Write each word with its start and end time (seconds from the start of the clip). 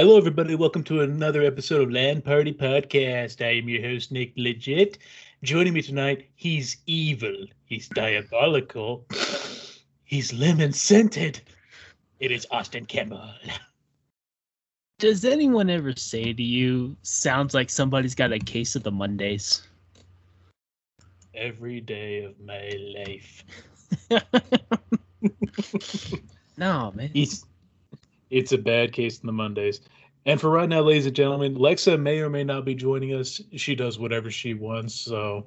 Hello, 0.00 0.16
everybody. 0.16 0.54
Welcome 0.54 0.82
to 0.84 1.02
another 1.02 1.42
episode 1.42 1.82
of 1.82 1.90
Land 1.90 2.24
Party 2.24 2.54
Podcast. 2.54 3.44
I 3.44 3.58
am 3.58 3.68
your 3.68 3.82
host, 3.82 4.10
Nick 4.10 4.32
Legit. 4.34 4.96
Joining 5.42 5.74
me 5.74 5.82
tonight, 5.82 6.30
he's 6.36 6.78
evil, 6.86 7.36
he's 7.66 7.86
diabolical, 7.86 9.04
he's 10.04 10.32
lemon 10.32 10.72
scented. 10.72 11.42
It 12.18 12.32
is 12.32 12.46
Austin 12.50 12.86
Campbell. 12.86 13.30
Does 14.98 15.26
anyone 15.26 15.68
ever 15.68 15.94
say 15.94 16.32
to 16.32 16.42
you, 16.42 16.96
sounds 17.02 17.52
like 17.52 17.68
somebody's 17.68 18.14
got 18.14 18.32
a 18.32 18.38
case 18.38 18.76
of 18.76 18.82
the 18.82 18.90
Mondays? 18.90 19.68
Every 21.34 21.82
day 21.82 22.24
of 22.24 22.40
my 22.40 22.72
life. 22.96 23.44
no, 26.56 26.90
man. 26.96 27.10
It's, 27.12 27.44
it's 28.30 28.52
a 28.52 28.58
bad 28.58 28.92
case 28.92 29.20
in 29.20 29.26
the 29.26 29.32
Mondays. 29.32 29.80
And 30.26 30.40
for 30.40 30.50
right 30.50 30.68
now, 30.68 30.80
ladies 30.80 31.06
and 31.06 31.16
gentlemen, 31.16 31.56
Lexa 31.56 32.00
may 32.00 32.20
or 32.20 32.30
may 32.30 32.44
not 32.44 32.64
be 32.64 32.74
joining 32.74 33.14
us. 33.14 33.40
She 33.56 33.74
does 33.74 33.98
whatever 33.98 34.30
she 34.30 34.54
wants, 34.54 34.94
so 34.94 35.46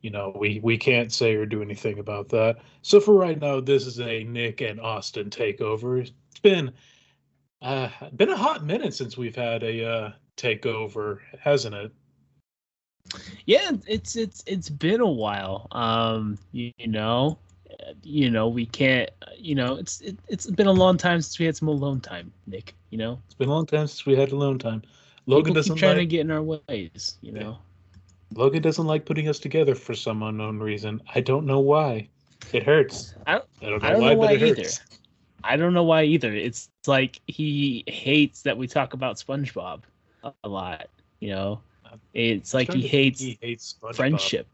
you 0.00 0.10
know 0.10 0.34
we 0.38 0.60
we 0.62 0.78
can't 0.78 1.12
say 1.12 1.34
or 1.34 1.46
do 1.46 1.62
anything 1.62 1.98
about 1.98 2.28
that. 2.30 2.58
So 2.82 3.00
for 3.00 3.14
right 3.14 3.38
now, 3.38 3.60
this 3.60 3.86
is 3.86 4.00
a 4.00 4.24
Nick 4.24 4.60
and 4.60 4.80
Austin 4.80 5.30
takeover. 5.30 6.00
It's 6.00 6.40
been 6.40 6.72
uh 7.60 7.88
been 8.16 8.30
a 8.30 8.36
hot 8.36 8.64
minute 8.64 8.94
since 8.94 9.16
we've 9.16 9.36
had 9.36 9.62
a 9.62 9.84
uh 9.86 10.12
takeover, 10.36 11.18
hasn't 11.38 11.74
it? 11.74 11.92
Yeah, 13.46 13.72
it's 13.86 14.16
it's 14.16 14.42
it's 14.46 14.70
been 14.70 15.00
a 15.00 15.10
while. 15.10 15.68
Um, 15.72 16.38
you, 16.52 16.72
you 16.78 16.88
know, 16.88 17.38
you 18.02 18.30
know, 18.30 18.48
we 18.48 18.66
can't, 18.66 19.10
you 19.36 19.54
know, 19.54 19.76
it's 19.76 20.00
it, 20.00 20.16
it's 20.28 20.46
been 20.46 20.66
a 20.66 20.72
long 20.72 20.96
time 20.96 21.20
since 21.20 21.38
we 21.38 21.46
had 21.46 21.56
some 21.56 21.68
alone 21.68 22.00
time, 22.00 22.32
Nick. 22.46 22.74
You 22.90 22.98
know, 22.98 23.20
it's 23.26 23.34
been 23.34 23.48
a 23.48 23.52
long 23.52 23.66
time 23.66 23.86
since 23.86 24.06
we 24.06 24.14
had 24.16 24.32
alone 24.32 24.58
time. 24.58 24.82
Logan 25.26 25.44
People 25.44 25.54
doesn't 25.54 25.74
keep 25.74 25.80
trying 25.80 25.96
like, 25.96 26.02
to 26.02 26.06
get 26.06 26.20
in 26.20 26.30
our 26.30 26.42
ways. 26.42 27.18
You 27.22 27.32
know, 27.32 27.58
Logan 28.34 28.62
doesn't 28.62 28.86
like 28.86 29.04
putting 29.06 29.28
us 29.28 29.38
together 29.38 29.74
for 29.74 29.94
some 29.94 30.22
unknown 30.22 30.58
reason. 30.58 31.00
I 31.14 31.20
don't 31.20 31.46
know 31.46 31.60
why. 31.60 32.08
It 32.52 32.62
hurts. 32.62 33.14
I 33.26 33.32
don't, 33.32 33.44
I 33.62 33.66
don't 33.70 33.82
know 33.82 33.88
I 33.88 33.92
don't 33.92 34.00
why, 34.02 34.12
know 34.12 34.18
why 34.18 34.32
it 34.32 34.42
either. 34.42 34.62
hurts. 34.62 34.80
I 35.44 35.56
don't 35.56 35.74
know 35.74 35.84
why 35.84 36.04
either. 36.04 36.32
It's 36.32 36.70
like 36.86 37.20
he 37.26 37.84
hates 37.86 38.42
that 38.42 38.56
we 38.56 38.66
talk 38.66 38.94
about 38.94 39.16
SpongeBob 39.16 39.82
a, 40.42 40.48
lot. 40.48 40.88
You 41.20 41.30
know, 41.30 41.60
uh, 41.84 41.96
it's 42.14 42.54
like 42.54 42.72
he 42.72 42.86
hates 42.86 43.20
he 43.20 43.38
hates 43.40 43.74
SpongeBob. 43.80 43.94
friendship. 43.96 44.46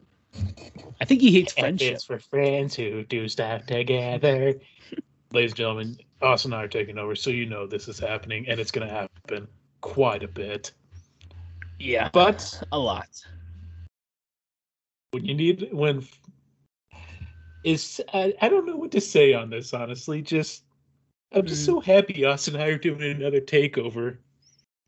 I 1.00 1.04
think 1.04 1.20
he 1.20 1.32
hates 1.32 1.52
F 1.56 1.60
friendship. 1.62 1.96
is 1.96 2.04
for 2.04 2.18
friends 2.18 2.74
who 2.74 3.04
do 3.04 3.28
stuff 3.28 3.66
together. 3.66 4.54
Ladies 5.32 5.52
and 5.52 5.56
gentlemen, 5.56 5.98
Austin 6.22 6.52
and 6.52 6.60
I 6.60 6.64
are 6.64 6.68
taking 6.68 6.98
over, 6.98 7.14
so 7.14 7.30
you 7.30 7.46
know 7.46 7.66
this 7.66 7.88
is 7.88 7.98
happening, 7.98 8.46
and 8.48 8.58
it's 8.60 8.70
going 8.70 8.86
to 8.88 8.92
happen 8.92 9.48
quite 9.80 10.22
a 10.22 10.28
bit. 10.28 10.72
Yeah, 11.78 12.10
But 12.12 12.62
a 12.72 12.78
lot. 12.78 13.08
when 15.12 15.24
you 15.24 15.34
need, 15.34 15.68
when 15.72 16.04
is 17.64 18.00
I, 18.12 18.34
I 18.40 18.48
don't 18.48 18.66
know 18.66 18.76
what 18.76 18.90
to 18.92 19.00
say 19.00 19.32
on 19.34 19.50
this, 19.50 19.72
honestly. 19.74 20.22
Just 20.22 20.64
I'm 21.32 21.46
just 21.46 21.62
Mm. 21.62 21.66
so 21.66 21.80
happy 21.80 22.24
Austin 22.24 22.54
and 22.54 22.62
I 22.64 22.68
are 22.68 22.78
doing 22.78 23.02
another 23.02 23.40
takeover. 23.40 24.18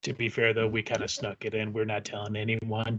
To 0.03 0.13
be 0.13 0.29
fair, 0.29 0.53
though, 0.53 0.67
we 0.69 0.83
kind 0.83 1.03
of 1.03 1.11
snuck 1.11 1.45
it 1.45 1.55
in. 1.55 1.73
We're 1.73 1.85
not 1.85 2.05
telling 2.05 2.35
anyone. 2.37 2.99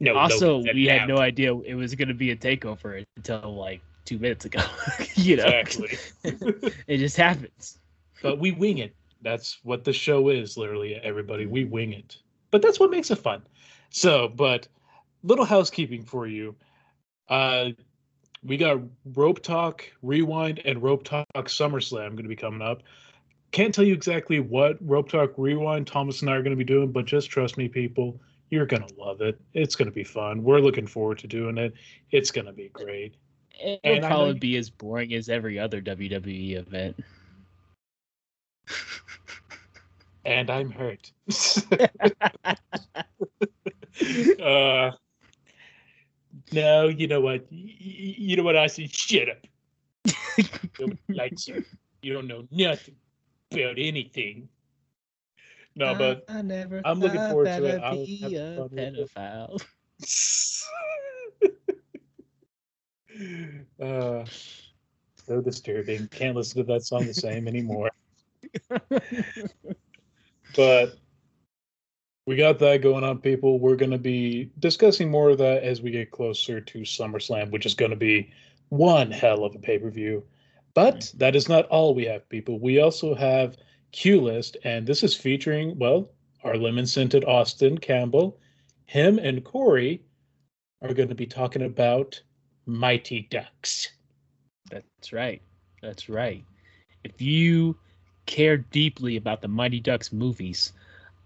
No. 0.00 0.16
also, 0.16 0.62
said 0.62 0.74
we 0.74 0.86
now. 0.86 0.98
had 0.98 1.08
no 1.08 1.18
idea 1.18 1.54
it 1.56 1.74
was 1.74 1.94
going 1.94 2.08
to 2.08 2.14
be 2.14 2.30
a 2.30 2.36
takeover 2.36 3.04
until 3.16 3.54
like 3.54 3.80
two 4.04 4.18
minutes 4.18 4.44
ago. 4.44 4.60
you 5.14 5.36
know, 5.36 5.46
it 6.24 6.98
just 6.98 7.16
happens. 7.16 7.78
but 8.22 8.38
we 8.38 8.52
wing 8.52 8.78
it. 8.78 8.94
That's 9.22 9.58
what 9.62 9.84
the 9.84 9.92
show 9.92 10.28
is, 10.28 10.56
literally, 10.56 10.96
everybody. 10.96 11.46
We 11.46 11.64
wing 11.64 11.92
it. 11.92 12.18
But 12.50 12.60
that's 12.62 12.78
what 12.78 12.90
makes 12.90 13.10
it 13.10 13.16
fun. 13.16 13.42
So, 13.90 14.28
but 14.28 14.68
little 15.22 15.44
housekeeping 15.44 16.04
for 16.04 16.26
you. 16.26 16.54
Uh 17.28 17.70
we 18.44 18.58
got 18.58 18.80
Rope 19.14 19.42
Talk 19.42 19.90
Rewind 20.02 20.60
and 20.64 20.82
Rope 20.82 21.02
Talk 21.04 21.26
SummerSlam 21.34 22.10
going 22.10 22.24
to 22.24 22.28
be 22.28 22.36
coming 22.36 22.62
up. 22.62 22.82
Can't 23.52 23.74
tell 23.74 23.84
you 23.84 23.94
exactly 23.94 24.40
what 24.40 24.76
Rope 24.80 25.08
Talk 25.08 25.32
Rewind 25.36 25.86
Thomas 25.86 26.20
and 26.20 26.30
I 26.30 26.34
are 26.34 26.42
going 26.42 26.50
to 26.50 26.56
be 26.56 26.64
doing, 26.64 26.92
but 26.92 27.06
just 27.06 27.30
trust 27.30 27.56
me, 27.56 27.68
people. 27.68 28.20
You're 28.54 28.66
going 28.66 28.86
to 28.86 28.94
love 28.96 29.20
it. 29.20 29.40
It's 29.52 29.74
going 29.74 29.86
to 29.86 29.92
be 29.92 30.04
fun. 30.04 30.44
We're 30.44 30.60
looking 30.60 30.86
forward 30.86 31.18
to 31.18 31.26
doing 31.26 31.58
it. 31.58 31.74
It's 32.12 32.30
going 32.30 32.46
to 32.46 32.52
be 32.52 32.68
great. 32.68 33.16
It'll 33.60 33.80
And 33.82 34.04
probably 34.04 34.34
be 34.34 34.56
as 34.58 34.70
boring 34.70 35.12
as 35.12 35.28
every 35.28 35.58
other 35.58 35.82
WWE 35.82 36.56
event. 36.56 36.96
And 40.24 40.50
I'm 40.50 40.70
hurt. 40.70 41.10
uh, 44.40 44.92
no, 46.52 46.86
you 46.86 47.08
know 47.08 47.20
what? 47.20 47.44
You 47.50 48.36
know 48.36 48.44
what 48.44 48.56
I 48.56 48.68
said? 48.68 48.94
Shut 48.94 49.30
up. 49.30 49.38
Nobody 50.78 50.98
likes 51.08 51.48
you. 51.48 51.64
You 52.02 52.12
don't 52.12 52.28
know 52.28 52.46
nothing 52.52 52.94
about 53.50 53.78
anything. 53.78 54.48
No, 55.76 55.94
but 55.94 56.24
I, 56.28 56.42
never 56.42 56.80
I'm 56.84 57.00
looking 57.00 57.18
forward 57.18 57.46
to 57.46 57.64
it. 57.64 57.80
I'll 57.82 57.96
be 57.96 58.36
a 58.36 58.56
fun 58.56 58.68
with 58.70 58.78
it. 58.78 58.94
pedophile. 59.16 59.64
uh, 63.80 64.24
so 65.26 65.40
disturbing. 65.40 66.08
Can't 66.08 66.36
listen 66.36 66.64
to 66.64 66.72
that 66.72 66.84
song 66.84 67.06
the 67.06 67.14
same 67.14 67.48
anymore. 67.48 67.90
but 70.56 70.98
we 72.26 72.36
got 72.36 72.58
that 72.60 72.82
going 72.82 73.04
on, 73.04 73.18
people. 73.18 73.58
We're 73.58 73.76
going 73.76 73.90
to 73.90 73.98
be 73.98 74.50
discussing 74.58 75.10
more 75.10 75.30
of 75.30 75.38
that 75.38 75.62
as 75.62 75.82
we 75.82 75.90
get 75.90 76.10
closer 76.10 76.60
to 76.60 76.78
SummerSlam, 76.80 77.50
which 77.50 77.66
is 77.66 77.74
going 77.74 77.90
to 77.90 77.96
be 77.96 78.32
one 78.68 79.10
hell 79.10 79.44
of 79.44 79.54
a 79.54 79.58
pay 79.58 79.78
per 79.78 79.90
view. 79.90 80.24
But 80.72 81.12
that 81.16 81.36
is 81.36 81.48
not 81.48 81.66
all 81.66 81.94
we 81.94 82.04
have, 82.06 82.28
people. 82.28 82.58
We 82.58 82.80
also 82.80 83.14
have 83.14 83.56
Q 83.94 84.20
List, 84.20 84.56
and 84.64 84.84
this 84.84 85.04
is 85.04 85.14
featuring, 85.14 85.78
well, 85.78 86.10
our 86.42 86.56
lemon 86.56 86.84
scented 86.84 87.24
Austin 87.26 87.78
Campbell. 87.78 88.36
Him 88.86 89.20
and 89.20 89.44
Corey 89.44 90.02
are 90.82 90.92
going 90.92 91.08
to 91.08 91.14
be 91.14 91.26
talking 91.26 91.62
about 91.62 92.20
Mighty 92.66 93.28
Ducks. 93.30 93.90
That's 94.68 95.12
right. 95.12 95.40
That's 95.80 96.08
right. 96.08 96.44
If 97.04 97.22
you 97.22 97.76
care 98.26 98.56
deeply 98.56 99.16
about 99.16 99.40
the 99.40 99.48
Mighty 99.48 99.78
Ducks 99.78 100.12
movies, 100.12 100.72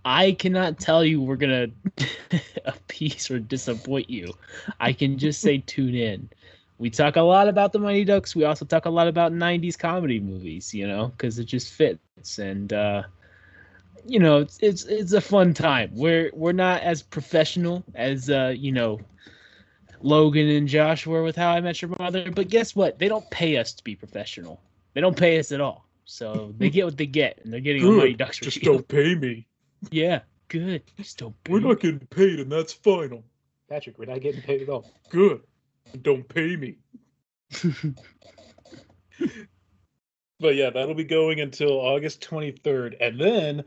I 0.04 0.32
cannot 0.32 0.78
tell 0.78 1.02
you 1.02 1.22
we're 1.22 1.36
gonna 1.36 1.68
appease 2.66 3.30
or 3.30 3.38
disappoint 3.38 4.10
you. 4.10 4.34
I 4.78 4.92
can 4.92 5.16
just 5.16 5.40
say 5.40 5.58
tune 5.58 5.94
in. 5.94 6.28
We 6.78 6.90
talk 6.90 7.16
a 7.16 7.22
lot 7.22 7.48
about 7.48 7.72
the 7.72 7.80
Mighty 7.80 8.04
Ducks. 8.04 8.36
We 8.36 8.44
also 8.44 8.64
talk 8.64 8.86
a 8.86 8.90
lot 8.90 9.08
about 9.08 9.32
'90s 9.32 9.76
comedy 9.78 10.20
movies, 10.20 10.72
you 10.72 10.86
know, 10.86 11.08
because 11.08 11.38
it 11.38 11.44
just 11.44 11.72
fits. 11.72 12.38
And 12.38 12.72
uh, 12.72 13.02
you 14.06 14.20
know, 14.20 14.38
it's, 14.38 14.58
it's 14.62 14.84
it's 14.84 15.12
a 15.12 15.20
fun 15.20 15.54
time. 15.54 15.90
We're 15.92 16.30
we're 16.32 16.52
not 16.52 16.82
as 16.82 17.02
professional 17.02 17.84
as 17.94 18.30
uh, 18.30 18.54
you 18.56 18.72
know 18.72 19.00
Logan 20.00 20.48
and 20.48 20.68
Josh 20.68 21.06
were 21.06 21.22
with 21.22 21.36
How 21.36 21.50
I 21.50 21.60
Met 21.60 21.82
Your 21.82 21.94
Mother, 21.98 22.30
but 22.30 22.48
guess 22.48 22.76
what? 22.76 22.98
They 22.98 23.08
don't 23.08 23.28
pay 23.30 23.56
us 23.56 23.72
to 23.74 23.84
be 23.84 23.96
professional. 23.96 24.60
They 24.94 25.00
don't 25.00 25.16
pay 25.16 25.38
us 25.38 25.52
at 25.52 25.60
all. 25.60 25.84
So 26.04 26.54
they 26.56 26.70
get 26.70 26.84
what 26.84 26.96
they 26.96 27.06
get, 27.06 27.40
and 27.44 27.52
they're 27.52 27.60
getting 27.60 27.84
a 27.84 27.90
Mighty 27.90 28.14
Ducks 28.14 28.38
Just 28.38 28.56
review. 28.56 28.72
don't 28.72 28.88
pay 28.88 29.14
me. 29.14 29.46
Yeah, 29.90 30.20
good. 30.48 30.82
Just 30.96 31.18
don't 31.18 31.34
pay. 31.44 31.52
We're 31.52 31.60
not 31.60 31.80
getting 31.80 32.00
paid, 32.00 32.40
and 32.40 32.50
that's 32.50 32.72
final. 32.72 33.24
Patrick, 33.68 33.98
we're 33.98 34.06
not 34.06 34.20
getting 34.20 34.40
paid 34.40 34.62
at 34.62 34.68
all. 34.70 34.90
Good. 35.10 35.42
Don't 36.02 36.28
pay 36.28 36.56
me. 36.56 36.76
but 40.40 40.54
yeah, 40.54 40.70
that'll 40.70 40.94
be 40.94 41.04
going 41.04 41.40
until 41.40 41.72
August 41.72 42.20
23rd. 42.28 42.96
And 43.00 43.20
then 43.20 43.64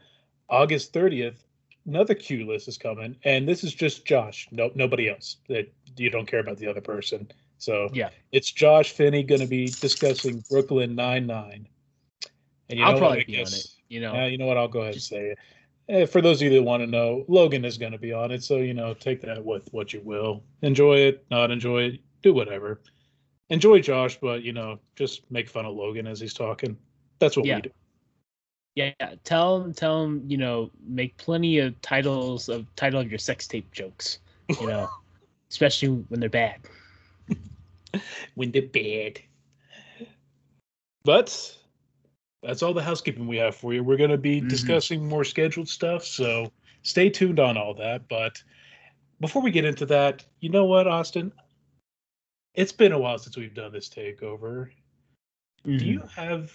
August 0.49 0.93
30th, 0.93 1.37
another 1.85 2.13
Q 2.15 2.47
list 2.47 2.67
is 2.67 2.77
coming. 2.77 3.15
And 3.23 3.47
this 3.47 3.63
is 3.63 3.73
just 3.73 4.05
Josh. 4.05 4.47
No, 4.51 4.71
nobody 4.75 5.09
else. 5.09 5.37
That 5.49 5.71
you 5.97 6.09
don't 6.09 6.25
care 6.27 6.39
about 6.39 6.57
the 6.57 6.67
other 6.67 6.81
person. 6.81 7.29
So 7.57 7.89
Yeah. 7.93 8.09
it's 8.31 8.51
Josh 8.51 8.91
Finney 8.91 9.23
going 9.23 9.41
to 9.41 9.47
be 9.47 9.65
discussing 9.67 10.43
Brooklyn 10.49 10.95
Nine 10.95 11.27
Nine. 11.27 11.67
And 12.69 12.79
you 12.79 12.85
I'll 12.85 12.97
probably 12.97 13.19
what? 13.19 13.27
Be 13.27 13.37
on 13.37 13.43
guess- 13.43 13.65
it. 13.65 13.71
You 13.89 13.99
know, 13.99 14.13
yeah, 14.13 14.27
you 14.27 14.37
know 14.37 14.45
what? 14.45 14.57
I'll 14.57 14.69
go 14.69 14.81
ahead 14.83 14.93
and 14.93 15.01
say 15.03 15.31
it. 15.31 15.37
Eh, 15.89 16.05
for 16.05 16.21
those 16.21 16.37
of 16.41 16.43
you 16.43 16.51
that 16.51 16.63
want 16.63 16.81
to 16.81 16.87
know, 16.87 17.25
Logan 17.27 17.65
is 17.65 17.77
going 17.77 17.91
to 17.91 17.97
be 17.97 18.13
on 18.13 18.31
it, 18.31 18.41
so 18.41 18.57
you 18.59 18.73
know, 18.73 18.93
take 18.93 19.19
that 19.23 19.43
with 19.43 19.67
what 19.73 19.91
you 19.91 19.99
will. 19.99 20.41
Enjoy 20.61 20.95
it, 20.95 21.25
not 21.29 21.51
enjoy 21.51 21.83
it, 21.83 21.99
do 22.21 22.33
whatever. 22.33 22.81
Enjoy 23.49 23.79
Josh, 23.81 24.17
but 24.19 24.43
you 24.43 24.53
know, 24.53 24.79
just 24.95 25.29
make 25.31 25.49
fun 25.49 25.65
of 25.65 25.75
Logan 25.75 26.07
as 26.07 26.19
he's 26.19 26.33
talking. 26.33 26.77
That's 27.19 27.35
what 27.37 27.45
Yeah. 27.45 27.55
we 27.57 27.61
do. 27.63 27.69
yeah. 28.75 28.93
Tell 29.23 29.61
him, 29.61 29.73
tell 29.73 30.03
him, 30.03 30.23
You 30.27 30.37
know, 30.37 30.71
make 30.85 31.15
plenty 31.17 31.59
of 31.59 31.79
titles 31.81 32.47
of 32.49 32.65
title 32.75 32.99
of 33.01 33.09
your 33.11 33.19
sex 33.19 33.47
tape 33.47 33.71
jokes. 33.71 34.19
You 34.59 34.67
know, 34.67 34.89
especially 35.49 35.89
when 36.09 36.19
they're 36.19 36.29
bad. 36.29 36.61
When 38.35 38.51
they're 38.51 38.61
bad. 38.61 39.19
But 41.03 41.57
that's 42.41 42.63
all 42.63 42.73
the 42.73 42.81
housekeeping 42.81 43.27
we 43.27 43.35
have 43.37 43.55
for 43.55 43.73
you. 43.73 43.83
We're 43.83 43.97
going 43.97 44.11
to 44.11 44.17
be 44.17 44.39
Mhm. 44.41 44.47
discussing 44.47 45.05
more 45.07 45.23
scheduled 45.25 45.67
stuff, 45.67 46.05
so 46.05 46.51
stay 46.83 47.09
tuned 47.09 47.39
on 47.39 47.57
all 47.57 47.73
that. 47.75 48.07
But 48.07 48.41
before 49.19 49.41
we 49.41 49.51
get 49.51 49.65
into 49.65 49.85
that, 49.87 50.23
you 50.39 50.49
know 50.49 50.63
what, 50.65 50.87
Austin? 50.87 51.33
It's 52.53 52.71
been 52.71 52.91
a 52.91 52.99
while 52.99 53.17
since 53.17 53.37
we've 53.37 53.53
done 53.53 53.71
this 53.71 53.87
takeover. 53.89 54.69
Do 55.63 55.71
Mhm. 55.71 55.85
you 55.85 55.99
have 56.15 56.51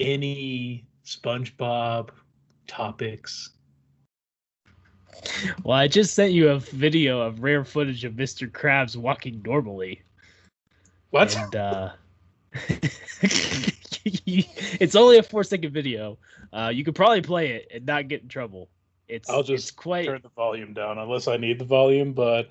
any 0.00 0.86
SpongeBob 1.04 2.10
topics? 2.66 3.50
Well, 5.62 5.76
I 5.76 5.88
just 5.88 6.14
sent 6.14 6.32
you 6.32 6.50
a 6.50 6.58
video 6.58 7.20
of 7.20 7.42
rare 7.42 7.64
footage 7.64 8.04
of 8.04 8.14
Mr. 8.14 8.50
Krabs 8.50 8.96
walking 8.96 9.42
normally. 9.44 10.02
What? 11.10 11.36
And 11.36 11.56
uh 11.56 11.92
it's 14.04 14.94
only 14.94 15.18
a 15.18 15.22
four 15.22 15.44
second 15.44 15.72
video. 15.72 16.18
Uh 16.52 16.70
you 16.72 16.84
could 16.84 16.94
probably 16.94 17.22
play 17.22 17.52
it 17.52 17.68
and 17.74 17.84
not 17.86 18.08
get 18.08 18.22
in 18.22 18.28
trouble. 18.28 18.68
It's 19.08 19.28
I'll 19.30 19.40
it's 19.40 19.48
just 19.48 19.76
quite 19.76 20.06
Turn 20.06 20.20
the 20.22 20.28
volume 20.30 20.72
down 20.72 20.98
unless 20.98 21.28
I 21.28 21.36
need 21.36 21.58
the 21.58 21.64
volume, 21.64 22.12
but 22.12 22.50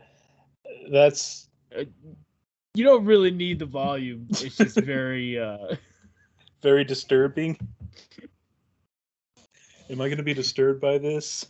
that's 0.91 1.49
you 2.75 2.83
don't 2.83 3.05
really 3.05 3.31
need 3.31 3.59
the 3.59 3.65
volume. 3.65 4.27
It's 4.29 4.57
just 4.57 4.79
very 4.81 5.39
uh 5.39 5.75
very 6.61 6.83
disturbing. 6.83 7.57
Am 9.89 10.01
I 10.01 10.07
going 10.07 10.17
to 10.17 10.23
be 10.23 10.33
disturbed 10.33 10.81
by 10.81 10.97
this? 10.97 11.45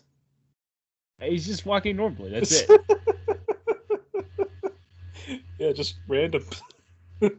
he's 1.21 1.45
just 1.45 1.65
walking 1.65 1.95
normally. 1.95 2.31
That's 2.31 2.61
it. 2.61 2.69
yeah, 5.57 5.71
just 5.71 5.95
random. 6.09 6.43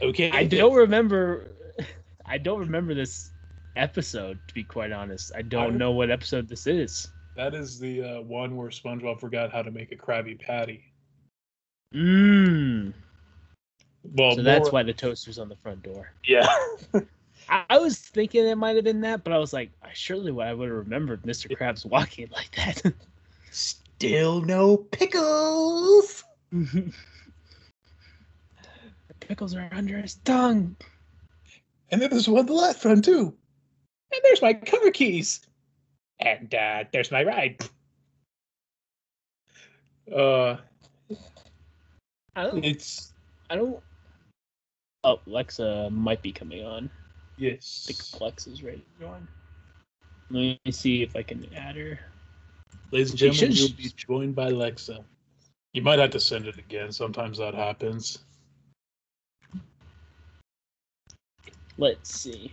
okay. 0.00 0.30
I 0.30 0.44
don't 0.44 0.74
remember 0.74 1.50
I 2.24 2.38
don't 2.38 2.60
remember 2.60 2.94
this 2.94 3.32
episode 3.76 4.38
to 4.48 4.54
be 4.54 4.62
quite 4.62 4.92
honest. 4.92 5.32
I 5.34 5.42
don't 5.42 5.70
don't- 5.70 5.78
know 5.78 5.92
what 5.92 6.10
episode 6.10 6.48
this 6.48 6.66
is. 6.66 7.08
That 7.36 7.52
is 7.52 7.80
the 7.80 8.02
uh, 8.02 8.20
one 8.20 8.56
where 8.56 8.68
SpongeBob 8.68 9.18
forgot 9.18 9.50
how 9.50 9.62
to 9.62 9.72
make 9.72 9.90
a 9.90 9.96
Krabby 9.96 10.38
Patty. 10.38 10.84
Mmm. 11.94 12.92
Well, 14.02 14.36
So 14.36 14.42
that's 14.42 14.70
why 14.70 14.82
the 14.82 14.92
toaster's 14.92 15.38
on 15.38 15.48
the 15.48 15.56
front 15.56 15.82
door. 15.82 16.12
Yeah. 16.24 16.46
I, 17.48 17.64
I 17.70 17.78
was 17.78 17.98
thinking 17.98 18.46
it 18.46 18.56
might 18.56 18.76
have 18.76 18.84
been 18.84 19.00
that, 19.02 19.24
but 19.24 19.32
I 19.32 19.38
was 19.38 19.52
like, 19.52 19.70
I 19.82 19.90
surely 19.92 20.32
would 20.32 20.46
I 20.46 20.54
would 20.54 20.68
have 20.68 20.78
remembered 20.78 21.22
Mr. 21.22 21.56
Krabs 21.56 21.86
walking 21.86 22.28
like 22.32 22.54
that. 22.56 22.92
Still 23.50 24.40
no 24.40 24.76
pickles. 24.76 26.24
the 26.52 26.92
pickles 29.20 29.54
are 29.54 29.68
under 29.72 29.98
his 29.98 30.16
tongue. 30.16 30.76
And 31.90 32.02
then 32.02 32.10
there's 32.10 32.28
one 32.28 32.40
on 32.40 32.46
the 32.46 32.52
left 32.52 32.82
front 32.82 33.04
too. 33.04 33.34
And 34.12 34.20
there's 34.24 34.42
my 34.42 34.54
cover 34.54 34.90
keys. 34.90 35.40
And 36.20 36.54
uh, 36.54 36.84
there's 36.92 37.10
my 37.10 37.22
ride. 37.22 37.64
Uh, 40.14 40.56
I 42.36 42.42
don't. 42.44 42.64
it's 42.64 43.12
I 43.50 43.56
don't. 43.56 43.80
Oh, 45.04 45.20
Lexa 45.28 45.90
might 45.90 46.22
be 46.22 46.32
coming 46.32 46.64
on. 46.64 46.86
I 46.86 46.90
yes. 47.36 47.84
think 47.86 48.20
Lex 48.20 48.46
ready 48.62 48.78
to 48.78 49.04
join. 49.04 49.28
Let 50.30 50.58
me 50.64 50.72
see 50.72 51.02
if 51.02 51.14
I 51.14 51.22
can 51.22 51.46
add 51.54 51.76
her. 51.76 51.98
Ladies 52.90 53.10
and 53.10 53.18
gentlemen, 53.18 53.52
should- 53.52 53.58
you'll 53.58 53.76
be 53.76 53.92
joined 53.96 54.34
by 54.34 54.50
Lexa. 54.50 55.04
You 55.74 55.82
might 55.82 55.98
have 55.98 56.10
to 56.10 56.20
send 56.20 56.46
it 56.46 56.56
again. 56.56 56.92
Sometimes 56.92 57.38
that 57.38 57.54
happens. 57.54 58.20
Let's 61.76 62.14
see. 62.14 62.52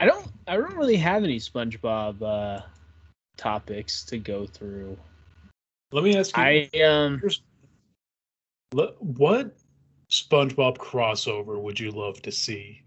I 0.00 0.06
don't. 0.06 0.26
I 0.48 0.56
don't 0.56 0.76
really 0.76 0.96
have 0.96 1.22
any 1.22 1.38
SpongeBob 1.38 2.20
uh, 2.22 2.62
topics 3.36 4.04
to 4.06 4.18
go 4.18 4.46
through. 4.46 4.98
Let 5.92 6.02
me 6.02 6.16
ask 6.16 6.36
you. 6.36 6.42
I 6.42 6.68
um. 6.84 7.20
le- 7.22 7.30
what 8.72 9.56
SpongeBob 10.10 10.78
crossover 10.78 11.60
would 11.60 11.78
you 11.78 11.90
love 11.90 12.20
to 12.22 12.32
see? 12.32 12.82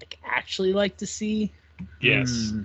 like 0.00 0.18
actually 0.24 0.72
like 0.72 0.96
to 0.98 1.06
see. 1.06 1.52
Yes. 2.00 2.50
Hmm. 2.50 2.62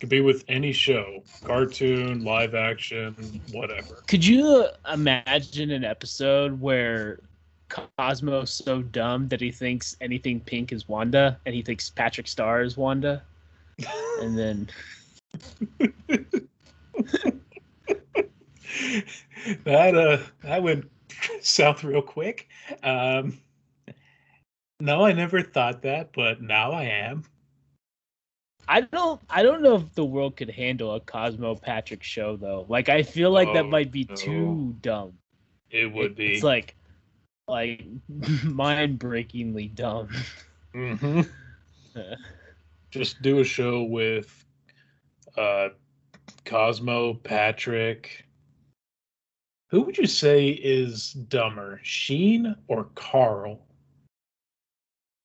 Could 0.00 0.08
be 0.10 0.20
with 0.20 0.44
any 0.46 0.72
show, 0.72 1.24
cartoon, 1.42 2.22
live 2.22 2.54
action, 2.54 3.40
whatever. 3.50 4.04
Could 4.06 4.24
you 4.24 4.66
imagine 4.92 5.72
an 5.72 5.82
episode 5.82 6.60
where 6.60 7.18
Cosmo's 7.68 8.52
so 8.52 8.82
dumb 8.82 9.26
that 9.28 9.40
he 9.40 9.50
thinks 9.50 9.96
anything 10.00 10.38
pink 10.38 10.72
is 10.72 10.88
Wanda, 10.88 11.40
and 11.46 11.54
he 11.54 11.62
thinks 11.62 11.90
Patrick 11.90 12.28
Star 12.28 12.62
is 12.62 12.76
Wanda, 12.76 13.24
and 14.20 14.38
then 14.38 14.68
that 19.64 19.94
uh 19.94 20.18
that 20.42 20.62
went 20.62 20.90
south 21.40 21.84
real 21.84 22.02
quick. 22.02 22.48
Um 22.82 23.38
no, 24.80 25.04
I 25.04 25.12
never 25.12 25.42
thought 25.42 25.82
that, 25.82 26.12
but 26.12 26.40
now 26.40 26.70
I 26.72 26.84
am. 26.84 27.24
I 28.68 28.82
don't 28.82 29.20
I 29.30 29.42
don't 29.42 29.62
know 29.62 29.76
if 29.76 29.94
the 29.94 30.04
world 30.04 30.36
could 30.36 30.50
handle 30.50 30.94
a 30.94 31.00
Cosmo 31.00 31.54
Patrick 31.54 32.02
show 32.02 32.36
though. 32.36 32.66
Like 32.68 32.88
I 32.88 33.02
feel 33.02 33.30
like 33.30 33.52
that 33.54 33.64
Oh, 33.64 33.68
might 33.68 33.90
be 33.90 34.06
no. 34.08 34.14
too 34.14 34.76
dumb. 34.82 35.14
It 35.70 35.92
would 35.92 36.12
It- 36.12 36.16
be. 36.16 36.34
It's 36.34 36.42
like 36.44 36.74
like 37.48 37.86
mind 38.44 38.98
breakingly 38.98 39.68
dumb. 39.68 40.08
Mhm. 40.74 41.28
Just 42.90 43.20
do 43.22 43.40
a 43.40 43.44
show 43.44 43.82
with 43.82 44.44
uh 45.36 45.70
Cosmo, 46.44 47.14
Patrick. 47.14 48.24
Who 49.68 49.82
would 49.82 49.98
you 49.98 50.06
say 50.06 50.48
is 50.48 51.12
dumber, 51.12 51.80
Sheen 51.82 52.56
or 52.68 52.84
Carl? 52.94 53.60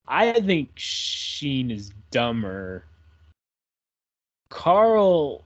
I 0.07 0.33
think 0.41 0.71
Sheen 0.75 1.71
is 1.71 1.91
dumber. 2.11 2.83
Carl 4.49 5.45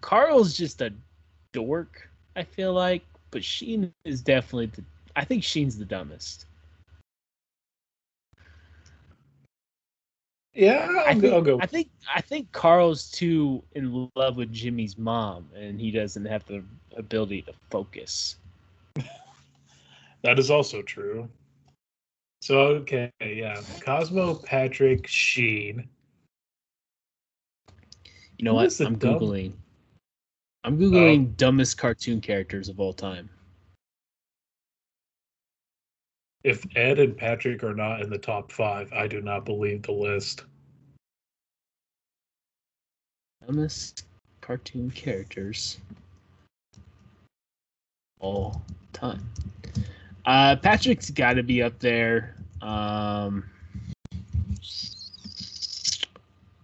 Carl's 0.00 0.56
just 0.56 0.82
a 0.82 0.92
dork, 1.52 2.08
I 2.34 2.42
feel 2.42 2.72
like, 2.72 3.04
but 3.30 3.44
Sheen 3.44 3.92
is 4.04 4.22
definitely 4.22 4.66
the 4.66 4.84
I 5.14 5.24
think 5.24 5.44
Sheen's 5.44 5.78
the 5.78 5.84
dumbest. 5.84 6.46
Yeah, 10.56 10.88
I 10.90 10.98
I'll, 10.98 11.06
think, 11.08 11.22
go, 11.22 11.34
I'll 11.34 11.42
go. 11.42 11.58
I 11.60 11.66
think 11.66 11.90
I 12.12 12.20
think 12.22 12.50
Carl's 12.52 13.10
too 13.10 13.62
in 13.74 14.10
love 14.16 14.36
with 14.38 14.50
Jimmy's 14.52 14.96
mom 14.96 15.48
and 15.54 15.78
he 15.78 15.90
doesn't 15.90 16.24
have 16.24 16.46
the 16.46 16.64
ability 16.96 17.42
to 17.42 17.52
focus. 17.70 18.36
That 20.22 20.40
is 20.40 20.50
also 20.50 20.82
true. 20.82 21.28
So 22.40 22.58
okay, 22.82 23.12
yeah. 23.20 23.60
Cosmo, 23.80 24.34
Patrick, 24.34 25.06
Sheen. 25.06 25.86
You 28.38 28.44
know 28.44 28.50
Who 28.52 28.56
what? 28.56 28.66
is 28.66 28.78
the 28.78 28.86
I'm 28.86 28.98
dumb- 28.98 29.20
googling. 29.20 29.52
I'm 30.64 30.78
googling 30.80 31.26
oh. 31.28 31.32
dumbest 31.36 31.78
cartoon 31.78 32.20
characters 32.20 32.68
of 32.68 32.80
all 32.80 32.92
time. 32.92 33.30
If 36.46 36.64
Ed 36.76 37.00
and 37.00 37.16
Patrick 37.16 37.64
are 37.64 37.74
not 37.74 38.02
in 38.02 38.08
the 38.08 38.18
top 38.18 38.52
five, 38.52 38.92
I 38.92 39.08
do 39.08 39.20
not 39.20 39.44
believe 39.44 39.82
the 39.82 39.90
list. 39.90 40.44
Dumbest 43.44 44.04
cartoon 44.42 44.92
characters 44.92 45.78
all 48.20 48.62
time. 48.92 49.28
Uh, 50.24 50.54
Patrick's 50.54 51.10
got 51.10 51.32
to 51.32 51.42
be 51.42 51.64
up 51.64 51.80
there. 51.80 52.36
Um, 52.62 53.42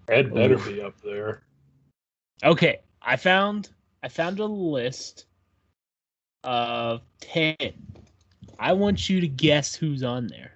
Ed 0.09 0.33
better 0.33 0.55
Oof. 0.55 0.69
be 0.69 0.81
up 0.81 0.95
there. 1.03 1.43
okay, 2.45 2.79
I 3.03 3.17
found 3.17 3.71
I 4.05 4.09
found 4.09 4.39
a 4.39 4.47
list 4.47 5.25
of 6.45 7.03
ten. 7.19 7.73
I 8.63 8.73
want 8.73 9.09
you 9.11 9.21
to 9.21 9.27
guess 9.27 9.75
who's 9.75 10.05
on 10.05 10.29
there. 10.29 10.53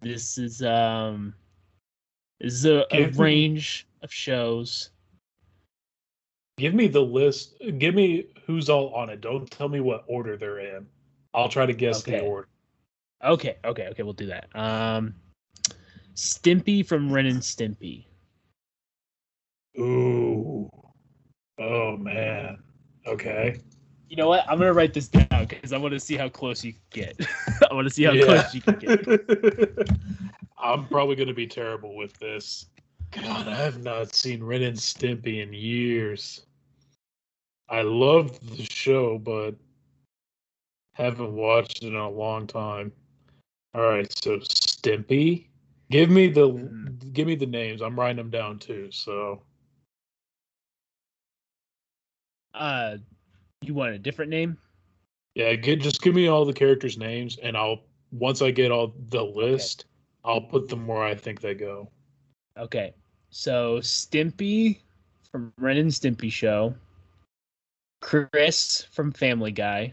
This 0.00 0.38
is 0.38 0.62
um, 0.62 1.34
this 2.40 2.54
is 2.54 2.64
a, 2.64 2.86
a 2.90 2.96
Give 2.96 3.18
me- 3.18 3.24
range 3.24 3.86
of 4.02 4.10
shows. 4.12 4.90
Give 6.56 6.72
me 6.72 6.88
the 6.88 7.02
list. 7.02 7.56
Give 7.76 7.94
me 7.94 8.28
who's 8.46 8.70
all 8.70 8.94
on 8.94 9.10
it. 9.10 9.20
Don't 9.20 9.50
tell 9.50 9.68
me 9.68 9.80
what 9.80 10.04
order 10.08 10.38
they're 10.38 10.60
in. 10.60 10.86
I'll 11.34 11.50
try 11.50 11.66
to 11.66 11.74
guess 11.74 12.02
the 12.02 12.20
order. 12.20 12.48
Okay, 13.22 13.56
okay, 13.62 13.88
okay, 13.88 14.02
we'll 14.02 14.14
do 14.14 14.26
that. 14.26 14.48
Um 14.54 15.14
Stimpy 16.14 16.86
from 16.86 17.12
Ren 17.12 17.26
and 17.26 17.40
Stimpy. 17.40 18.06
Ooh. 19.78 20.70
Oh 21.58 21.96
man. 21.98 22.62
Okay. 23.06 23.60
You 24.08 24.16
know 24.16 24.28
what? 24.28 24.44
I'm 24.48 24.58
gonna 24.58 24.72
write 24.72 24.94
this 24.94 25.08
down 25.08 25.46
because 25.46 25.72
I 25.72 25.78
want 25.78 25.92
to 25.92 26.00
see 26.00 26.16
how 26.16 26.28
close 26.28 26.64
you 26.64 26.74
get. 26.90 27.18
I 27.70 27.74
want 27.74 27.88
to 27.88 27.92
see 27.94 28.04
how 28.04 28.12
Yeah. 28.12 28.24
close 28.24 28.54
you 28.54 28.60
can 28.62 28.78
get. 28.78 29.90
I'm 30.58 30.86
probably 30.86 31.16
going 31.16 31.28
to 31.28 31.34
be 31.34 31.46
terrible 31.46 31.96
with 31.96 32.18
this. 32.18 32.66
God, 33.10 33.46
I 33.48 33.54
have 33.54 33.82
not 33.82 34.14
seen 34.14 34.42
Ren 34.42 34.62
and 34.62 34.76
Stimpy 34.76 35.42
in 35.42 35.52
years. 35.52 36.46
I 37.68 37.82
loved 37.82 38.56
the 38.56 38.64
show, 38.64 39.18
but 39.18 39.54
haven't 40.94 41.34
watched 41.34 41.82
it 41.82 41.88
in 41.88 41.96
a 41.96 42.08
long 42.08 42.46
time. 42.46 42.92
All 43.74 43.82
right, 43.82 44.10
so 44.22 44.38
Stimpy, 44.38 45.48
give 45.90 46.10
me 46.10 46.28
the 46.28 46.48
Mhm. 46.48 47.12
give 47.12 47.26
me 47.26 47.34
the 47.34 47.46
names. 47.46 47.82
I'm 47.82 47.98
writing 47.98 48.16
them 48.16 48.30
down 48.30 48.58
too. 48.58 48.90
So 48.92 49.42
Uh, 52.54 52.96
you 53.62 53.74
want 53.74 53.94
a 53.94 53.98
different 53.98 54.30
name? 54.30 54.58
yeah, 55.36 55.54
get 55.54 55.82
just 55.82 56.00
give 56.00 56.14
me 56.14 56.28
all 56.28 56.46
the 56.46 56.52
characters' 56.52 56.96
names, 56.96 57.36
and 57.42 57.58
I'll 57.58 57.80
once 58.10 58.40
I 58.40 58.50
get 58.50 58.72
all 58.72 58.94
the 59.10 59.22
list, 59.22 59.84
I'll 60.24 60.40
put 60.40 60.68
them 60.68 60.86
where 60.86 61.02
I 61.02 61.14
think 61.14 61.42
they 61.42 61.54
go. 61.54 61.90
Okay. 62.56 62.94
So 63.28 63.78
Stimpy 63.80 64.78
from 65.30 65.52
Ren 65.58 65.76
and 65.76 65.90
Stimpy 65.90 66.32
Show. 66.32 66.74
Chris 68.00 68.86
from 68.90 69.12
Family 69.12 69.52
Guy. 69.52 69.92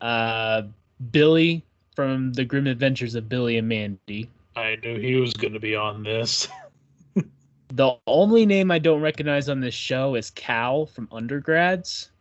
Uh, 0.00 0.62
Billy 1.12 1.64
from 1.94 2.32
The 2.32 2.44
Grim 2.44 2.66
Adventures 2.66 3.14
of 3.14 3.28
Billy 3.28 3.58
and 3.58 3.68
Mandy. 3.68 4.28
I 4.56 4.76
knew 4.82 4.98
he 4.98 5.14
was 5.14 5.32
going 5.34 5.52
to 5.52 5.60
be 5.60 5.76
on 5.76 6.02
this. 6.02 6.48
The 7.74 7.96
only 8.06 8.44
name 8.44 8.70
I 8.70 8.78
don't 8.78 9.00
recognize 9.00 9.48
on 9.48 9.60
this 9.60 9.72
show 9.72 10.14
is 10.14 10.28
Cal 10.28 10.84
from 10.84 11.08
Undergrads. 11.10 12.11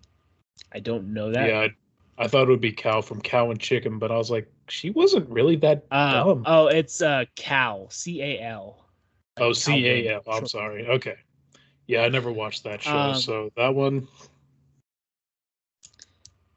I 0.72 0.80
don't 0.80 1.14
know 1.14 1.32
that. 1.32 1.48
Yeah, 1.50 1.60
I, 1.60 2.24
I 2.24 2.28
thought 2.28 2.44
it 2.44 2.50
would 2.50 2.62
be 2.62 2.72
Cow 2.72 3.02
from 3.02 3.22
Cow 3.22 3.52
and 3.52 3.60
Chicken, 3.60 4.00
but 4.00 4.12
I 4.12 4.18
was 4.18 4.32
like, 4.32 4.52
she 4.70 4.90
wasn't 4.90 5.30
really 5.30 5.56
that 5.58 5.86
Uh, 5.92 6.24
dumb. 6.24 6.44
oh, 6.46 6.68
it's 6.68 7.02
uh 7.02 7.26
Cal, 7.36 7.90
C 7.90 8.22
A 8.22 8.42
L. 8.42 8.86
oh, 9.38 9.54
C 9.54 9.86
A 9.88 10.14
L. 10.16 10.22
I'm 10.32 10.48
sorry. 10.48 10.88
Okay. 10.88 11.16
Yeah, 11.88 12.02
I 12.04 12.10
never 12.10 12.32
watched 12.32 12.64
that 12.64 12.82
show, 12.82 12.96
Um, 12.98 13.16
so 13.16 13.52
that 13.58 13.74
one, 13.76 14.08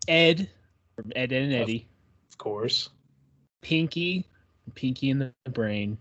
Ed 0.06 0.48
from 0.94 1.12
Ed 1.16 1.32
and 1.32 1.52
Eddie. 1.52 1.88
of 2.30 2.38
course. 2.38 2.90
Pinky, 3.62 4.26
Pinky 4.74 5.10
and 5.10 5.20
the 5.44 5.50
Brain. 5.50 5.98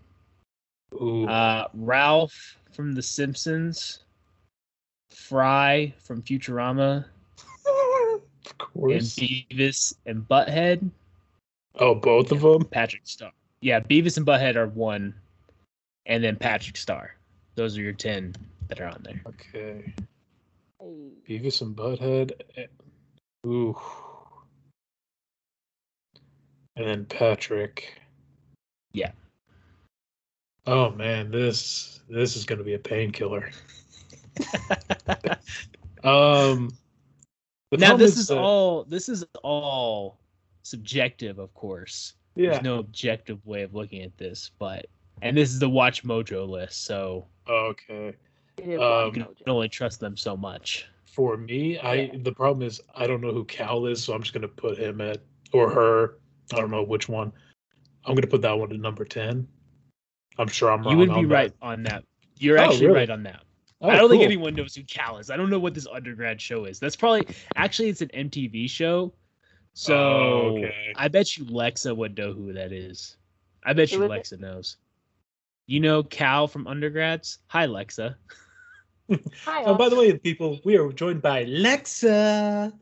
Ooh, 0.94 1.26
Uh, 1.26 1.66
Ralph 1.74 2.58
from 2.72 2.92
The 2.94 3.02
Simpsons. 3.02 4.00
Fry 5.10 5.94
from 5.98 6.22
Futurama. 6.22 7.06
Of 8.44 8.58
course. 8.58 9.16
And. 9.18 9.28
Beavis 9.28 9.94
and 10.06 10.28
Butthead. 10.28 10.90
oh, 11.76 11.94
both 11.94 12.32
of 12.32 12.40
them. 12.40 12.64
Patrick 12.64 13.02
Star. 13.06 13.32
Yeah, 13.60 13.80
Beavis 13.80 14.16
and 14.16 14.26
Butthead 14.26 14.56
are 14.56 14.68
one. 14.68 15.14
And 16.06 16.22
then 16.22 16.36
Patrick 16.36 16.76
Star. 16.76 17.16
Those 17.54 17.78
are 17.78 17.82
your 17.82 17.92
10 17.92 18.34
that 18.68 18.80
are 18.80 18.88
on 18.88 19.00
there. 19.02 19.22
Okay. 19.26 19.92
Beavis 21.28 21.62
and 21.62 21.74
Butthead. 21.74 22.32
eh, 22.56 22.66
Ooh. 23.46 23.78
And 26.76 26.86
then 26.86 27.04
Patrick. 27.06 28.00
Yeah. 28.92 29.12
Oh 30.66 30.90
man, 30.90 31.30
this 31.30 32.00
this 32.08 32.36
is 32.36 32.44
gonna 32.44 32.64
be 32.64 32.74
a 32.74 32.78
painkiller. 32.78 33.50
Um. 36.02 36.70
The 37.76 37.86
now 37.86 37.96
this 37.96 38.16
is 38.16 38.28
that- 38.28 38.38
all 38.38 38.84
this 38.84 39.08
is 39.08 39.24
all 39.42 40.18
subjective, 40.62 41.38
of 41.38 41.52
course. 41.54 42.14
Yeah. 42.36 42.50
There's 42.50 42.62
no 42.62 42.78
objective 42.78 43.44
way 43.46 43.62
of 43.62 43.74
looking 43.74 44.02
at 44.02 44.16
this, 44.16 44.50
but 44.58 44.86
and 45.22 45.36
this 45.36 45.50
is 45.50 45.58
the 45.58 45.68
Watch 45.68 46.02
Mojo 46.04 46.48
list, 46.48 46.84
so 46.84 47.26
Okay. 47.48 48.14
Um, 48.58 49.14
you 49.14 49.24
can 49.24 49.26
only 49.48 49.68
trust 49.68 50.00
them 50.00 50.16
so 50.16 50.36
much. 50.36 50.86
For 51.04 51.36
me, 51.36 51.78
I 51.78 51.94
Yeah. 51.94 52.16
the 52.22 52.32
problem 52.32 52.66
is 52.66 52.80
I 52.94 53.06
don't 53.06 53.20
know 53.20 53.32
who 53.32 53.44
Cal 53.44 53.86
is, 53.86 54.02
so 54.02 54.14
I'm 54.14 54.22
just 54.22 54.32
gonna 54.34 54.48
put 54.48 54.78
him 54.78 55.00
at 55.00 55.18
or 55.52 55.70
her. 55.70 56.18
I 56.52 56.56
don't 56.60 56.70
know 56.70 56.82
which 56.82 57.08
one. 57.08 57.32
I'm 58.04 58.14
gonna 58.14 58.26
put 58.26 58.42
that 58.42 58.52
one 58.58 58.72
at 58.72 58.78
number 58.80 59.04
ten. 59.04 59.46
I'm 60.38 60.48
sure 60.48 60.70
I'm 60.72 60.82
wrong. 60.82 60.92
You 60.92 60.98
would 60.98 61.08
be 61.10 61.14
on 61.14 61.28
that. 61.28 61.34
right 61.34 61.52
on 61.62 61.82
that. 61.84 62.04
You're 62.38 62.58
Oh, 62.58 62.62
actually 62.64 62.86
really? 62.86 62.98
right 62.98 63.10
on 63.10 63.22
that. 63.24 63.44
Oh, 63.84 63.90
I 63.90 63.96
don't 63.96 64.06
oh, 64.06 64.08
think 64.08 64.22
anyone 64.22 64.54
knows 64.54 64.74
who 64.74 64.82
Cal 64.84 65.18
is. 65.18 65.28
I 65.30 65.36
don't 65.36 65.50
know 65.50 65.58
what 65.58 65.74
this 65.74 65.86
undergrad 65.86 66.40
show 66.40 66.64
is. 66.64 66.78
That's 66.78 66.96
probably 66.96 67.28
actually 67.54 67.90
it's 67.90 68.00
an 68.00 68.08
MTV 68.14 68.70
show. 68.70 69.12
So 69.74 69.94
Oh, 69.94 70.56
okay. 70.56 70.92
I 70.96 71.08
bet 71.08 71.36
you 71.36 71.44
Lexa 71.44 71.94
would 71.94 72.16
know 72.16 72.32
who 72.32 72.54
that 72.54 72.72
is. 72.72 73.18
I 73.62 73.74
bet 73.74 73.92
you 73.92 74.02
is 74.02 74.10
Lexa 74.10 74.40
knows. 74.40 74.78
You 75.66 75.80
know 75.80 76.02
Cal 76.02 76.48
from 76.48 76.66
undergrads? 76.66 77.38
Hi 77.48 77.66
Lexa. 77.66 78.14
Hi, 79.44 79.64
Oh, 79.64 79.74
by 79.74 79.90
the 79.90 79.96
way, 79.96 80.16
people, 80.16 80.60
we 80.64 80.78
are 80.78 80.90
joined 80.90 81.20
by 81.20 81.44
Lexa. 81.44 82.72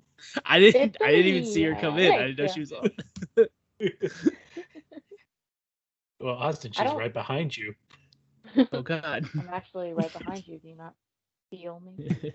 I 0.47 0.61
didn't 0.61 0.99
I 1.03 1.11
didn't 1.11 1.27
even 1.27 1.53
see 1.53 1.65
her 1.65 1.75
come 1.75 1.99
in. 1.99 2.13
I 2.13 2.29
didn't 2.29 2.39
know 2.39 2.47
she 2.47 2.61
was 2.61 2.71
on. 2.71 2.91
well, 6.21 6.37
Austin, 6.37 6.71
she's 6.71 6.93
right 6.93 7.13
behind 7.13 7.57
you. 7.57 7.75
Oh 8.73 8.83
god. 8.83 9.29
I'm 9.39 9.49
actually 9.53 9.93
right 9.93 10.13
behind 10.13 10.45
you. 10.47 10.59
Do 10.59 10.69
you 10.69 10.77
not 10.77 10.95
feel 11.51 11.81
me? 11.81 12.33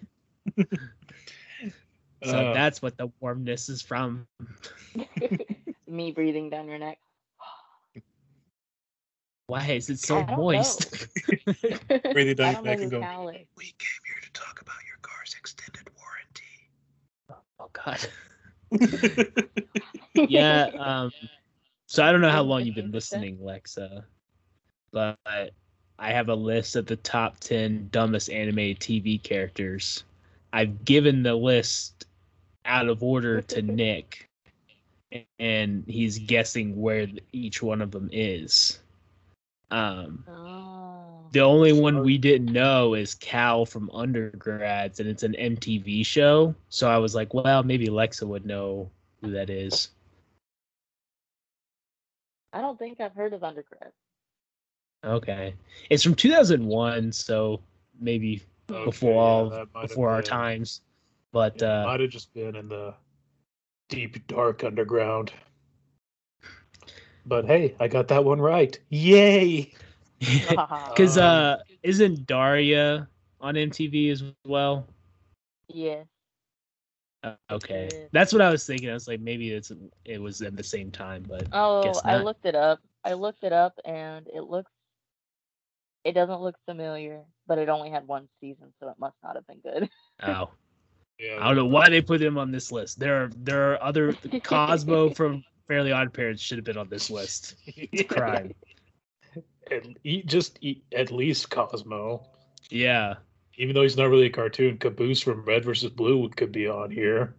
so 2.24 2.50
Uh, 2.50 2.54
that's 2.54 2.82
what 2.82 2.98
the 2.98 3.10
warmness 3.20 3.70
is 3.70 3.82
from. 3.82 4.28
me 5.88 6.12
breathing 6.12 6.50
down 6.50 6.68
your 6.68 6.80
neck. 6.80 6.98
Why 9.48 9.66
is 9.68 9.90
it 9.90 10.00
so 10.00 10.18
I 10.18 10.24
don't 10.24 10.38
moist? 10.38 11.08
Breathing 12.14 12.36
down 12.36 12.48
I 12.48 12.52
your 12.52 12.64
neck 12.64 12.82
and 12.82 12.92
go, 12.92 13.00
Cal. 13.00 13.26
We 13.28 13.64
came 13.64 14.02
here 14.06 14.22
to 14.22 14.32
talk 14.34 14.62
about 14.62 14.76
your 14.88 14.98
car's 15.02 15.36
extended 15.40 15.88
warranty. 15.96 16.70
oh 17.60 17.70
god. 17.72 18.08
yeah 20.30 20.70
um 20.78 21.12
so 21.86 22.04
i 22.04 22.12
don't 22.12 22.20
know 22.20 22.30
how 22.30 22.42
long 22.42 22.66
you've 22.66 22.76
been 22.76 22.92
listening 22.92 23.38
lexa 23.38 24.04
but 24.92 25.18
i 26.00 26.12
have 26.12 26.30
a 26.30 26.36
list 26.36 26.75
of 26.75 26.86
the 26.86 26.96
top 26.98 27.39
10 27.39 27.89
dumbest 27.92 28.30
animated 28.30 28.80
tv 28.80 29.22
characters 29.22 30.04
i've 30.54 30.84
given 30.86 31.24
the 31.24 31.36
list 31.36 32.06
out 32.66 32.88
of 32.88 33.04
order 33.04 33.42
to 33.42 33.62
nick 33.63 34.30
and 35.39 35.84
he's 35.88 36.20
guessing 36.20 36.80
where 36.80 37.08
each 37.32 37.62
one 37.63 37.82
of 37.82 37.92
them 37.92 38.10
is 38.12 38.80
um 39.72 40.24
Oh. 40.27 41.27
the 41.32 41.42
only 41.42 41.74
one 41.74 42.04
we 42.04 42.18
didn't 42.18 42.51
know 42.54 42.94
is 42.94 43.13
Cal 43.13 43.66
from 43.66 43.89
Undergrads, 43.92 45.01
and 45.01 45.10
it's 45.10 45.24
an 45.24 45.34
MTV 45.38 46.06
show. 46.06 46.56
So 46.70 46.89
I 46.89 46.98
was 46.98 47.13
like, 47.16 47.34
well, 47.34 47.63
maybe 47.63 47.88
Lexa 47.88 48.25
would 48.25 48.46
know 48.46 48.89
who 49.22 49.32
that 49.32 49.50
is. 49.50 49.89
I 52.54 52.62
don't 52.62 52.80
think 52.80 53.01
I've 53.01 53.13
heard 53.13 53.34
of 53.34 53.44
undergrad. 53.44 53.92
Okay, 55.04 55.54
it's 55.89 56.04
from 56.04 56.16
2001, 56.16 57.12
so 57.12 57.62
maybe 58.00 58.42
Okay, 58.70 58.84
before 58.86 59.13
all 59.22 59.50
that 59.50 59.68
might 59.74 59.82
have 59.82 59.89
before 59.89 60.10
our 60.10 60.22
been- 60.22 60.30
times. 60.30 60.82
But 61.32 61.62
yeah, 61.62 61.82
uh, 61.84 61.86
might 61.86 62.00
have 62.00 62.10
just 62.10 62.34
been 62.34 62.56
in 62.56 62.68
the 62.70 62.94
deep, 63.89 64.25
dark 64.27 64.63
underground. 64.63 65.32
But 67.25 67.46
hey, 67.46 67.75
I 67.80 67.88
got 67.88 68.08
that 68.08 68.24
one 68.24 68.39
right. 68.39 68.77
Yay! 68.89 69.74
because 70.20 71.18
Um, 71.18 71.24
uh, 71.24 71.58
isn't 71.84 72.25
Daria 72.25 73.08
on 73.42 73.56
MTV 73.56 74.12
as 74.12 74.24
well? 74.46 74.88
yeah. 75.68 76.04
Uh, 77.24 77.34
okay, 77.51 77.89
Yeah. 77.92 78.08
that's 78.12 78.32
what 78.32 78.42
I 78.42 78.50
was 78.50 78.66
thinking. 78.66 78.89
I 78.89 78.94
was 78.94 79.08
like, 79.08 79.20
maybe 79.20 79.51
it's 79.51 79.72
it 80.06 80.22
was 80.22 80.42
at 80.42 80.56
the 80.56 80.63
same 80.63 80.92
time, 80.92 81.24
but 81.27 81.48
Oh, 81.51 82.00
I 82.06 82.18
looked 82.18 82.46
it 82.46 82.56
up. 82.56 82.80
I 83.04 83.13
looked 83.13 83.44
it 83.44 83.51
up, 83.54 83.77
and 83.86 84.27
it 84.34 84.44
looks. 84.44 84.72
It 86.08 86.14
doesn't 86.14 86.40
look 86.40 86.56
familiar, 86.66 87.24
but 87.48 87.58
it 87.58 87.68
only 87.68 87.90
had 87.90 88.08
one 88.08 88.30
season, 88.40 88.72
so 88.80 88.88
it 88.88 88.96
must 88.98 89.18
not 89.22 89.36
have 89.36 89.46
been 89.46 89.60
good. 89.60 89.90
oh. 90.24 90.50
Yeah, 91.20 91.38
I 91.42 91.48
don't 91.48 91.58
know 91.58 91.66
why 91.66 91.90
they 91.90 92.02
put 92.02 92.22
him 92.22 92.38
on 92.38 92.50
this 92.50 92.72
list. 92.72 92.98
There 92.98 93.24
are 93.24 93.30
there 93.36 93.74
are 93.74 93.84
other 93.84 94.14
Cosmo 94.44 95.10
from 95.14 95.44
Fairly 95.68 95.92
Odd 95.92 96.14
Parents 96.14 96.42
should 96.42 96.60
have 96.60 96.64
been 96.64 96.78
on 96.78 96.88
this 96.88 97.10
list. 97.10 97.56
It's 97.66 98.04
a 98.04 98.06
crime. 98.06 98.54
At, 99.72 99.86
e- 100.06 100.24
just 100.24 100.60
e- 100.64 100.82
at 100.96 101.12
least 101.12 101.50
Cosmo, 101.50 102.26
Yeah. 102.70 103.16
even 103.58 103.76
though 103.76 103.82
he's 103.82 103.98
not 103.98 104.10
really 104.10 104.28
a 104.28 104.30
cartoon. 104.30 104.78
Caboose 104.78 105.20
from 105.20 105.44
Red 105.44 105.66
versus 105.66 105.90
Blue 105.90 106.30
could 106.30 106.54
be 106.54 106.70
on 106.70 106.90
here. 106.90 107.36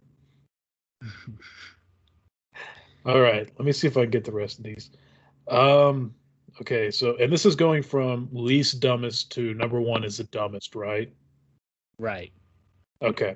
All 3.03 3.19
right, 3.19 3.49
let 3.57 3.65
me 3.65 3.71
see 3.71 3.87
if 3.87 3.97
I 3.97 4.01
can 4.01 4.11
get 4.11 4.25
the 4.25 4.31
rest 4.31 4.59
of 4.59 4.65
these. 4.65 4.91
Um, 5.47 6.13
okay, 6.61 6.91
so 6.91 7.15
and 7.17 7.31
this 7.31 7.45
is 7.45 7.55
going 7.55 7.83
from 7.83 8.29
least 8.31 8.79
dumbest 8.79 9.31
to 9.33 9.53
number 9.53 9.81
one 9.81 10.03
is 10.03 10.17
the 10.17 10.23
dumbest, 10.25 10.75
right? 10.75 11.11
Right. 11.97 12.31
Okay. 13.01 13.35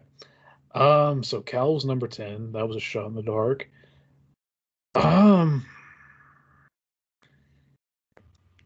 Um, 0.73 1.23
so 1.23 1.41
Cal 1.41 1.73
was 1.73 1.85
number 1.85 2.07
ten. 2.07 2.51
That 2.51 2.67
was 2.67 2.77
a 2.77 2.79
shot 2.79 3.07
in 3.07 3.15
the 3.15 3.21
dark. 3.21 3.69
Um, 4.95 5.65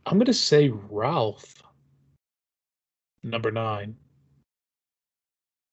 I'm 0.05 0.17
gonna 0.17 0.33
say 0.33 0.69
Ralph. 0.89 1.61
Number 3.23 3.51
nine. 3.51 3.95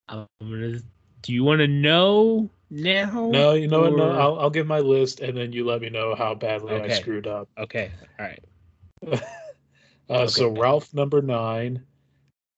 I'm 0.08 0.26
gonna. 0.40 0.80
Do 1.22 1.32
you 1.32 1.44
want 1.44 1.60
to 1.60 1.68
know 1.68 2.50
now? 2.68 3.30
No, 3.30 3.54
you 3.54 3.68
know 3.68 3.82
what? 3.82 3.96
No, 3.96 4.10
I'll, 4.10 4.38
I'll 4.40 4.50
give 4.50 4.66
my 4.66 4.80
list, 4.80 5.20
and 5.20 5.36
then 5.36 5.52
you 5.52 5.64
let 5.64 5.80
me 5.80 5.88
know 5.88 6.14
how 6.14 6.34
badly 6.34 6.74
I 6.74 6.88
screwed 6.88 7.26
up. 7.26 7.48
Okay. 7.58 7.90
All 8.18 8.26
right. 8.26 8.44
uh, 10.10 10.26
So 10.26 10.48
Ralph 10.50 10.92
number 10.94 11.22
nine. 11.22 11.82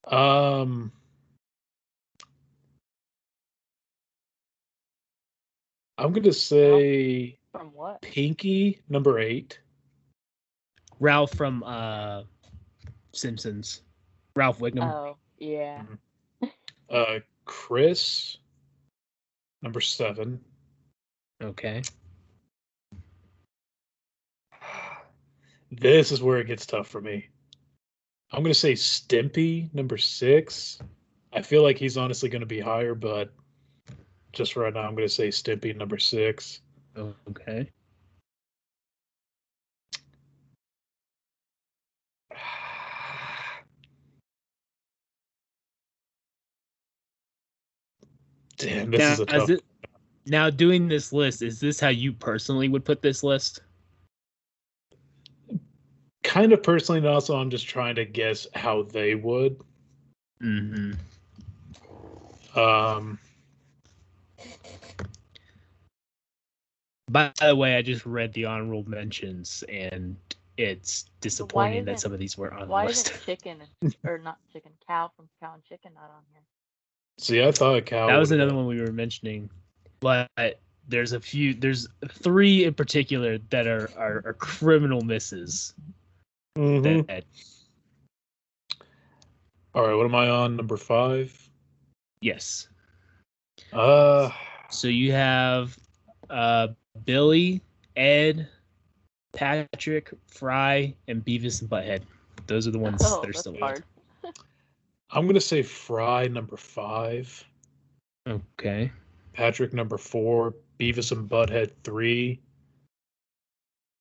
Um, 0.07 0.93
I'm 5.99 6.13
gonna 6.13 6.33
say 6.33 7.39
From 7.53 7.69
what? 7.73 8.03
Pinky 8.03 8.81
number 8.89 9.19
eight. 9.19 9.59
Ralph 11.01 11.35
from 11.35 11.63
uh 11.65 12.23
Simpsons. 13.13 13.83
Ralph 14.35 14.59
Wiggum. 14.59 14.83
Oh, 14.83 15.17
yeah. 15.39 15.83
Uh, 16.91 17.21
Chris 17.47 18.37
number 19.63 19.81
seven. 19.81 20.41
Okay. 21.43 21.83
This 25.71 26.13
is 26.13 26.23
where 26.23 26.39
it 26.39 26.47
gets 26.47 26.67
tough 26.67 26.89
for 26.89 27.01
me. 27.01 27.27
I'm 28.33 28.43
gonna 28.43 28.55
say 28.55 28.73
Stimpy 28.75 29.73
number 29.75 29.99
six. 29.99 30.79
I 31.33 31.43
feel 31.43 31.63
like 31.63 31.79
he's 31.79 31.97
honestly 31.97 32.29
gonna 32.29 32.47
be 32.47 32.61
higher, 32.61 32.95
but 32.95 33.33
just 34.33 34.57
right 34.57 34.73
now, 34.73 34.81
I'm 34.83 34.95
gonna 34.95 35.09
say 35.09 35.29
Stimpy 35.29 35.77
number 35.77 35.99
six. 35.99 36.61
Okay. 37.29 37.71
Damn, 48.59 48.91
this 48.91 48.99
now, 48.99 49.13
is 49.13 49.21
a 49.21 49.27
tough. 49.27 49.51
it- 49.51 49.63
now 50.29 50.51
doing 50.51 50.89
this 50.89 51.13
list, 51.13 51.41
is 51.43 51.61
this 51.61 51.79
how 51.79 51.89
you 51.89 52.13
personally 52.13 52.69
would 52.69 52.85
put 52.85 53.01
this 53.01 53.23
list? 53.23 53.61
Kind 56.27 56.53
of 56.53 56.63
personally, 56.63 56.99
and 56.99 57.07
also 57.07 57.37
I'm 57.37 57.51
just 57.51 57.67
trying 57.69 57.95
to 57.95 58.05
guess 58.05 58.47
how 58.55 58.83
they 58.83 59.15
would. 59.15 59.61
Mm-hmm. 60.43 60.93
Um, 62.59 63.19
By 67.09 67.33
the 67.41 67.55
way, 67.55 67.77
I 67.77 67.83
just 67.83 68.05
read 68.05 68.33
the 68.33 68.45
honorable 68.47 68.85
mentions, 68.89 69.63
and 69.69 70.17
it's 70.57 71.05
disappointing 71.21 71.85
that 71.85 71.93
isn't- 71.93 72.03
some 72.03 72.13
of 72.13 72.19
these 72.19 72.37
weren't 72.37 72.55
on 72.55 72.61
the 72.63 72.67
Why 72.67 72.87
list. 72.87 73.11
isn't 73.11 73.25
chicken 73.27 73.63
or 74.05 74.19
not 74.19 74.39
chicken 74.53 74.73
cow 74.87 75.11
from 75.17 75.29
cow 75.41 75.55
and 75.55 75.65
chicken 75.65 75.93
not 75.95 76.11
on 76.11 76.23
here? 76.33 76.43
see, 77.19 77.43
I 77.43 77.53
thought 77.53 77.87
cow. 77.87 78.09
that 78.09 78.17
was 78.19 78.33
another 78.33 78.51
been- 78.51 78.57
one 78.57 78.67
we 78.67 78.81
were 78.81 78.93
mentioning, 78.93 79.49
but 80.01 80.29
there's 80.89 81.13
a 81.13 81.21
few. 81.21 81.55
There's 81.55 81.87
three 82.09 82.65
in 82.65 82.75
particular 82.75 83.39
that 83.51 83.67
are 83.69 83.91
are, 83.97 84.23
are 84.27 84.35
criminal 84.35 85.01
misses. 85.03 85.73
Mhm. 86.57 87.07
That 87.07 87.25
All 89.75 89.87
right, 89.87 89.95
what 89.95 90.07
am 90.07 90.15
I 90.15 90.31
on? 90.31 90.57
Number 90.57 90.79
five. 90.79 91.51
yes. 92.23 92.69
Uh, 93.73 94.31
So 94.71 94.89
you 94.89 95.13
have 95.13 95.77
uh, 96.31 96.69
Billy, 97.05 97.61
Ed, 97.95 98.49
Patrick, 99.35 100.13
Fry, 100.29 100.95
and 101.09 101.25
Beavis 101.25 101.61
and 101.61 101.71
Butthead. 101.71 102.03
Those 102.47 102.67
are 102.67 102.71
the 102.71 102.79
ones 102.79 103.03
oh, 103.05 103.21
that 103.21 103.31
are 103.31 103.33
still 103.35 103.57
hard. 103.59 103.85
I'm 105.11 105.27
gonna 105.27 105.41
say 105.41 105.63
Fry 105.63 106.27
number 106.27 106.57
five. 106.57 107.45
Okay. 108.27 108.91
Patrick 109.35 109.75
number 109.75 109.99
four, 109.99 110.55
Beavis 110.81 111.13
and 111.13 111.29
Butthead 111.29 111.71
three, 111.85 112.41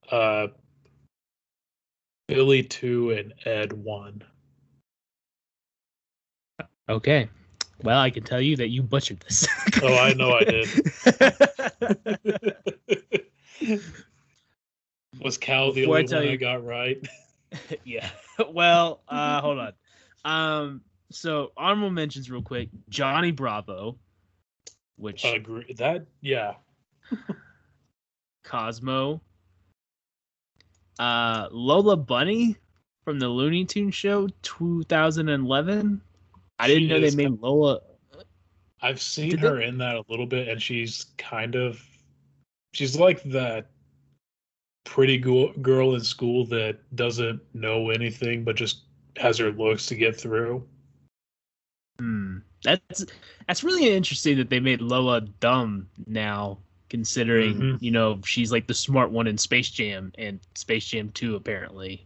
uh, 0.10 0.48
Billy 2.28 2.64
two, 2.64 3.12
and 3.12 3.34
Ed 3.46 3.74
one. 3.74 4.24
Okay. 6.88 7.30
Well, 7.84 8.00
I 8.00 8.10
can 8.10 8.24
tell 8.24 8.42
you 8.42 8.56
that 8.58 8.70
you 8.70 8.82
butchered 8.84 9.20
this. 9.22 9.48
Oh, 9.84 9.94
I 9.98 10.14
know 10.14 10.32
I 10.32 10.44
did. 10.46 10.70
Was 15.22 15.38
Cal 15.38 15.74
the 15.74 15.82
Before 15.82 15.98
I 15.98 16.00
only 16.00 16.08
tell 16.08 16.22
one 16.22 16.30
I 16.30 16.36
got 16.38 16.66
right? 16.66 16.98
yeah. 17.84 18.10
Well, 18.50 19.02
uh, 19.10 19.42
hold 19.42 19.60
on. 19.60 19.74
Um, 20.24 20.82
so 21.12 21.52
honorable 21.58 21.92
mentions 21.92 22.32
real 22.32 22.42
quick. 22.42 22.70
Johnny 22.88 23.32
Bravo, 23.32 23.98
which 24.96 25.26
I 25.26 25.36
Agree. 25.36 25.74
That 25.78 26.06
yeah. 26.22 26.54
Cosmo. 28.46 29.22
Uh, 30.99 31.47
Lola 31.51 31.97
Bunny 31.97 32.55
from 33.03 33.19
the 33.19 33.27
Looney 33.27 33.65
Tunes 33.65 33.95
show 33.95 34.27
2011. 34.41 36.01
I 36.58 36.67
didn't 36.67 36.84
She 36.84 36.88
know 36.88 36.99
they 36.99 37.15
made 37.15 37.41
Lola. 37.41 37.81
I've 38.81 39.01
seen 39.01 39.31
Did 39.31 39.41
they- 39.41 39.47
her 39.47 39.62
in 39.62 39.77
that 39.79 39.95
a 39.95 40.03
little 40.10 40.25
bit, 40.25 40.47
and 40.47 40.62
she's 40.62 41.08
kind 41.17 41.55
of 41.55 41.81
she's 42.73 42.97
like 42.99 43.23
that 43.23 43.71
pretty 44.86 45.17
go- 45.17 45.51
girl 45.62 45.95
in 45.95 46.01
school 46.01 46.45
that 46.45 46.77
doesn't 46.95 47.41
know 47.53 47.89
anything 47.89 48.43
but 48.43 48.55
just 48.55 48.84
has 49.17 49.38
her 49.38 49.51
looks 49.51 49.86
to 49.88 49.95
get 49.95 50.15
through. 50.19 50.65
Hmm. 51.99 52.38
That's 52.63 53.05
that's 53.47 53.63
really 53.63 53.89
interesting 53.89 54.38
that 54.38 54.49
they 54.49 54.60
made 54.60 54.81
Lola 54.81 55.21
dumb 55.21 55.88
now, 56.08 56.60
considering 56.89 57.56
Mhm. 57.56 57.82
you 57.82 57.91
know 57.91 58.21
she's 58.26 58.52
like 58.52 58.67
the 58.67 58.74
smart 58.74 59.12
one 59.12 59.28
in 59.28 59.38
Space 59.38 59.69
Jam 59.69 60.12
and 60.17 60.39
Space 60.56 60.88
Jam 60.88 61.10
2 61.12 61.36
apparently. 61.36 62.06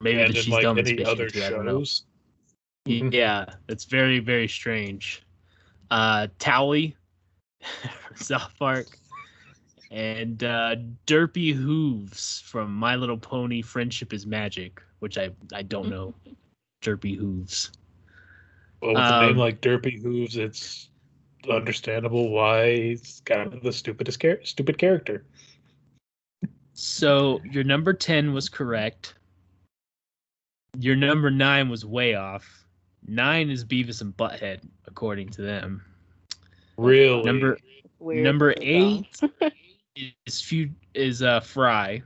Maybe 0.00 0.20
and 0.20 0.34
that 0.34 0.42
she's 0.42 0.48
like 0.52 0.62
dumb 0.62 0.78
in 0.78 0.86
Space 0.86 1.06
other 1.06 1.28
Jam 1.28 1.42
2. 1.42 1.46
I 1.46 1.50
don't 1.50 1.66
know. 1.66 1.84
Mhm. 2.88 3.12
Yeah, 3.12 3.46
it's 3.68 3.84
very 3.84 4.18
very 4.18 4.48
strange. 4.48 5.22
Uh, 5.90 6.28
from 6.40 8.16
South 8.16 8.52
Park, 8.58 8.86
and 9.90 10.42
uh, 10.44 10.76
Derpy 11.06 11.52
Hooves 11.52 12.40
from 12.46 12.74
My 12.74 12.96
Little 12.96 13.18
Pony: 13.18 13.60
Friendship 13.62 14.12
is 14.12 14.26
Magic, 14.26 14.82
which 15.00 15.18
I 15.18 15.30
I 15.52 15.62
don't 15.62 15.88
know. 15.88 16.14
Derpy 16.82 17.16
Hooves. 17.16 17.72
Well, 18.80 18.94
with 18.94 19.02
a 19.02 19.20
name 19.20 19.30
Um, 19.32 19.36
like 19.36 19.60
Derpy 19.60 20.00
Hooves, 20.00 20.36
it's 20.36 20.89
understandable 21.48 22.30
why 22.30 22.76
he's 22.76 23.22
kind 23.24 23.52
of 23.52 23.62
the 23.62 23.72
stupidest 23.72 24.20
char- 24.20 24.44
stupid 24.44 24.78
character. 24.78 25.24
So 26.72 27.40
your 27.50 27.64
number 27.64 27.92
ten 27.92 28.32
was 28.32 28.48
correct. 28.48 29.14
Your 30.78 30.96
number 30.96 31.30
nine 31.30 31.68
was 31.68 31.84
way 31.84 32.14
off. 32.14 32.64
Nine 33.06 33.50
is 33.50 33.64
Beavis 33.64 34.00
and 34.02 34.16
Butthead, 34.16 34.60
according 34.86 35.30
to 35.30 35.42
them. 35.42 35.82
Really, 36.76 37.22
Number 37.22 37.58
Weird. 37.98 38.24
number 38.24 38.54
eight 38.60 39.06
is 40.26 40.40
few 40.40 40.70
is 40.94 41.22
uh 41.22 41.40
Fry. 41.40 42.02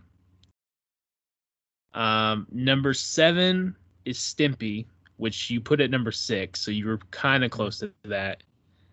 Um, 1.93 2.49
number 2.51 2.93
seven 2.95 3.77
is 4.05 4.19
Stimpy, 4.19 4.87
which 5.19 5.51
you 5.51 5.61
put 5.61 5.81
at 5.81 5.91
number 5.91 6.11
six, 6.11 6.61
so 6.61 6.73
you 6.73 6.87
were 6.87 6.99
kind 7.13 7.45
of 7.45 7.53
close 7.53 7.79
to 7.79 7.93
that. 8.05 8.43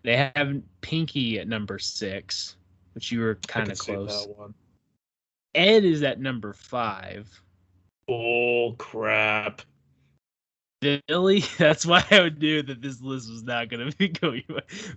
They 0.02 0.16
have 0.16 0.60
Pinky 0.80 1.38
at 1.38 1.48
number 1.48 1.78
six, 1.78 2.56
which 2.94 3.12
you 3.12 3.20
were 3.20 3.36
kind 3.46 3.70
of 3.70 3.78
close. 3.78 4.26
Ed 5.54 5.84
is 5.84 6.02
at 6.02 6.20
number 6.20 6.52
five. 6.52 7.28
Bull 8.06 8.74
crap. 8.74 9.62
Billy, 10.80 11.44
that's 11.58 11.86
why 11.86 12.04
I 12.10 12.30
knew 12.30 12.62
that 12.62 12.82
this 12.82 13.00
list 13.00 13.30
was 13.30 13.44
not 13.44 13.68
going 13.70 13.90
to 13.90 13.96
be 13.96 14.08
going. 14.08 14.42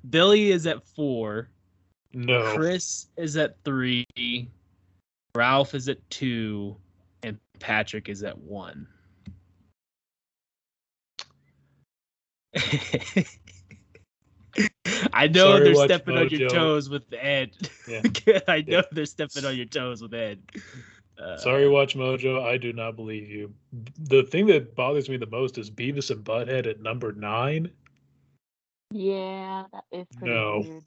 Billy 0.10 0.52
is 0.52 0.65
at 0.65 0.86
four. 0.86 1.50
No. 2.13 2.56
Chris 2.56 3.08
is 3.18 3.38
at 3.38 3.58
three. 3.63 4.06
Ralph 5.36 5.76
is 5.76 5.89
at 5.89 6.10
two. 6.10 6.76
And 7.24 7.38
Patrick 7.60 8.10
is 8.10 8.24
at 8.24 8.38
one. 8.38 8.88
I 15.13 15.28
know 15.28 15.52
Sorry, 15.52 15.63
they're 15.65 15.76
Watch 15.76 15.89
stepping 15.89 16.18
on 16.18 16.30
your 16.30 16.50
toes 16.50 16.89
with 16.89 17.04
Ed. 17.13 17.52
Yeah. 17.88 18.02
I 18.48 18.62
know 18.62 18.78
Yeah. 18.78 18.82
they're 18.91 19.06
stepping 19.06 19.46
on 19.46 19.56
your 19.56 19.65
toes 19.65 20.02
with 20.02 20.13
Ed. 20.13 20.39
Uh, 21.18 21.38
Sorry, 21.38 21.68
Watch 21.70 21.96
Mojo. 21.96 22.44
I 22.44 22.58
do 22.58 22.74
not 22.74 22.96
believe 22.96 23.30
you. 23.30 23.54
The 24.00 24.24
thing 24.24 24.46
that 24.48 24.76
bothers 24.76 25.10
me 25.10 25.18
the 25.18 25.26
most 25.28 25.58
is 25.58 25.70
Beavis 25.72 26.12
and 26.12 26.24
Butthead 26.24 26.68
at 26.68 26.82
number 26.82 27.12
nine. 27.13 27.70
Yeah, 28.91 29.63
that 29.74 29.84
is 29.91 30.06
pretty 30.18 30.34
No. 30.34 30.63
weird. 30.65 30.84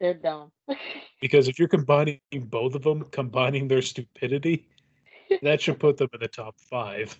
They're 0.00 0.14
dumb. 0.14 0.50
Because 1.22 1.48
if 1.48 1.58
you're 1.58 1.66
combining 1.66 2.20
both 2.34 2.74
of 2.74 2.82
them, 2.82 3.02
combining 3.10 3.68
their 3.68 3.80
stupidity, 3.80 4.68
that 5.40 5.62
should 5.62 5.80
put 5.80 5.96
them 5.96 6.10
in 6.12 6.20
the 6.20 6.28
top 6.28 6.54
five. 6.60 7.16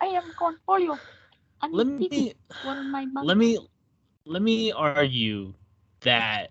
I 0.00 0.06
am 0.06 0.22
going 0.38 0.56
for 0.64 0.78
you. 0.78 0.96
I 1.62 1.68
Let 1.68 1.86
me 1.86 2.34
one 2.64 2.78
of 2.78 2.86
my 2.86 3.06
let 3.22 3.36
me 3.36 3.58
let 4.24 4.42
me 4.42 4.72
argue 4.72 5.54
that 6.00 6.50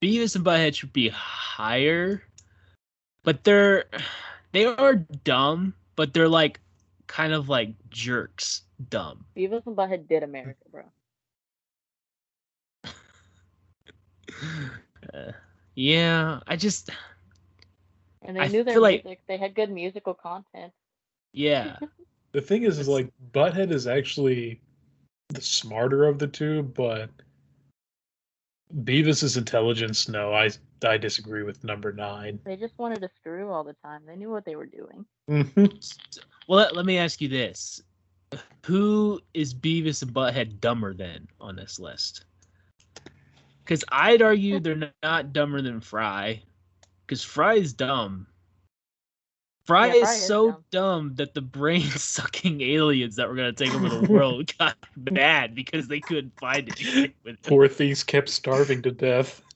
Beavis 0.00 0.36
and 0.36 0.44
Butthead 0.44 0.74
should 0.76 0.92
be 0.92 1.08
higher, 1.08 2.22
but 3.24 3.42
they're 3.44 3.84
they 4.52 4.64
are 4.66 4.94
dumb, 4.94 5.74
but 5.96 6.14
they're 6.14 6.28
like 6.28 6.60
kind 7.08 7.32
of 7.32 7.48
like 7.48 7.74
jerks 7.90 8.62
dumb. 8.88 9.24
Beavis 9.36 9.66
and 9.66 9.76
Butthead 9.76 10.06
did 10.08 10.22
America, 10.22 10.62
bro. 10.70 10.82
Uh, 15.12 15.32
yeah, 15.74 16.40
I 16.46 16.56
just 16.56 16.90
And 18.22 18.36
they 18.36 18.40
I 18.42 18.48
knew 18.48 18.64
their 18.64 18.74
feel 18.74 18.82
like- 18.82 19.04
music. 19.04 19.20
They 19.26 19.36
had 19.38 19.54
good 19.54 19.70
musical 19.70 20.14
content. 20.14 20.72
yeah. 21.32 21.76
The 22.36 22.42
thing 22.42 22.64
is, 22.64 22.78
is 22.78 22.86
like 22.86 23.10
Butthead 23.32 23.72
is 23.72 23.86
actually 23.86 24.60
the 25.30 25.40
smarter 25.40 26.04
of 26.04 26.18
the 26.18 26.26
two, 26.26 26.64
but 26.64 27.08
Beavis's 28.84 29.38
intelligence, 29.38 30.06
no, 30.06 30.34
I 30.34 30.50
I 30.84 30.98
disagree 30.98 31.44
with 31.44 31.64
number 31.64 31.94
nine. 31.94 32.38
They 32.44 32.56
just 32.56 32.78
wanted 32.78 33.00
to 33.00 33.08
screw 33.16 33.50
all 33.50 33.64
the 33.64 33.72
time. 33.82 34.02
They 34.06 34.16
knew 34.16 34.28
what 34.28 34.44
they 34.44 34.54
were 34.54 34.66
doing. 34.66 35.06
Mm-hmm. 35.30 35.64
Well, 36.46 36.58
let, 36.58 36.76
let 36.76 36.84
me 36.84 36.98
ask 36.98 37.22
you 37.22 37.28
this: 37.28 37.82
Who 38.66 39.18
is 39.32 39.54
Beavis 39.54 40.02
and 40.02 40.12
Butthead 40.12 40.60
dumber 40.60 40.92
than 40.92 41.26
on 41.40 41.56
this 41.56 41.80
list? 41.80 42.26
Because 43.64 43.82
I'd 43.90 44.20
argue 44.20 44.60
they're 44.60 44.92
not 45.02 45.32
dumber 45.32 45.62
than 45.62 45.80
Fry, 45.80 46.42
because 47.06 47.24
Fry 47.24 47.54
is 47.54 47.72
dumb. 47.72 48.26
Fry 49.66 49.86
Yeah, 49.88 49.92
is 49.94 50.00
Fry 50.02 50.12
is 50.14 50.26
so 50.26 50.50
dumb. 50.52 50.64
dumb. 50.70 51.14
that 51.16 51.34
the 51.34 51.40
brain-sucking 51.42 52.60
aliens 52.62 53.16
that 53.16 53.28
were 53.28 53.34
gonna 53.34 53.52
take 53.52 53.74
over 53.74 53.88
the 53.88 54.10
world 54.10 54.50
got 54.58 54.76
mad 55.10 55.54
because 55.54 55.88
they 55.88 56.00
couldn't 56.00 56.38
find 56.38 56.68
anything 56.68 57.12
with. 57.24 57.42
Poor 57.42 57.66
things 57.68 58.02
kept 58.04 58.28
starving 58.28 58.82
to 58.82 58.90
death. 58.92 59.42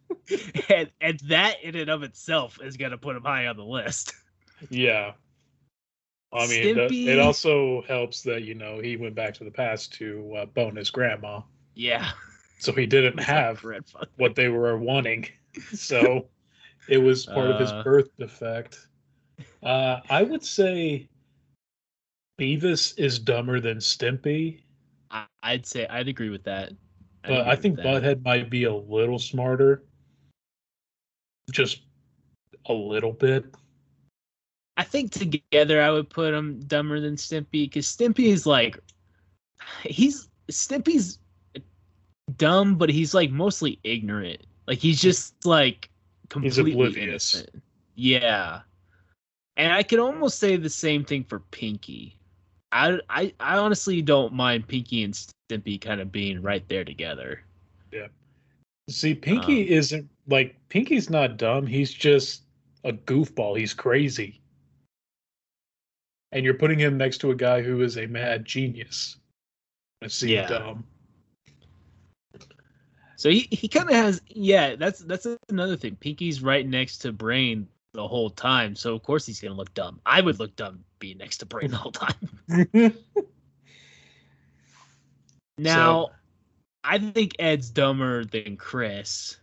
And, 0.69 0.91
and 1.01 1.21
that 1.29 1.63
in 1.63 1.77
and 1.77 1.89
of 1.89 2.03
itself 2.03 2.59
is 2.63 2.77
gonna 2.77 2.99
put 2.99 3.15
him 3.17 3.23
high 3.23 3.47
on 3.47 3.57
the 3.57 3.65
list. 3.65 4.13
Yeah. 4.69 5.13
I 6.33 6.47
mean, 6.49 6.75
the- 6.75 6.81
Stimpy- 6.89 7.07
it 7.07 7.19
also 7.21 7.83
helps 7.83 8.23
that 8.23 8.43
you 8.43 8.55
know 8.55 8.81
he 8.81 8.97
went 8.97 9.15
back 9.15 9.35
to 9.35 9.45
the 9.45 9.51
past 9.53 9.93
to 9.95 10.35
uh, 10.37 10.47
bone 10.47 10.75
his 10.77 10.91
grandma, 10.91 11.41
Yeah, 11.75 12.11
so 12.59 12.73
he 12.73 12.87
didn't 12.87 13.19
have 13.19 13.65
what 14.17 14.35
they 14.35 14.49
were 14.49 14.77
wanting. 14.79 15.29
So 15.73 16.27
it 16.89 16.99
was 16.99 17.27
part 17.27 17.51
of 17.51 17.61
his 17.61 17.71
Uh. 17.71 17.83
birth 17.85 18.09
defect. 18.19 18.89
Uh, 19.63 20.01
I 20.09 20.23
would 20.23 20.45
say 20.45 21.09
Beavis 22.39 22.99
is 22.99 23.19
dumber 23.19 23.61
than 23.61 23.79
Stimpy, 23.79 24.61
I'd 25.43 25.67
say 25.67 25.87
I'd 25.89 26.09
agree 26.09 26.31
with 26.31 26.45
that. 26.45 26.73
I'd 27.25 27.29
but 27.29 27.49
I 27.49 27.57
think. 27.57 27.79
Butthead 27.79 28.25
might 28.25 28.51
be 28.51 28.65
a 28.65 28.75
little 28.75 29.19
smarter. 29.19 29.83
Just 31.51 31.83
a 32.67 32.73
little 32.73 33.13
bit. 33.13 33.47
I 34.77 34.85
think 34.85 35.11
together 35.13 35.83
I 35.83 35.91
would 35.91 36.09
put 36.09 36.33
him 36.33 36.61
dumber 36.61 37.01
than 37.01 37.17
Stimpy 37.17 37.65
because 37.65 37.87
Stimpy 37.87 38.27
is 38.27 38.47
like 38.47 38.79
he's 39.83 40.29
Stimpy's 40.51 41.19
dumb, 42.37 42.77
but 42.77 42.89
he's 42.89 43.13
like 43.13 43.31
mostly 43.31 43.79
ignorant. 43.85 44.43
Like 44.67 44.79
he's 44.79 45.01
just 45.01 45.45
like 45.45 45.91
completely 46.29 47.03
innocent. 47.03 47.51
Yeah, 47.95 48.61
and 49.61 49.75
I 49.75 49.83
could 49.83 49.99
almost 49.99 50.39
say 50.39 50.57
the 50.57 50.71
same 50.71 51.05
thing 51.05 51.23
for 51.25 51.41
Pinky. 51.51 52.17
I 52.73 52.99
I, 53.11 53.35
I 53.39 53.59
honestly 53.59 54.01
don't 54.01 54.33
mind 54.33 54.67
Pinky 54.67 55.05
and 55.05 55.13
Stimpy 55.13 55.79
kind 55.79 56.01
of 56.01 56.11
being 56.11 56.41
right 56.41 56.67
there 56.69 56.85
together. 56.85 57.43
Yeah. 57.93 58.07
See, 58.89 59.15
Pinky 59.15 59.63
Um, 59.63 59.79
isn't 59.79 60.09
like 60.29 60.57
Pinky's 60.71 61.11
not 61.11 61.37
dumb. 61.37 61.67
He's 61.67 61.93
just 61.93 62.45
a 62.85 62.93
goofball. 62.93 63.59
He's 63.59 63.75
crazy. 63.75 64.41
And 66.33 66.43
you're 66.43 66.55
putting 66.55 66.79
him 66.79 66.97
next 66.97 67.19
to 67.19 67.31
a 67.31 67.35
guy 67.35 67.61
who 67.61 67.83
is 67.83 67.99
a 67.99 68.07
mad 68.07 68.47
genius. 68.47 69.17
It 70.01 70.11
seems 70.11 70.33
Yeah. 70.33 70.49
dumb. 70.49 70.85
So 73.17 73.29
he, 73.29 73.47
he 73.51 73.69
kind 73.69 73.91
of 73.91 73.95
has 73.95 74.23
yeah. 74.29 74.77
That's 74.77 75.01
that's 75.01 75.27
another 75.51 75.77
thing. 75.77 75.97
Pinky's 75.97 76.41
right 76.43 76.67
next 76.67 76.99
to 76.99 77.13
Brain 77.13 77.69
the 77.93 78.07
whole 78.07 78.31
time, 78.31 78.75
so 78.77 78.95
of 78.95 79.03
course 79.03 79.27
he's 79.27 79.41
gonna 79.41 79.55
look 79.55 79.73
dumb. 79.75 80.01
I 80.07 80.21
would 80.21 80.39
look 80.39 80.55
dumb 80.57 80.85
being 80.99 81.19
next 81.19 81.39
to 81.39 81.47
Brain 81.47 81.71
the 81.71 81.77
whole 81.77 81.93
time. 81.93 82.15
Now, 85.59 86.11
I 86.85 86.99
think 86.99 87.37
Ed's 87.39 87.71
dumber 87.71 88.25
than 88.25 88.57
Chris. 88.57 89.37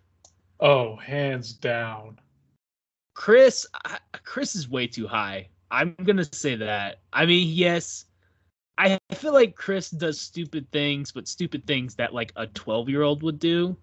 oh, 0.60 0.96
hands 0.96 1.54
down. 1.54 2.20
Chris, 3.14 3.66
I- 3.86 4.00
Chris 4.24 4.56
is 4.56 4.68
way 4.70 4.88
too 4.88 5.08
high. 5.08 5.50
I'm 5.70 5.96
gonna 6.04 6.26
say 6.26 6.56
that. 6.56 7.00
I 7.14 7.26
mean, 7.26 7.50
yes, 7.54 8.06
I 8.78 8.98
feel 9.14 9.34
like 9.34 9.56
Chris 9.56 9.90
does 9.92 10.20
stupid 10.20 10.72
things, 10.72 11.12
but 11.12 11.28
stupid 11.28 11.66
things 11.68 11.96
that 11.96 12.14
like 12.14 12.32
a 12.36 12.48
12 12.48 12.90
year 12.90 13.02
old 13.04 13.22
would 13.24 13.40
do. 13.40 13.76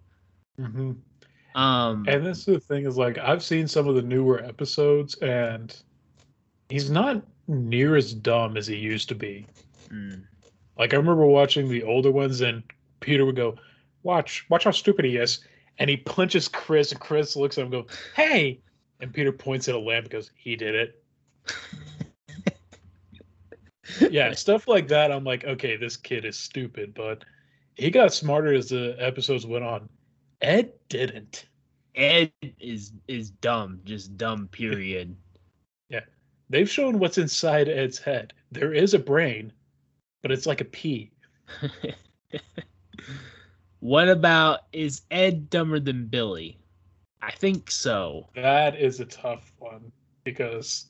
hmm 0.58 0.92
Um, 1.54 2.04
And 2.08 2.26
this 2.26 2.38
is 2.40 2.44
the 2.46 2.60
thing 2.60 2.86
is 2.86 2.96
like 2.96 3.18
I've 3.18 3.42
seen 3.42 3.68
some 3.68 3.88
of 3.88 3.94
the 3.94 4.02
newer 4.02 4.42
episodes, 4.42 5.14
and 5.16 5.76
he's 6.68 6.90
not 6.90 7.22
near 7.46 7.96
as 7.96 8.12
dumb 8.14 8.56
as 8.56 8.66
he 8.66 8.76
used 8.76 9.08
to 9.10 9.14
be. 9.14 9.46
mm, 9.90 10.22
Like 10.78 10.94
I 10.94 10.96
remember 10.96 11.26
watching 11.26 11.68
the 11.68 11.82
older 11.84 12.10
ones, 12.10 12.40
and 12.40 12.62
Peter 13.00 13.24
would 13.24 13.36
go, 13.36 13.56
"Watch, 14.02 14.46
watch 14.50 14.64
how 14.64 14.70
stupid 14.72 15.04
he 15.04 15.16
is," 15.16 15.40
and 15.78 15.88
he 15.88 15.96
punches 15.98 16.48
Chris, 16.48 16.90
and 16.92 17.00
Chris 17.00 17.36
looks 17.36 17.58
at 17.58 17.66
him, 17.66 17.72
and 17.72 17.88
go, 17.88 17.94
"Hey!" 18.16 18.60
And 19.00 19.12
Peter 19.12 19.32
points 19.32 19.68
at 19.68 19.74
a 19.74 19.78
lamp, 19.78 20.04
and 20.06 20.12
goes, 20.12 20.30
"He 20.34 20.56
did 20.56 20.74
it." 20.74 21.02
yeah, 24.10 24.32
stuff 24.32 24.66
like 24.66 24.88
that. 24.88 25.12
I'm 25.12 25.24
like, 25.24 25.44
okay, 25.44 25.76
this 25.76 25.96
kid 25.96 26.24
is 26.24 26.36
stupid, 26.38 26.94
but 26.94 27.24
he 27.76 27.90
got 27.90 28.14
smarter 28.14 28.54
as 28.54 28.70
the 28.70 28.96
episodes 28.98 29.46
went 29.46 29.64
on. 29.64 29.88
Ed 30.44 30.74
didn't. 30.90 31.46
Ed 31.94 32.30
is 32.60 32.92
is 33.08 33.30
dumb, 33.30 33.80
just 33.84 34.16
dumb. 34.16 34.48
Period. 34.48 35.16
Yeah, 35.90 36.00
they've 36.48 36.68
shown 36.68 36.98
what's 36.98 37.18
inside 37.18 37.68
Ed's 37.68 37.98
head. 37.98 38.32
There 38.50 38.72
is 38.72 38.94
a 38.94 38.98
brain, 38.98 39.52
but 40.22 40.32
it's 40.32 40.46
like 40.46 40.62
a 40.62 40.64
pea. 40.64 41.12
what 43.80 44.08
about 44.08 44.60
is 44.72 45.02
Ed 45.10 45.50
dumber 45.50 45.78
than 45.78 46.06
Billy? 46.06 46.58
I 47.20 47.32
think 47.32 47.70
so. 47.70 48.30
That 48.34 48.80
is 48.80 49.00
a 49.00 49.04
tough 49.04 49.52
one 49.58 49.92
because 50.24 50.86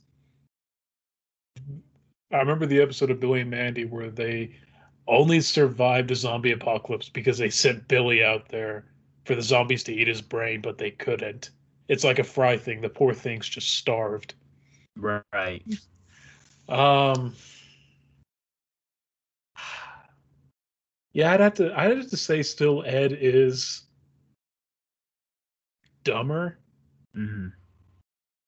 I 2.30 2.38
remember 2.38 2.66
the 2.66 2.80
episode 2.80 3.10
of 3.10 3.18
Billy 3.18 3.40
and 3.40 3.50
Mandy 3.50 3.84
where 3.84 4.10
they 4.10 4.54
only 5.08 5.40
survived 5.40 6.12
a 6.12 6.16
zombie 6.16 6.52
apocalypse 6.52 7.08
because 7.08 7.38
they 7.38 7.50
sent 7.50 7.88
Billy 7.88 8.22
out 8.22 8.48
there 8.48 8.86
for 9.24 9.34
the 9.34 9.42
zombies 9.42 9.84
to 9.84 9.92
eat 9.92 10.08
his 10.08 10.22
brain, 10.22 10.60
but 10.60 10.78
they 10.78 10.90
couldn't. 10.90 11.50
It's 11.88 12.04
like 12.04 12.18
a 12.18 12.24
fry 12.24 12.56
thing. 12.56 12.80
The 12.80 12.88
poor 12.88 13.14
thing's 13.14 13.48
just 13.48 13.76
starved. 13.76 14.34
Right. 14.96 15.62
Um, 16.68 17.34
yeah, 21.12 21.32
I'd 21.32 21.40
have 21.40 21.54
to. 21.54 21.78
I'd 21.78 21.96
have 21.96 22.10
to 22.10 22.16
say, 22.16 22.42
still, 22.42 22.82
Ed 22.86 23.12
is 23.12 23.82
dumber, 26.04 26.58
hmm 27.14 27.48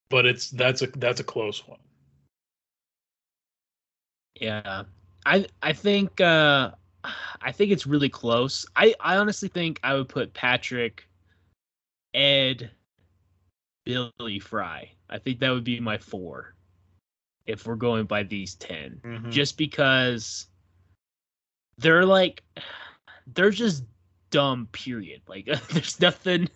but 0.09 0.27
it's 0.27 0.51
that's 0.51 0.83
a 0.83 0.87
that's 0.87 1.21
a 1.21 1.25
close 1.25 1.67
one. 1.67 1.79
Yeah. 4.41 4.85
I 5.25 5.47
I 5.62 5.73
think 5.73 6.21
uh 6.21 6.73
I 7.42 7.53
think 7.53 7.71
it's 7.73 7.87
really 7.87 8.09
close. 8.09 8.66
I 8.77 8.95
I 9.01 9.16
honestly 9.16 9.49
think 9.49 9.81
I 9.83 9.95
would 9.95 10.09
put 10.09 10.33
Patrick, 10.35 11.09
Ed, 12.14 12.71
Billy 13.85 14.38
Fry. 14.38 14.90
I 15.09 15.19
think 15.19 15.38
that 15.40 15.51
would 15.51 15.64
be 15.64 15.79
my 15.81 15.99
four 15.99 16.55
if 17.47 17.66
we're 17.66 17.77
going 17.77 18.05
by 18.07 18.23
these 18.25 18.55
10. 18.57 19.01
Mhm. 19.05 19.31
Just 19.31 19.57
because 19.57 20.47
they're 21.79 22.05
like 22.07 22.42
they're 23.35 23.51
just 23.51 23.85
dumb 24.31 24.69
period. 24.73 25.23
Like 25.29 25.47
there's 25.71 26.01
nothing 26.01 26.49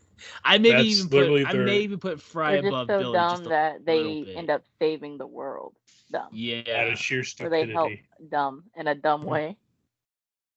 I 0.44 0.58
maybe 0.58 0.82
even 0.88 1.08
literally 1.08 1.44
put 1.44 1.50
I 1.50 1.52
their- 1.56 1.64
may 1.66 1.80
even 1.80 1.98
put 1.98 2.20
Fry 2.20 2.52
They're 2.52 2.62
just 2.62 2.72
above 2.72 2.86
so 2.88 2.98
Billy 2.98 3.12
dumb 3.12 3.30
just 3.30 3.46
a 3.46 3.48
that 3.50 3.84
they 3.86 4.22
bit. 4.22 4.36
end 4.36 4.50
up 4.50 4.64
saving 4.78 5.18
the 5.18 5.26
world. 5.26 5.74
Dumb. 6.12 6.28
Yeah. 6.32 6.62
out 6.76 6.92
of 6.92 6.98
sheer 6.98 7.22
Or 7.40 7.48
they 7.48 7.66
help 7.70 7.90
stupidity. 7.92 8.02
dumb 8.28 8.64
in 8.76 8.88
a 8.88 8.94
dumb 8.96 9.22
way. 9.22 9.56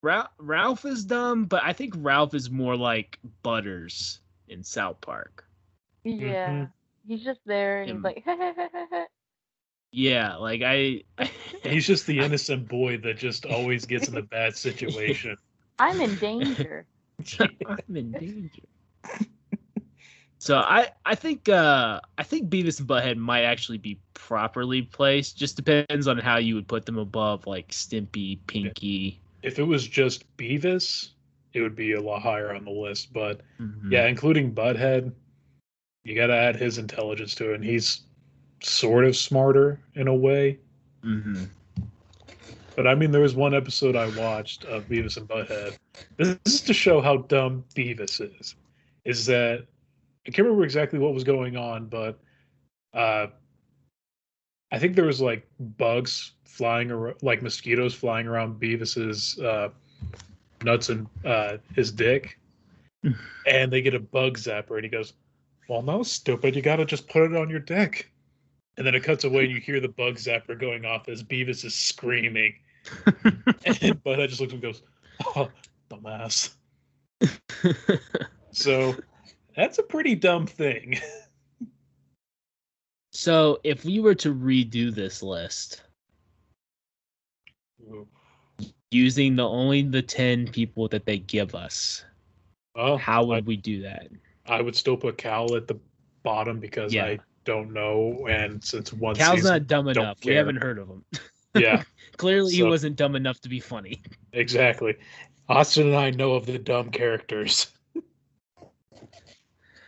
Ralph, 0.04 0.28
Ralph 0.38 0.86
is 0.86 1.06
dumb, 1.06 1.46
but 1.46 1.64
I 1.64 1.72
think 1.74 1.94
Ralph 1.98 2.34
is 2.34 2.52
more 2.52 2.76
like 2.76 3.18
Butters 3.42 4.20
in 4.50 4.62
South 4.62 5.00
Park. 5.02 5.48
Yeah. 6.04 6.50
Mhm. 6.50 6.72
He's 7.08 7.24
just 7.24 7.40
there 7.46 7.82
and 7.82 7.90
Him. 7.90 7.98
he's 7.98 8.04
like, 8.04 8.24
Yeah, 9.92 10.36
like 10.36 10.62
I. 10.64 11.04
He's 11.64 11.86
just 11.86 12.08
the 12.08 12.20
innocent 12.20 12.68
boy 12.68 12.98
that 12.98 13.18
just 13.18 13.46
always 13.46 13.86
gets 13.86 14.08
in 14.08 14.18
a 14.18 14.24
bad 14.24 14.56
situation. 14.56 15.38
I'm 15.80 16.02
in 16.02 16.16
danger. 16.16 16.88
I'm 17.40 17.96
in 17.96 18.12
danger. 18.12 18.64
So 20.40 20.58
I 20.58 20.90
I 21.06 21.16
think 21.16 21.48
uh 21.48 22.02
I 22.18 22.24
think 22.24 22.50
Beavis 22.50 22.80
and 22.80 22.90
Butthead 22.90 23.18
might 23.18 23.44
actually 23.44 23.78
be 23.78 24.00
properly 24.14 24.82
placed. 24.82 25.38
Just 25.38 25.56
depends 25.56 26.08
on 26.08 26.18
how 26.18 26.38
you 26.38 26.56
would 26.56 26.68
put 26.68 26.86
them 26.86 26.98
above 26.98 27.48
like 27.48 27.70
Stimpy, 27.70 28.40
Pinky. 28.48 29.22
If 29.44 29.60
it 29.60 29.64
was 29.64 29.88
just 29.88 30.26
Beavis, 30.38 31.10
it 31.54 31.62
would 31.62 31.76
be 31.76 31.94
a 31.94 32.02
lot 32.02 32.22
higher 32.22 32.54
on 32.54 32.66
the 32.66 32.72
list. 32.72 33.14
But 33.14 33.42
Mhm. 33.60 33.92
yeah, 33.92 34.08
including 34.08 34.54
Butthead, 34.56 35.14
you 36.04 36.16
got 36.16 36.28
to 36.28 36.36
add 36.36 36.56
his 36.56 36.78
intelligence 36.78 37.36
to 37.36 37.52
it, 37.52 37.56
and 37.56 37.64
he's 37.64 38.02
sort 38.62 39.06
of 39.06 39.16
smarter 39.16 39.80
in 39.96 40.08
a 40.08 40.16
way. 40.16 40.58
Mhm. 41.04 41.50
But 42.76 42.88
I 42.88 42.96
mean, 42.96 43.12
there 43.12 43.22
was 43.22 43.36
one 43.36 43.54
episode 43.54 43.96
I 43.96 44.08
watched 44.18 44.66
of 44.66 44.86
Beavis 44.86 45.18
and 45.18 45.28
Butthead. 45.28 45.78
This 46.18 46.38
is 46.46 46.62
to 46.62 46.74
show 46.74 47.02
how 47.02 47.18
dumb 47.18 47.64
Beavis 47.76 48.22
is. 48.40 48.56
Is 49.06 49.26
that 49.28 49.68
I 50.26 50.32
can't 50.32 50.46
remember 50.46 50.64
exactly 50.64 50.98
what 50.98 51.14
was 51.14 51.26
going 51.26 51.58
on, 51.58 51.88
but 51.88 52.20
uh, 52.94 53.28
I 54.72 54.80
think 54.80 54.96
there 54.96 55.06
was 55.06 55.22
like 55.22 55.46
bugs 55.60 56.32
flying 56.54 56.92
around, 56.92 57.16
like 57.22 57.42
mosquitoes 57.42 57.96
flying 57.96 58.28
around 58.28 58.60
Beavis's 58.60 59.40
uh, 59.40 59.70
nuts 60.64 60.90
and 60.90 61.08
uh, 61.26 61.58
his 61.76 61.92
dick, 61.92 62.40
and 63.48 63.72
they 63.72 63.82
get 63.82 63.96
a 63.96 64.00
bug 64.00 64.38
zapper, 64.38 64.76
and 64.76 64.84
he 64.84 64.90
goes, 64.90 65.14
"Well, 65.68 65.82
no, 65.82 66.04
stupid, 66.04 66.56
you 66.56 66.62
got 66.62 66.78
to 66.78 66.86
just 66.86 67.10
put 67.10 67.24
it 67.24 67.36
on 67.36 67.50
your 67.50 67.60
dick." 67.60 68.12
And 68.78 68.88
then 68.88 68.96
it 68.96 69.04
cuts 69.04 69.24
away, 69.24 69.44
and 69.44 69.52
you 69.52 69.60
hear 69.60 69.80
the 69.80 69.88
bug 69.88 70.16
zapper 70.16 70.60
going 70.60 70.86
off 70.86 71.08
as 71.10 71.24
Beavis 71.24 71.64
is 71.64 71.76
screaming. 71.76 72.56
and 73.16 74.04
Butthead 74.04 74.30
just 74.30 74.42
looks 74.42 74.54
and 74.54 74.62
goes, 74.62 74.82
"Oh, 75.36 75.50
dumbass." 75.90 76.56
So 78.54 78.96
that's 79.56 79.80
a 79.80 79.84
pretty 79.84 80.14
dumb 80.16 80.46
thing. 80.46 81.00
so 83.12 83.60
if 83.64 83.84
we 83.84 84.00
were 84.00 84.16
to 84.16 84.34
redo 84.34 84.94
this 84.94 85.24
list 85.24 85.82
using 88.92 89.36
the 89.36 89.48
only 89.48 89.82
the 89.82 90.02
ten 90.02 90.48
people 90.48 90.88
that 90.90 91.06
they 91.06 91.18
give 91.18 91.56
us, 91.56 92.04
Well, 92.76 92.98
how 92.98 93.24
would 93.26 93.44
I, 93.44 93.46
we 93.46 93.58
do 93.58 93.82
that? 93.82 94.08
I 94.46 94.62
would 94.62 94.76
still 94.76 94.98
put 94.98 95.18
Cal 95.18 95.56
at 95.56 95.68
the 95.68 95.80
bottom 96.24 96.60
because 96.60 96.94
Yeah. 96.94 97.06
I 97.06 97.20
don't 97.46 97.74
know, 97.74 98.28
and 98.30 98.64
since 98.64 98.94
one 98.94 99.16
Cal's 99.16 99.40
season, 99.40 99.52
not 99.52 99.68
dumb 99.68 99.88
enough. 99.88 100.18
We 100.24 100.34
haven't 100.34 100.58
heard 100.58 100.80
of 100.80 100.88
him. 100.88 101.04
yeah, 101.56 101.84
Clearly, 102.18 102.54
he 102.54 102.64
wasn't 102.64 102.96
dumb 102.96 103.16
enough 103.16 103.40
to 103.42 103.50
be 103.50 103.60
funny. 103.60 104.02
exactly. 104.32 104.96
Austin 105.50 105.88
and 105.88 105.96
I 105.96 106.12
know 106.12 106.34
of 106.34 106.46
the 106.46 106.58
dumb 106.58 106.90
characters. 106.90 107.68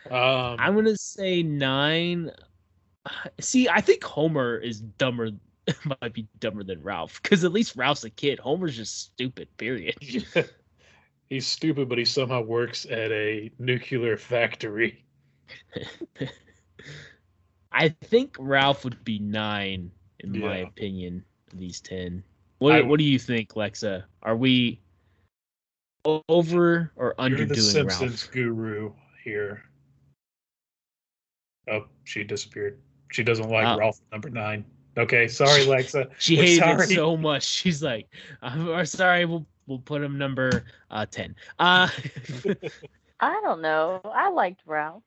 um, 0.10 0.58
I'm 0.60 0.75
gonna 0.75 0.97
say 0.97 1.43
nine. 1.43 2.31
See, 3.39 3.69
I 3.69 3.81
think 3.81 4.03
Homer 4.03 4.58
is 4.58 4.81
dumber. 4.81 5.31
Might 6.01 6.13
be 6.13 6.28
dumber 6.39 6.63
than 6.63 6.82
Ralph 6.84 7.21
because 7.21 7.43
at 7.43 7.51
least 7.51 7.75
Ralph's 7.75 8.04
a 8.04 8.10
kid. 8.10 8.39
Homer's 8.39 8.75
just 8.75 8.99
stupid. 9.01 9.47
Period. 9.58 9.95
he's 11.30 11.47
stupid, 11.47 11.89
but 11.89 11.97
he 11.97 12.06
somehow 12.06 12.41
works 12.41 12.86
at 12.86 13.12
a 13.12 13.51
nuclear 13.58 14.17
factory. 14.17 15.04
I 17.71 17.89
think 17.89 18.36
Ralph 18.39 18.84
would 18.84 19.04
be 19.04 19.19
nine 19.19 19.91
in 20.19 20.39
my 20.39 20.58
opinion. 20.58 21.23
These 21.54 21.82
ten. 21.82 22.23
What 22.60 22.75
I- 22.75 22.82
What 22.82 22.99
do 22.99 23.04
you 23.06 23.19
think, 23.19 23.54
Lexa? 23.54 24.04
Are 24.23 24.36
we 24.36 24.80
over 26.30 26.91
or 26.95 27.15
You're 27.19 27.45
the 27.45 27.56
Simpsons 27.56 28.23
Ralph? 28.23 28.32
guru 28.32 28.93
here. 29.23 29.63
Oh, 31.69 31.86
she 32.04 32.23
disappeared. 32.23 32.80
She 33.12 33.23
doesn't 33.23 33.49
like 33.49 33.65
Oh. 33.65 33.78
Ralph 33.78 33.99
number 34.12 34.30
nine. 34.30 34.65
Okay, 34.97 35.27
sorry, 35.27 35.62
Lexa. 35.65 36.10
She 36.19 36.38
We're 36.38 36.43
hated 36.43 36.60
sorry. 36.60 36.84
it 36.86 36.89
so 36.95 37.17
much. 37.17 37.43
She's 37.43 37.84
like, 37.84 38.08
"I'm 38.41 38.86
sorry. 38.86 39.25
We'll 39.25 39.45
we'll 39.67 39.79
put 39.79 40.01
him 40.01 40.17
number 40.17 40.63
uh 40.91 41.05
ten. 41.05 41.36
Uh, 41.60 41.89
I 43.19 43.39
don't 43.41 43.62
know. 43.62 44.01
I 44.05 44.29
liked 44.29 44.62
Ralph. 44.65 45.03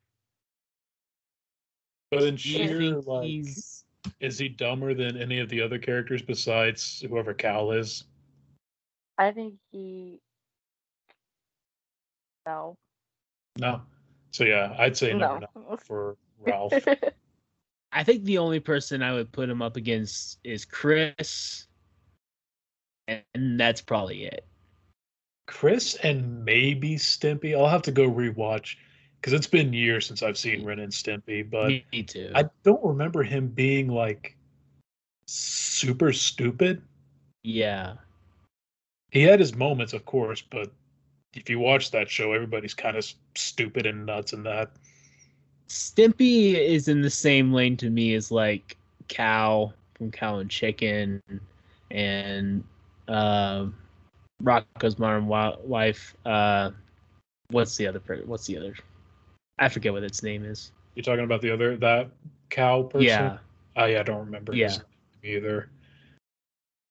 But 2.11 2.23
in 2.23 2.37
do 2.37 2.49
you 2.51 2.69
sheer 2.69 3.01
like, 3.01 3.25
he's 3.25 3.85
is 4.21 4.39
he 4.39 4.49
dumber 4.49 4.95
than 4.95 5.17
any 5.17 5.41
of 5.41 5.49
the 5.49 5.61
other 5.61 5.79
characters 5.79 6.23
besides 6.23 7.05
whoever 7.09 7.35
Cal 7.35 7.73
is? 7.73 8.05
I 9.19 9.33
think 9.33 9.55
he. 9.71 10.21
No. 12.47 12.77
No. 13.59 13.83
So 14.31 14.45
yeah, 14.45 14.75
I'd 14.79 14.97
say 14.97 15.13
number 15.13 15.47
No. 15.57 15.63
nine 15.69 15.77
for 15.85 16.17
Ralph. 16.41 16.73
I 17.93 18.05
think 18.05 18.25
the 18.25 18.39
only 18.39 18.61
person 18.61 19.03
I 19.03 19.13
would 19.13 19.33
put 19.33 19.49
him 19.49 19.63
up 19.63 19.77
against 19.77 20.39
is 20.45 20.65
Chris, 20.65 21.67
and 23.07 23.59
that's 23.59 23.81
probably 23.81 24.25
it. 24.25 24.47
Chris 25.47 25.95
and 25.97 26.45
maybe 26.45 26.97
Stimpy. 26.97 27.57
I'll 27.57 27.69
have 27.69 27.83
to 27.83 27.93
go 27.93 28.11
rewatch 28.11 28.77
because 29.21 29.33
it's 29.33 29.47
been 29.47 29.73
years 29.73 30.07
since 30.07 30.23
I've 30.23 30.37
seen 30.39 30.65
Ren 30.65 30.79
and 30.81 30.93
Stimpy, 30.93 31.49
but 31.49 31.69
Me 31.69 32.03
too. 32.03 32.31
I 32.35 32.45
don't 32.63 32.85
remember 32.85 33.23
him 33.23 33.49
being 33.49 33.89
like 33.89 34.37
super 35.27 36.13
stupid. 36.13 36.83
yeah, 37.43 37.95
He 39.11 39.23
had 39.23 39.41
his 39.41 39.55
moments, 39.55 39.95
of 39.95 40.05
course, 40.05 40.43
but 40.43 40.71
if 41.35 41.49
you 41.49 41.59
watch 41.59 41.91
that 41.93 42.11
show, 42.11 42.33
everybody's 42.33 42.75
kind 42.75 42.97
of 42.97 43.11
stupid 43.35 43.87
and 43.87 44.05
nuts 44.05 44.33
in 44.35 44.43
that. 44.45 44.73
Stimpy 45.69 46.55
is 46.55 46.89
in 46.89 47.03
the 47.03 47.11
same 47.11 47.53
lane 47.53 47.77
to 47.77 47.91
me 47.91 48.15
as 48.15 48.31
like 48.31 48.77
Cow 49.09 49.73
from 49.95 50.11
Cow 50.11 50.39
and 50.39 50.51
Chicken, 50.51 51.23
and 51.91 52.65
uh, 53.09 53.67
Rocko's 54.43 54.99
Modern 54.99 55.29
Life. 55.29 56.15
Uh, 56.25 56.71
what's 57.51 57.77
the 57.77 57.87
other? 57.87 58.01
What's 58.25 58.47
the 58.47 58.57
other? 58.57 58.75
I 59.59 59.69
forget 59.69 59.93
what 59.93 60.05
its 60.05 60.23
name 60.23 60.45
is. 60.45 60.73
You're 60.95 61.03
talking 61.03 61.25
about 61.25 61.43
the 61.43 61.51
other 61.51 61.77
that 61.77 62.11
cow 62.51 62.83
person? 62.83 63.07
Yeah, 63.07 63.39
Oh 63.77 63.85
yeah, 63.87 64.01
I 64.01 64.03
don't 64.03 64.19
remember 64.19 64.55
Yeah. 64.55 64.69
his 64.69 64.79
name 65.23 65.37
either. 65.37 65.71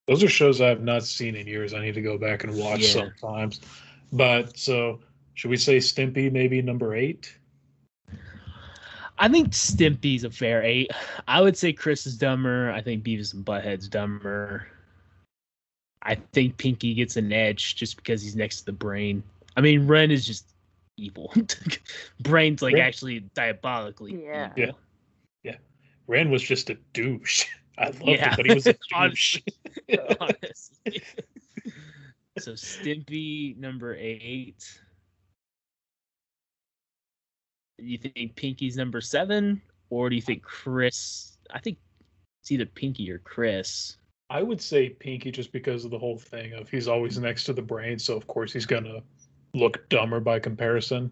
Those 0.06 0.22
are 0.22 0.28
shows 0.28 0.60
I 0.60 0.68
have 0.68 0.82
not 0.82 1.02
seen 1.02 1.36
in 1.36 1.46
years. 1.46 1.74
I 1.74 1.80
need 1.80 1.94
to 1.94 2.00
go 2.00 2.16
back 2.16 2.44
and 2.44 2.56
watch 2.56 2.80
Yeah. 2.80 3.10
sometimes. 3.20 3.60
But 4.12 4.56
so 4.56 5.00
should 5.34 5.50
we 5.50 5.58
say 5.58 5.76
Stimpy 5.78 6.32
maybe 6.32 6.62
number 6.62 6.94
eight? 6.94 7.36
I 9.18 9.28
think 9.28 9.50
Stimpy's 9.50 10.24
a 10.24 10.30
fair 10.30 10.62
eight. 10.62 10.90
I 11.26 11.40
would 11.40 11.56
say 11.56 11.72
Chris 11.72 12.06
is 12.06 12.16
dumber. 12.16 12.70
I 12.72 12.80
think 12.80 13.02
Beavis 13.04 13.34
and 13.34 13.44
Butthead's 13.44 13.88
dumber. 13.88 14.66
I 16.02 16.14
think 16.32 16.56
Pinky 16.56 16.94
gets 16.94 17.16
an 17.16 17.32
edge 17.32 17.74
just 17.76 17.96
because 17.96 18.22
he's 18.22 18.36
next 18.36 18.60
to 18.60 18.66
the 18.66 18.72
brain. 18.72 19.22
I 19.56 19.60
mean, 19.60 19.86
Ren 19.86 20.10
is 20.10 20.26
just 20.26 20.46
evil. 20.96 21.32
Brain's 22.20 22.62
like 22.62 22.74
Ren- 22.74 22.82
actually 22.82 23.20
diabolically 23.34 24.24
Yeah. 24.24 24.52
evil. 24.56 24.78
Ren 26.06 26.30
was 26.30 26.42
just 26.42 26.70
a 26.70 26.74
douche. 26.94 27.44
I 27.78 27.88
loved 27.88 28.02
Yeah. 28.02 28.32
it, 28.32 28.36
but 28.38 28.46
he 28.46 28.54
was 28.54 28.66
a 28.66 28.72
douche. 28.90 28.92
Honestly. 28.94 29.42
Honestly. 30.20 31.02
so 32.38 32.52
Stimpy 32.52 33.54
number 33.58 33.94
eight. 33.94 34.80
You 37.78 37.98
think 37.98 38.34
Pinky's 38.34 38.76
number 38.76 39.00
seven, 39.00 39.62
or 39.90 40.10
do 40.10 40.16
you 40.16 40.22
think 40.22 40.42
Chris? 40.42 41.38
I 41.50 41.60
think 41.60 41.78
it's 42.42 42.50
either 42.50 42.66
Pinky 42.66 43.10
or 43.10 43.18
Chris. 43.18 43.96
I 44.30 44.42
would 44.42 44.60
say 44.60 44.90
Pinky 44.90 45.30
just 45.30 45.52
because 45.52 45.84
of 45.84 45.90
the 45.90 45.98
whole 45.98 46.18
thing 46.18 46.52
of 46.52 46.68
he's 46.68 46.88
always 46.88 47.18
next 47.18 47.44
to 47.44 47.52
the 47.52 47.62
brain, 47.62 47.98
so 47.98 48.16
of 48.16 48.26
course 48.26 48.52
he's 48.52 48.66
gonna 48.66 49.02
look 49.54 49.88
dumber 49.88 50.20
by 50.20 50.38
comparison. 50.38 51.10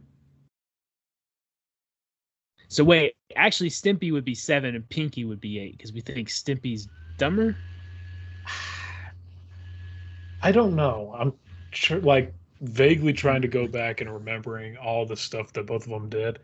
So 2.68 2.83
wait, 2.85 3.14
actually, 3.37 3.70
Stimpy 3.70 4.12
would 4.12 4.24
be 4.24 4.35
seven 4.35 4.74
and 4.74 4.88
Pinky 4.88 5.24
would 5.24 5.40
be 5.40 5.59
eight 5.59 5.79
because 5.79 5.92
we 5.92 6.00
think 6.00 6.29
Stimpy's 6.29 6.88
dumber. 7.16 7.57
I 10.42 10.52
don't 10.52 10.74
know. 10.74 11.14
I'm 11.18 11.33
tr- 11.70 11.98
like 11.98 12.35
vaguely 12.61 13.12
trying 13.12 13.42
to 13.42 13.48
go 13.48 13.66
back 13.66 14.00
and 14.00 14.12
remembering 14.12 14.76
all 14.76 15.07
the 15.07 15.16
stuff 15.16 15.52
that 15.52 15.66
both 15.66 15.85
of 15.85 15.90
them 15.90 16.09
did. 16.09 16.38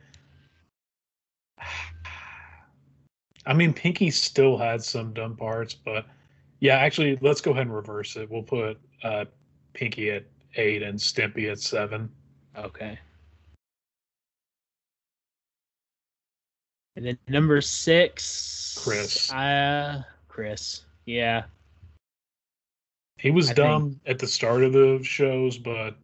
I 3.47 3.55
mean, 3.55 3.73
Pinky 3.73 4.11
still 4.11 4.57
had 4.57 4.83
some 4.83 5.13
dumb 5.13 5.37
parts, 5.37 5.75
but 5.75 6.07
yeah, 6.61 6.77
actually, 6.77 7.19
let's 7.21 7.41
go 7.41 7.51
ahead 7.51 7.67
and 7.67 7.75
reverse 7.75 8.17
it. 8.17 8.31
We'll 8.31 8.43
put 8.43 8.79
uh, 9.03 9.25
Pinky 9.73 10.11
at 10.11 10.25
eight 10.57 10.83
and 10.83 10.99
Stimpy 10.99 11.51
at 11.51 11.59
seven. 11.59 12.09
Okay. 12.57 12.99
And 16.95 17.07
then 17.07 17.19
number 17.27 17.61
six, 17.61 18.79
Chris. 18.83 19.33
Uh, 19.33 20.03
Chris. 20.29 20.83
Yeah. 21.07 21.45
He 23.19 23.31
was 23.31 23.51
I 23.51 23.55
dumb 23.55 24.01
at 24.07 24.19
the 24.19 24.27
start 24.27 24.63
of 24.63 24.73
the 24.73 25.01
shows, 25.03 25.57
but 25.57 25.97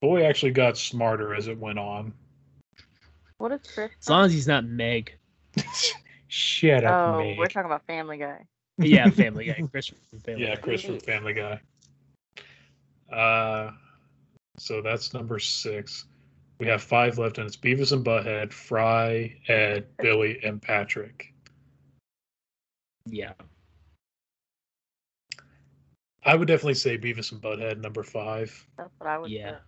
boy 0.00 0.24
actually 0.24 0.52
got 0.52 0.76
smarter 0.76 1.34
as 1.34 1.48
it 1.48 1.58
went 1.58 1.78
on. 1.78 2.12
What 3.38 3.52
is 3.52 3.60
Chris? 3.74 3.90
As 4.00 4.10
long 4.10 4.26
as 4.26 4.32
he's 4.32 4.46
not 4.46 4.64
Meg. 4.64 5.12
Shut 6.34 6.82
up, 6.82 7.08
oh, 7.08 7.18
Meg. 7.18 7.36
we're 7.36 7.44
talking 7.44 7.66
about 7.66 7.84
Family 7.86 8.16
Guy. 8.16 8.46
Yeah, 8.78 9.10
Family 9.10 9.44
Guy. 9.44 9.68
Chris 9.70 9.88
from 9.88 9.98
Family 10.20 10.44
Yeah, 10.44 10.54
Guy. 10.54 10.60
Chris 10.62 10.82
from 10.82 10.98
Family 11.00 11.34
Guy. 11.34 11.60
Uh, 13.14 13.72
so 14.56 14.80
that's 14.80 15.12
number 15.12 15.38
six. 15.38 16.06
We 16.58 16.66
have 16.68 16.82
five 16.82 17.18
left, 17.18 17.36
and 17.36 17.46
it's 17.46 17.54
Beavis 17.58 17.92
and 17.92 18.02
Butthead, 18.02 18.50
Fry, 18.50 19.36
Ed, 19.48 19.84
Billy, 19.98 20.40
and 20.42 20.62
Patrick. 20.62 21.34
Yeah. 23.04 23.34
I 26.24 26.34
would 26.34 26.48
definitely 26.48 26.74
say 26.74 26.96
Beavis 26.96 27.32
and 27.32 27.42
Butthead 27.42 27.78
number 27.82 28.02
five. 28.02 28.66
That's 28.78 28.88
what 28.96 29.06
I 29.06 29.18
would 29.18 29.30
Yeah. 29.30 29.56
say. 29.56 29.58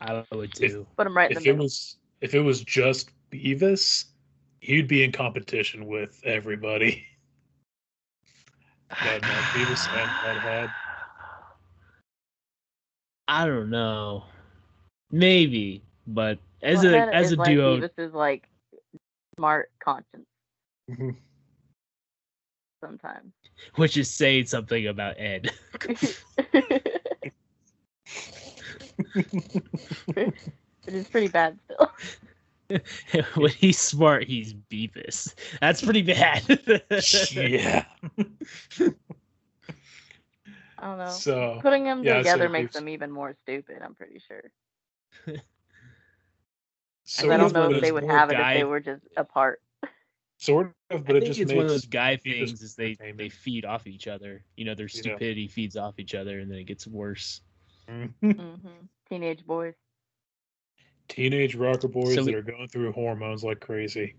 I 0.00 0.24
would 0.32 0.54
too. 0.54 0.86
Put 0.96 1.08
him 1.08 1.16
right 1.16 1.28
in 1.28 1.36
If 1.38 1.42
the 1.42 1.48
it 1.48 1.52
middle. 1.54 1.64
was 1.64 1.96
if 2.20 2.36
it 2.36 2.40
was 2.40 2.60
just 2.62 3.10
Beavis, 3.32 4.04
he'd 4.60 4.88
be 4.88 5.02
in 5.02 5.12
competition 5.12 5.86
with 5.86 6.20
everybody. 6.24 7.06
But 9.00 9.24
no, 9.24 9.42
Beavis 9.42 9.88
and 9.92 10.18
Butthead. 10.20 10.72
I 13.28 13.46
don't 13.46 13.70
know. 13.70 14.24
Maybe, 15.10 15.82
but 16.06 16.38
as 16.62 16.84
a 16.84 17.12
as 17.12 17.32
a 17.32 17.36
like 17.36 17.46
duo, 17.46 17.80
Beavis 17.80 17.90
is 17.98 18.12
like 18.12 18.48
smart 19.36 19.70
conscience 19.82 20.26
Mhm. 20.90 21.16
sometimes. 22.82 23.32
which 23.76 23.96
is 23.96 24.10
saying 24.10 24.46
something 24.46 24.86
about 24.86 25.18
Ed. 25.18 25.50
it 30.16 30.34
is 30.86 31.08
pretty 31.08 31.28
bad 31.28 31.58
still. 31.64 31.90
when 33.34 33.50
he's 33.52 33.78
smart, 33.78 34.24
he's 34.24 34.54
Beavis. 34.54 35.34
That's 35.60 35.82
pretty 35.82 36.02
bad. 36.02 36.42
yeah. 37.32 37.84
I 40.78 40.86
don't 40.86 40.98
know. 40.98 41.22
So 41.22 41.62
Putting 41.62 41.84
them 41.84 42.02
yeah, 42.02 42.18
I'd 42.18 42.24
together 42.24 42.48
makes 42.48 42.72
them 42.72 42.88
even 42.88 43.10
more 43.10 43.34
stupid. 43.42 43.78
I'm 43.82 43.94
pretty 43.94 44.20
sure. 44.26 44.42
sort 47.04 47.32
I 47.32 47.36
don't 47.36 47.52
know 47.52 47.68
if 47.68 47.80
they 47.80 47.92
would 47.92 48.04
more 48.04 48.10
have 48.10 48.30
it 48.30 48.38
if 48.40 48.52
they 48.52 48.64
were 48.64 48.80
just 48.80 49.02
apart. 49.16 49.60
Sort 50.38 50.72
of, 50.90 51.06
but 51.06 51.16
I 51.16 51.18
it 51.18 51.20
think 51.20 51.30
just 51.30 51.40
it's 51.40 51.52
makes 51.52 51.56
one 51.56 51.64
of 51.66 51.70
those 51.70 51.86
guy 51.86 52.16
things 52.16 52.62
is 52.62 52.74
they 52.74 52.96
they 53.16 53.28
feed 53.28 53.64
off 53.64 53.86
each 53.86 54.06
other. 54.06 54.44
You 54.56 54.64
know, 54.64 54.74
their 54.74 54.88
You 54.92 55.02
know. 55.02 55.18
stupidity 55.18 55.48
feeds 55.48 55.76
off 55.76 55.98
each 55.98 56.14
other, 56.14 56.38
and 56.38 56.50
then 56.50 56.58
it 56.58 56.64
gets 56.64 56.86
worse. 56.86 57.40
Mhm. 57.88 58.36
hmm 58.36 58.86
Teenage 59.08 59.44
boys. 59.46 59.74
Teenage 61.08 61.54
rocker 61.54 61.88
boys 61.88 62.14
So 62.14 62.24
that 62.24 62.34
are 62.34 62.42
going 62.42 62.68
through 62.68 62.92
hormones 62.92 63.44
like 63.44 63.60
crazy. 63.60 64.14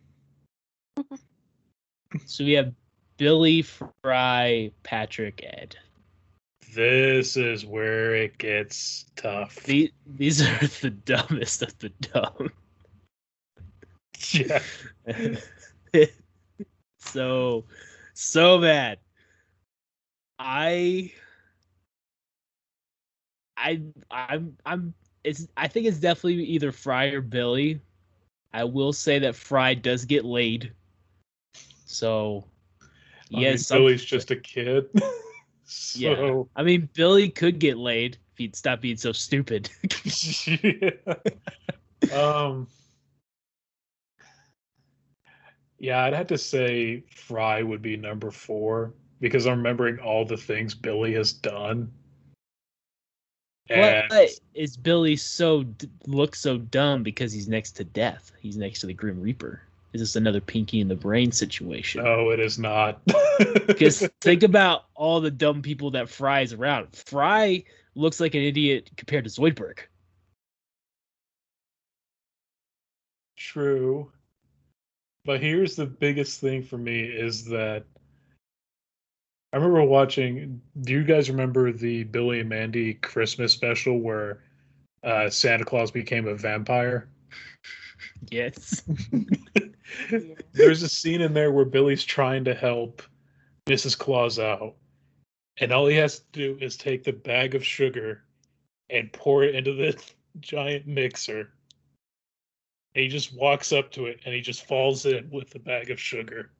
So 2.25 2.43
we 2.43 2.53
have 2.53 2.73
Billy, 3.17 3.61
Fry, 3.61 4.71
Patrick, 4.81 5.43
Ed. 5.43 5.75
This 6.73 7.37
is 7.37 7.65
where 7.65 8.15
it 8.15 8.37
gets 8.37 9.05
tough. 9.15 9.55
The, 9.57 9.91
these 10.05 10.41
are 10.41 10.57
the 10.81 10.89
dumbest 10.89 11.61
of 11.61 11.77
the 11.77 11.89
dumb. 11.89 12.49
yeah. 14.31 14.59
so 16.97 17.65
so 18.13 18.59
bad. 18.59 18.99
I 20.39 21.11
I 23.57 23.81
I'm 24.09 24.57
I'm 24.65 24.93
it's 25.23 25.47
I 25.57 25.67
think 25.67 25.87
it's 25.87 25.97
definitely 25.97 26.43
either 26.43 26.71
Fry 26.71 27.05
or 27.07 27.21
Billy. 27.21 27.81
I 28.53 28.63
will 28.63 28.93
say 28.93 29.19
that 29.19 29.35
Fry 29.35 29.73
does 29.73 30.05
get 30.05 30.25
laid. 30.25 30.71
So 31.85 32.45
I 32.81 32.85
mean, 33.31 33.41
yes, 33.41 33.69
Billy's 33.69 34.03
just 34.03 34.31
a 34.31 34.35
kid. 34.35 34.89
so 35.65 35.99
Yeah. 35.99 36.43
I 36.55 36.63
mean 36.63 36.89
Billy 36.93 37.29
could 37.29 37.59
get 37.59 37.77
laid 37.77 38.17
if 38.31 38.37
he'd 38.37 38.55
stop 38.55 38.81
being 38.81 38.97
so 38.97 39.11
stupid. 39.11 39.69
yeah. 40.63 40.91
um 42.13 42.67
yeah 45.79 46.03
i'd 46.03 46.13
have 46.13 46.27
to 46.27 46.37
say 46.37 47.03
fry 47.13 47.63
would 47.63 47.81
be 47.81 47.97
number 47.97 48.31
four 48.31 48.93
because 49.19 49.47
i'm 49.47 49.57
remembering 49.57 49.99
all 49.99 50.25
the 50.25 50.37
things 50.37 50.75
billy 50.75 51.13
has 51.13 51.33
done 51.33 51.91
and 53.69 54.09
But 54.09 54.29
is 54.53 54.77
Billy 54.77 55.15
so 55.15 55.63
d- 55.63 55.89
look 56.07 56.35
so 56.35 56.57
dumb 56.57 57.03
because 57.03 57.31
he's 57.31 57.47
next 57.47 57.71
to 57.73 57.83
death? 57.83 58.31
He's 58.39 58.57
next 58.57 58.81
to 58.81 58.87
the 58.87 58.93
Grim 58.93 59.21
Reaper. 59.21 59.61
Is 59.93 60.01
this 60.01 60.15
another 60.15 60.41
Pinky 60.41 60.81
and 60.81 60.89
the 60.89 60.95
Brain 60.95 61.31
situation? 61.31 62.03
no 62.03 62.29
it 62.29 62.39
is 62.39 62.59
not 62.59 63.01
Because 63.67 64.07
think 64.21 64.43
about 64.43 64.85
all 64.95 65.19
the 65.21 65.31
dumb 65.31 65.61
people 65.61 65.91
that 65.91 66.09
Fry 66.09 66.41
is 66.41 66.53
around. 66.53 66.95
Fry 66.95 67.63
looks 67.95 68.19
like 68.19 68.35
an 68.35 68.41
idiot 68.41 68.89
compared 68.97 69.23
to 69.25 69.29
Zoidberg. 69.29 69.79
True. 73.37 74.11
But 75.25 75.41
here's 75.41 75.75
the 75.75 75.85
biggest 75.85 76.39
thing 76.41 76.63
for 76.63 76.77
me 76.77 77.01
is 77.01 77.45
that 77.45 77.85
I 79.51 79.57
remember 79.57 79.83
watching. 79.83 80.61
Do 80.81 80.93
you 80.93 81.03
guys 81.03 81.29
remember 81.29 81.71
the 81.71 82.03
Billy 82.03 82.39
and 82.39 82.49
Mandy 82.49 82.95
Christmas 82.95 83.51
special 83.51 83.99
where 83.99 84.43
uh, 85.03 85.29
Santa 85.29 85.65
Claus 85.65 85.89
became 85.89 86.27
a 86.27 86.35
vampire? 86.35 87.09
Yes. 88.29 88.83
There's 90.51 90.83
a 90.83 90.89
scene 90.89 91.21
in 91.21 91.33
there 91.33 91.51
where 91.51 91.65
Billy's 91.65 92.03
trying 92.03 92.43
to 92.45 92.53
help 92.53 93.01
Mrs. 93.67 93.97
Claus 93.97 94.37
out, 94.37 94.75
and 95.57 95.71
all 95.71 95.87
he 95.87 95.95
has 95.95 96.19
to 96.19 96.25
do 96.31 96.57
is 96.61 96.77
take 96.77 97.03
the 97.03 97.13
bag 97.13 97.55
of 97.55 97.65
sugar 97.65 98.23
and 98.89 99.11
pour 99.13 99.43
it 99.43 99.55
into 99.55 99.73
the 99.73 99.99
giant 100.39 100.87
mixer. 100.87 101.51
And 102.95 103.03
he 103.03 103.07
just 103.07 103.33
walks 103.33 103.71
up 103.71 103.91
to 103.91 104.07
it 104.07 104.19
and 104.25 104.33
he 104.33 104.41
just 104.41 104.67
falls 104.67 105.05
in 105.05 105.29
with 105.31 105.49
the 105.51 105.59
bag 105.59 105.91
of 105.91 105.99
sugar. 105.99 106.51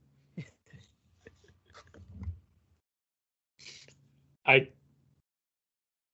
I 4.50 4.68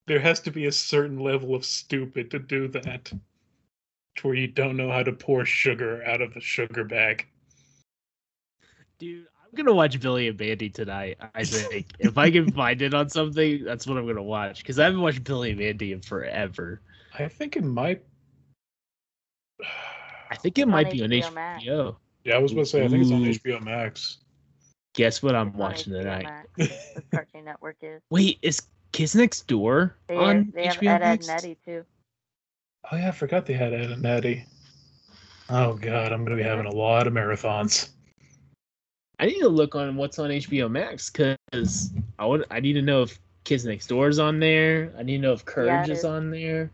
there 0.07 0.19
has 0.19 0.41
to 0.41 0.51
be 0.51 0.65
a 0.65 0.71
certain 0.71 1.19
level 1.19 1.55
of 1.55 1.65
stupid 1.65 2.29
to 2.31 2.39
do 2.39 2.67
that. 2.67 3.05
To 3.05 4.27
where 4.27 4.35
you 4.35 4.47
don't 4.47 4.77
know 4.77 4.91
how 4.91 5.03
to 5.03 5.11
pour 5.11 5.45
sugar 5.45 6.03
out 6.05 6.21
of 6.21 6.35
a 6.35 6.39
sugar 6.39 6.83
bag. 6.83 7.25
Dude, 8.99 9.27
I'm 9.43 9.51
gonna 9.55 9.73
watch 9.73 9.99
Billy 9.99 10.27
and 10.27 10.39
Mandy 10.39 10.69
tonight. 10.69 11.17
I 11.33 11.43
think 11.43 11.87
if 11.99 12.17
I 12.17 12.29
can 12.29 12.51
find 12.51 12.81
it 12.81 12.93
on 12.93 13.09
something, 13.09 13.63
that's 13.63 13.87
what 13.87 13.97
I'm 13.97 14.05
gonna 14.05 14.21
watch. 14.21 14.59
Because 14.59 14.79
I 14.79 14.85
haven't 14.85 15.01
watched 15.01 15.23
Billy 15.23 15.51
and 15.51 15.59
Mandy 15.59 15.93
in 15.93 16.01
forever. 16.01 16.81
I 17.17 17.27
think 17.27 17.55
it 17.55 17.63
might. 17.63 18.03
I 20.29 20.35
think 20.35 20.57
it 20.57 20.63
on 20.63 20.69
might 20.69 20.91
be 20.91 21.03
on 21.03 21.09
HBO 21.09 21.33
Max. 21.33 21.63
Yeah, 21.65 22.35
I 22.35 22.37
was 22.39 22.51
going 22.51 22.65
to 22.65 22.69
say 22.69 22.83
I 22.83 22.87
think 22.87 23.03
it's 23.03 23.11
on 23.11 23.21
mm-hmm. 23.21 23.47
HBO 23.47 23.63
Max. 23.63 24.17
Guess 24.95 25.21
what 25.21 25.35
I'm 25.35 25.51
watching 25.53 25.91
tonight? 25.91 26.23
Max. 26.23 26.47
The 26.95 27.03
Cartoon 27.11 27.43
Network 27.43 27.75
is. 27.81 28.01
Wait, 28.09 28.39
is 28.41 28.61
Kids 28.93 29.13
Next 29.13 29.45
Door 29.47 29.97
They, 30.07 30.15
on 30.15 30.51
they 30.55 30.67
have 30.67 30.77
HBO 30.77 30.87
Ed, 30.87 30.95
Ed, 30.95 30.99
Max? 30.99 31.27
and 31.27 31.37
Eddie 31.37 31.57
too. 31.65 31.85
Oh 32.91 32.95
yeah, 32.95 33.09
I 33.09 33.11
forgot 33.11 33.45
they 33.45 33.53
had 33.53 33.73
Ed 33.73 33.91
and 33.91 34.05
Eddie. 34.05 34.45
Oh 35.49 35.73
god, 35.73 36.13
I'm 36.13 36.23
going 36.23 36.37
to 36.37 36.41
be 36.41 36.47
having 36.47 36.65
a 36.65 36.73
lot 36.73 37.07
of 37.07 37.13
marathons. 37.13 37.89
I 39.19 39.25
need 39.25 39.39
to 39.39 39.49
look 39.49 39.75
on 39.75 39.97
what's 39.97 40.17
on 40.17 40.29
HBO 40.29 40.71
Max 40.71 41.09
because 41.09 41.91
I 42.17 42.25
would. 42.25 42.45
I 42.49 42.61
need 42.61 42.73
to 42.73 42.81
know 42.81 43.01
if 43.01 43.19
Kids 43.43 43.65
Next 43.65 43.87
Door 43.87 44.09
is 44.09 44.19
on 44.19 44.39
there. 44.39 44.93
I 44.97 45.03
need 45.03 45.17
to 45.17 45.23
know 45.23 45.33
if 45.33 45.43
Courage 45.43 45.89
it 45.89 45.91
is 45.91 45.99
is. 45.99 46.05
on 46.05 46.31
there. 46.31 46.71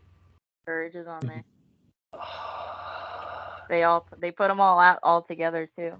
Courage 0.65 0.95
is 0.95 1.07
on 1.07 1.21
there. 1.21 1.43
They 3.69 3.83
all 3.83 4.05
they 4.19 4.31
put 4.31 4.49
them 4.49 4.59
all 4.59 4.81
out 4.81 4.99
all 5.01 5.21
together 5.21 5.69
too. 5.77 5.93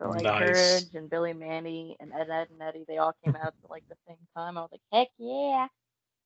So 0.00 0.08
like 0.08 0.22
Nice. 0.22 0.38
Courage 0.38 0.94
and 0.94 1.10
Billy 1.10 1.34
Mandy 1.34 1.96
and 2.00 2.10
Ed, 2.12 2.30
Edd 2.30 2.48
n 2.58 2.66
Eddy, 2.66 2.84
they 2.88 2.96
all 2.98 3.14
came 3.22 3.36
out 3.36 3.48
at 3.48 3.70
like 3.70 3.84
the 3.88 3.96
same 4.08 4.16
time. 4.34 4.56
I 4.56 4.62
was 4.62 4.70
like, 4.72 4.80
heck 4.92 5.08
yeah, 5.18 5.66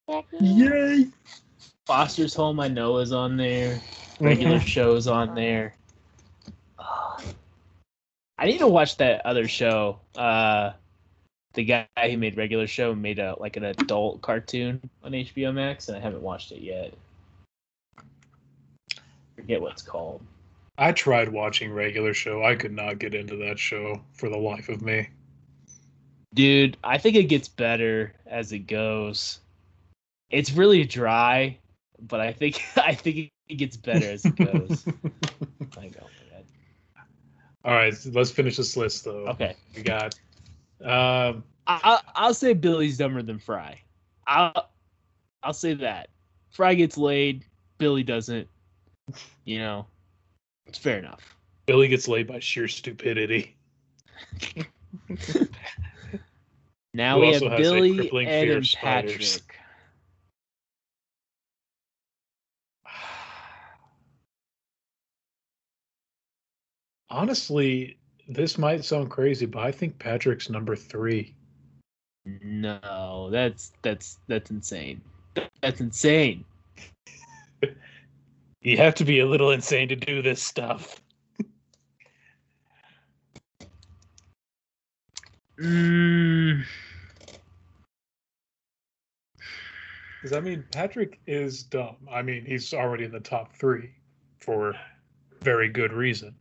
heck 0.09 0.27
yeah. 0.33 0.69
Yay! 0.71 1.07
Foster's 1.85 2.35
Home, 2.35 2.61
I 2.61 2.69
know 2.69 2.99
is 2.99 3.13
on 3.13 3.37
there. 3.37 3.81
Regular 4.21 4.55
Yeah. 4.57 4.61
shows 4.61 5.09
on 5.09 5.35
there. 5.35 5.75
Ah. 6.79 7.21
I 8.39 8.47
need 8.47 8.59
to 8.59 8.69
watch 8.69 8.97
that 8.99 9.27
other 9.27 9.49
show. 9.49 9.99
Uh, 10.17 10.73
the 11.55 11.65
guy 11.65 11.87
who 11.97 12.17
made 12.17 12.37
regular 12.37 12.67
show 12.69 12.95
made 12.95 13.19
a 13.19 13.35
like 13.41 13.57
an 13.57 13.65
adult 13.65 14.21
cartoon 14.23 14.81
on 15.03 15.13
HBO 15.13 15.53
Max, 15.53 15.89
and 15.89 15.97
I 15.97 16.01
haven't 16.01 16.23
watched 16.23 16.53
it 16.53 16.61
yet. 16.61 16.95
Forget 19.35 19.61
what 19.61 19.73
it's 19.73 19.83
called. 19.83 20.21
I 20.77 20.93
tried 20.93 21.29
watching 21.29 21.73
regular 21.73 22.15
show. 22.15 22.45
I 22.45 22.57
could 22.57 22.73
not 22.73 22.99
get 22.99 23.15
into 23.15 23.37
that 23.37 23.59
show 23.59 24.01
for 24.15 24.29
the 24.29 24.37
life 24.37 24.69
of 24.69 24.83
me. 24.83 25.09
Dude, 26.35 26.77
I 26.83 26.99
think 26.99 27.15
it 27.17 27.25
gets 27.25 27.47
better 27.47 28.13
as 28.27 28.53
it 28.53 28.61
goes. 28.67 29.39
It's 30.31 30.51
really 30.53 30.85
dry, 30.85 31.59
but 32.01 32.21
I 32.21 32.33
think 32.33 32.61
I 32.77 32.95
think 32.95 33.31
it 33.49 33.55
gets 33.55 33.77
better 33.77 34.07
as 34.11 34.25
it 34.25 34.35
goes. 34.37 34.85
Go. 35.75 36.07
All 37.65 37.73
right, 37.73 37.95
let's 38.13 38.31
finish 38.31 38.57
this 38.57 38.77
list 38.77 39.05
though. 39.05 39.27
Okay, 39.29 39.55
We 39.77 39.83
got 39.83 40.15
um 40.83 41.45
I, 41.67 41.81
I- 41.85 42.01
I'll 42.15 42.35
say 42.35 42.53
Billy's 42.53 42.99
dumber 42.99 43.23
than 43.23 43.39
Fry. 43.39 43.81
I'll 44.27 44.71
I'll 45.43 45.53
say 45.53 45.75
that. 45.75 46.09
Fry 46.51 46.75
gets 46.75 46.97
laid, 46.99 47.45
Billy 47.79 48.03
doesn't. 48.03 48.49
You 49.45 49.59
know, 49.59 49.87
it's 50.67 50.79
fair 50.79 50.99
enough. 50.99 51.37
Billy 51.67 51.89
gets 51.89 52.09
laid 52.09 52.27
by 52.27 52.41
sheer 52.41 52.69
stupidity. 52.69 53.57
Now 56.95 57.17
Who 57.17 57.23
we 57.23 57.33
have 57.33 57.57
Billy, 57.57 58.27
Ed, 58.29 58.49
and? 58.51 58.75
Patrick. 58.77 59.59
Honestly, 67.11 67.99
this 68.29 68.57
might 68.59 68.85
sound 68.85 69.11
crazy, 69.11 69.47
but 69.47 69.65
I 69.65 69.73
think 69.73 69.99
Patrick's 69.99 70.49
number 70.49 70.77
three. 70.77 71.35
No, 72.25 73.29
that's 73.29 73.73
that's 73.83 74.21
that's 74.29 74.53
insane. 74.53 75.01
That's 75.61 75.81
insane. 75.81 76.45
You 78.65 78.79
have 78.79 78.95
to 78.97 79.05
be 79.05 79.21
a 79.21 79.27
little 79.27 79.51
insane 79.51 79.89
to 79.89 79.97
do 79.97 80.23
this 80.23 80.43
stuff. 80.43 81.01
Mm, 85.61 86.65
Because 90.25 90.39
I 90.39 90.41
mean, 90.41 90.65
Patrick 90.73 91.21
is 91.27 91.63
dumb. 91.65 91.97
I 92.11 92.23
mean, 92.23 92.47
he's 92.47 92.73
already 92.73 93.05
in 93.05 93.13
the 93.13 93.21
top 93.21 93.53
three 93.53 93.91
for 94.41 94.75
very 95.43 95.69
good 95.69 95.93
reason. 95.93 96.35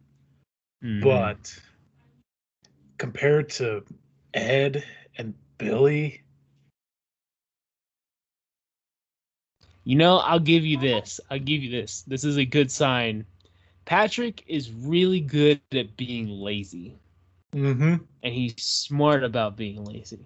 mm. 0.82 1.01
But 1.03 1.53
compared 2.97 3.49
to 3.49 3.84
Ed 4.34 4.86
and 5.17 5.34
Billy, 5.57 6.22
You 9.86 9.96
know, 9.98 10.18
I'll 10.18 10.40
give 10.40 10.66
you 10.66 10.78
this. 10.78 11.20
I'll 11.30 11.40
give 11.40 11.62
you 11.62 11.70
this. 11.70 12.04
This 12.08 12.24
is 12.24 12.38
a 12.38 12.46
good 12.46 12.72
sign. 12.72 13.26
Patrick 13.86 14.44
is 14.48 14.72
really 14.72 15.20
good 15.20 15.60
at 15.74 15.98
being 15.98 16.30
lazy, 16.30 16.98
mm-hmm. 17.54 17.96
and 18.24 18.34
he's 18.34 18.62
smart 18.64 19.24
about 19.26 19.58
being 19.58 19.84
lazy. 19.84 20.26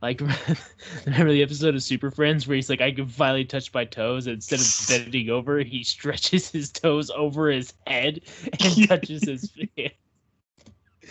Like, 0.00 0.20
remember 1.06 1.32
the 1.32 1.42
episode 1.42 1.74
of 1.74 1.82
Super 1.82 2.10
Friends 2.10 2.46
where 2.46 2.56
he's 2.56 2.70
like, 2.70 2.80
I 2.80 2.92
can 2.92 3.06
finally 3.06 3.44
touch 3.44 3.72
my 3.74 3.84
toes, 3.84 4.26
and 4.26 4.34
instead 4.34 4.60
of 4.60 4.86
bending 5.04 5.30
over, 5.30 5.58
he 5.60 5.82
stretches 5.82 6.48
his 6.50 6.70
toes 6.70 7.10
over 7.10 7.50
his 7.50 7.72
head 7.86 8.20
and 8.60 8.88
touches 8.88 9.24
his 9.24 9.50
face. 9.50 9.92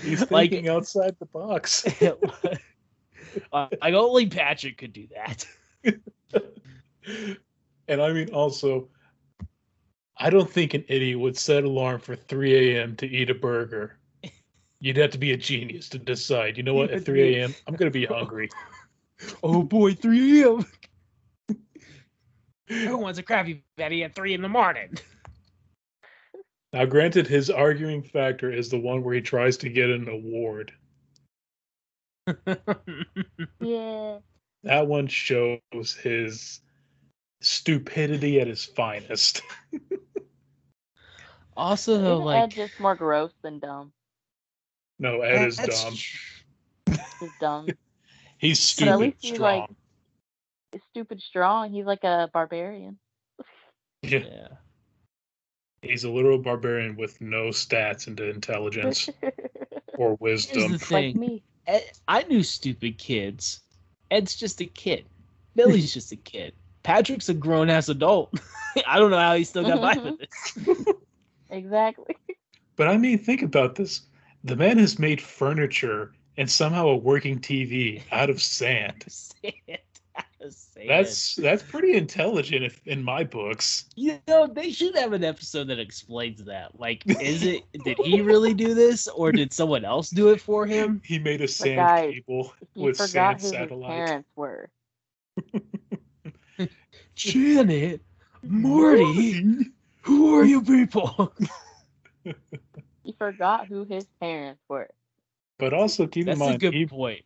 he's 0.01 0.31
Like- 0.31 0.51
thinking 0.51 0.69
outside 0.69 1.15
the 1.19 1.25
box. 1.25 1.85
Like, 3.53 3.93
only 3.93 4.27
Patrick 4.27 4.77
could 4.77 4.93
do 4.93 5.07
that. 5.15 5.45
And 7.87 8.01
I 8.01 8.11
mean, 8.11 8.29
also, 8.29 8.89
I 10.17 10.29
don't 10.29 10.49
think 10.49 10.73
an 10.73 10.85
idiot 10.87 11.19
would 11.19 11.37
set 11.37 11.63
alarm 11.63 11.99
for 11.99 12.15
3 12.15 12.75
a.m. 12.75 12.95
to 12.97 13.07
eat 13.07 13.29
a 13.29 13.35
burger. 13.35 13.97
You'd 14.79 14.97
have 14.97 15.11
to 15.11 15.17
be 15.17 15.31
a 15.31 15.37
genius 15.37 15.89
to 15.89 15.99
decide. 15.99 16.57
You 16.57 16.63
know 16.63 16.73
what? 16.73 16.91
At 16.91 17.05
3 17.05 17.35
a.m., 17.35 17.55
I'm 17.67 17.75
gonna 17.75 17.91
be 17.91 18.05
hungry. 18.05 18.49
Oh 19.43 19.61
boy, 19.61 19.93
3 19.93 20.41
a.m. 20.41 20.65
Who 22.67 22.97
wants 22.97 23.19
a 23.19 23.23
Krabby 23.23 23.61
Patty 23.77 24.03
at 24.03 24.15
3 24.15 24.33
in 24.33 24.41
the 24.41 24.49
morning? 24.49 24.97
Now, 26.73 26.85
granted, 26.85 27.27
his 27.27 27.51
arguing 27.51 28.01
factor 28.01 28.51
is 28.51 28.69
the 28.69 28.79
one 28.79 29.03
where 29.03 29.13
he 29.13 29.21
tries 29.21 29.57
to 29.57 29.69
get 29.69 29.91
an 29.91 30.07
award. 30.07 30.71
Yeah. 33.59 34.17
That 34.63 34.87
one 34.87 35.05
shows 35.07 35.59
his 36.01 36.61
stupidity 37.41 38.39
at 38.39 38.47
his 38.47 38.63
finest. 38.65 39.41
also, 41.57 41.97
though, 41.97 42.13
Isn't 42.15 42.25
like 42.25 42.43
Ed 42.43 42.51
just 42.51 42.79
more 42.79 42.95
gross 42.95 43.31
than 43.43 43.59
dumb? 43.59 43.91
No, 44.99 45.21
Ed 45.21 45.47
is 45.47 45.57
dumb. 45.57 45.93
He's 47.19 47.31
dumb. 47.39 47.67
He's 48.37 48.73
But 48.79 48.87
at 48.87 48.95
stupid 48.95 48.99
least 48.99 49.17
he's 49.21 49.33
strong. 49.35 49.59
like 49.59 49.69
he's 50.71 50.81
stupid 50.89 51.21
strong. 51.21 51.71
He's 51.71 51.85
like 51.85 52.03
a 52.03 52.27
barbarian. 52.33 52.97
Yeah, 54.01 54.19
Yeah. 54.19 54.47
he's 55.83 56.03
a 56.05 56.09
literal 56.09 56.39
barbarian 56.39 56.95
with 56.95 57.21
no 57.21 57.49
stats 57.49 58.07
into 58.07 58.27
intelligence 58.27 59.07
or 59.93 60.17
Here's 60.19 60.19
wisdom. 60.19 60.71
the 60.71 60.87
like 60.89 61.15
me. 61.15 61.43
Ed, 61.67 61.83
I 62.07 62.23
knew 62.23 62.41
stupid 62.41 62.97
kids. 62.97 63.59
Ed's 64.09 64.35
just 64.35 64.59
a 64.59 64.65
kid. 64.65 65.05
Billy's 65.55 65.93
just 65.93 66.11
a 66.11 66.15
kid. 66.15 66.53
Patrick's 66.83 67.29
a 67.29 67.33
grown 67.33 67.69
ass 67.69 67.89
adult. 67.89 68.33
I 68.87 68.97
don't 68.99 69.11
know 69.11 69.19
how 69.19 69.35
he 69.35 69.43
still 69.43 69.63
got 69.63 69.81
by 69.81 70.01
with 70.01 70.19
mm-hmm. 70.19 70.73
this. 70.73 70.95
Exactly. 71.51 72.15
But 72.77 72.87
I 72.87 72.97
mean, 72.97 73.17
think 73.19 73.41
about 73.41 73.75
this. 73.75 74.03
The 74.45 74.55
man 74.55 74.77
has 74.77 74.97
made 74.97 75.21
furniture 75.21 76.13
and 76.37 76.49
somehow 76.49 76.87
a 76.87 76.95
working 76.95 77.39
TV 77.39 78.01
out 78.11 78.29
of 78.29 78.41
sand. 78.41 79.03
Say 79.07 79.61
it. 79.67 79.83
Say 80.49 80.83
it. 80.85 80.87
That's 80.87 81.35
that's 81.35 81.61
pretty 81.61 81.93
intelligent 81.93 82.63
if, 82.63 82.81
in 82.87 83.03
my 83.03 83.23
books. 83.23 83.85
You 83.95 84.19
know, 84.27 84.47
they 84.47 84.71
should 84.71 84.95
have 84.95 85.13
an 85.13 85.23
episode 85.23 85.67
that 85.67 85.77
explains 85.77 86.43
that. 86.45 86.79
Like, 86.79 87.03
is 87.21 87.43
it 87.43 87.63
did 87.83 87.97
he 87.99 88.21
really 88.21 88.53
do 88.53 88.73
this 88.73 89.07
or 89.07 89.31
did 89.31 89.53
someone 89.53 89.85
else 89.85 90.09
do 90.09 90.29
it 90.29 90.41
for 90.41 90.65
him? 90.65 91.01
He 91.05 91.19
made 91.19 91.41
a 91.41 91.47
sand 91.47 91.77
guys, 91.77 92.13
cable 92.13 92.53
He 92.73 92.81
with 92.81 92.97
forgot 92.97 93.39
sand 93.39 93.41
who 93.41 93.47
his 93.47 93.51
satellite. 93.51 93.89
parents 93.89 94.29
were. 94.35 94.69
Janet, 97.29 98.01
Marty, 98.43 99.67
who 100.01 100.35
are 100.35 100.43
you 100.43 100.61
people? 100.63 101.31
He 103.03 103.13
forgot 103.17 103.67
who 103.67 103.83
his 103.85 104.05
parents 104.19 104.61
were. 104.67 104.89
But 105.59 105.73
also 105.73 106.07
keep 106.07 106.25
That's 106.25 106.39
in 106.39 106.45
a 106.45 106.49
mind, 106.49 106.59
good 106.59 106.73
he, 106.73 106.87
point. 106.87 107.23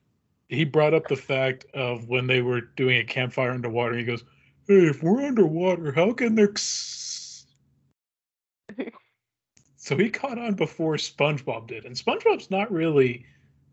he 0.49 0.65
brought 0.65 0.93
up 0.93 1.07
the 1.07 1.15
fact 1.15 1.65
of 1.73 2.09
when 2.09 2.27
they 2.27 2.41
were 2.41 2.61
doing 2.61 2.97
a 2.97 3.03
campfire 3.05 3.51
underwater. 3.51 3.95
He 3.95 4.03
goes, 4.03 4.23
"Hey, 4.67 4.85
if 4.87 5.01
we're 5.01 5.21
underwater, 5.25 5.93
how 5.93 6.11
can 6.11 6.35
there?" 6.35 6.51
so 9.77 9.95
he 9.97 10.09
caught 10.09 10.37
on 10.37 10.55
before 10.55 10.95
SpongeBob 10.95 11.67
did, 11.67 11.85
and 11.85 11.95
SpongeBob's 11.95 12.51
not 12.51 12.69
really 12.71 13.25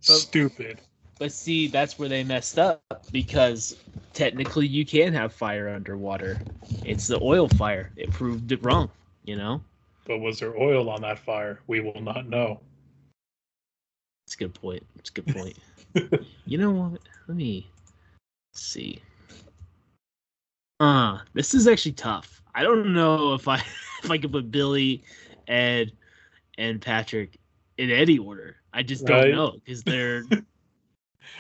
But- 0.07 0.15
stupid. 0.15 0.81
But 1.19 1.33
see, 1.33 1.69
that's 1.69 1.99
where 1.99 2.09
they 2.09 2.25
messed 2.25 2.59
up 2.59 2.83
because 3.13 3.77
technically 4.13 4.67
you 4.67 4.85
can 4.85 5.13
have 5.13 5.33
fire 5.33 5.69
underwater. 5.69 6.41
It's 6.85 7.07
the 7.07 7.21
oil 7.23 7.49
fire. 7.49 7.93
It 7.97 8.11
proved 8.11 8.51
it 8.53 8.63
wrong, 8.65 8.91
you 9.25 9.37
know? 9.37 9.61
But 10.05 10.19
was 10.19 10.41
there 10.41 10.57
oil 10.59 10.89
on 10.91 11.03
that 11.03 11.19
fire? 11.19 11.61
We 11.67 11.81
will 11.81 12.01
not 12.01 12.29
know. 12.29 12.61
It's 14.27 14.35
a 14.35 14.39
good 14.39 14.55
point. 14.55 14.85
It's 14.99 15.11
a 15.11 15.13
good 15.13 15.27
point. 15.35 15.57
you 16.47 16.59
know 16.59 16.71
what? 16.71 17.01
Let 17.29 17.37
me 17.37 17.67
see. 18.53 19.01
Uh, 20.81 21.19
this 21.35 21.55
is 21.55 21.69
actually 21.69 21.93
tough. 21.93 22.43
I 22.55 22.63
don't 22.63 22.93
know 22.93 23.35
if 23.35 23.47
I 23.47 23.57
if 24.03 24.11
I 24.11 24.19
could 24.19 24.33
put 24.33 24.51
Billy, 24.51 25.05
Ed, 25.47 25.93
and 26.59 26.81
Patrick 26.81 27.39
in 27.79 27.91
any 27.91 28.19
order. 28.19 28.57
I 28.73 28.83
just 28.83 29.07
don't 29.07 29.31
know 29.31 29.53
because 29.65 29.83
they're 29.83 30.25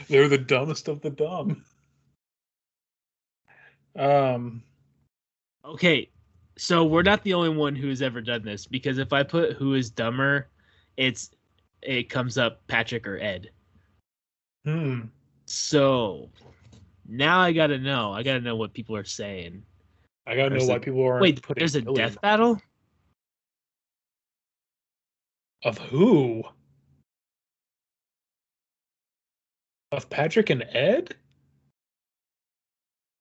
They're 0.09 0.29
the 0.29 0.39
dumbest 0.39 0.89
of 0.89 1.01
the 1.01 1.11
dumb. 1.11 1.65
Um, 3.97 4.63
okay. 5.65 6.09
So 6.57 6.85
we're 6.85 7.03
not 7.03 7.23
the 7.25 7.35
only 7.35 7.51
one 7.51 7.75
who's 7.75 8.03
ever 8.03 8.21
done 8.21 8.43
this 8.45 8.67
because 8.67 8.99
if 8.99 9.13
I 9.13 9.23
put 9.23 9.55
who 9.55 9.75
is 9.75 9.91
dumber, 9.91 10.49
it's 10.97 11.31
it 11.83 12.09
comes 12.09 12.39
up 12.39 12.67
Patrick 12.67 13.07
or 13.07 13.19
Ed. 13.19 13.51
hmm. 14.65 15.01
So 15.47 16.31
now 17.09 17.41
I 17.41 17.53
gotta 17.53 17.79
know. 17.79 18.13
I 18.13 18.23
gotta 18.23 18.41
know 18.41 18.57
what 18.57 18.73
people 18.73 18.97
are 18.97 19.05
saying. 19.05 19.63
I 20.27 20.37
gotta 20.37 20.51
know 20.51 20.57
There's 20.57 20.69
why 20.69 20.79
people 20.79 21.05
aren't 21.05 21.23
Wait, 21.23 21.41
there's 21.57 21.75
a 21.75 21.83
death 21.83 22.21
battle? 22.21 22.61
Of 25.65 25.79
who? 25.79 26.45
Of 29.93 30.11
Patrick 30.11 30.51
and 30.51 30.65
Ed? 30.73 31.17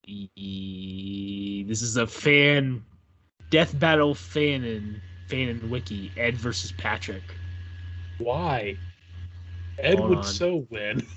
This 0.06 1.82
is 1.82 1.96
a 1.96 2.06
fan 2.06 2.84
death 3.50 3.78
battle 3.78 4.14
fan 4.14 4.64
and 4.64 5.00
fan 5.28 5.48
and 5.48 5.70
wiki 5.70 6.12
Ed 6.16 6.36
versus 6.36 6.72
Patrick. 6.72 7.22
Why? 8.18 8.78
Ed 9.78 10.00
Hold 10.00 10.10
would 10.10 10.24
on. 10.24 10.24
so 10.24 10.66
win. 10.70 11.06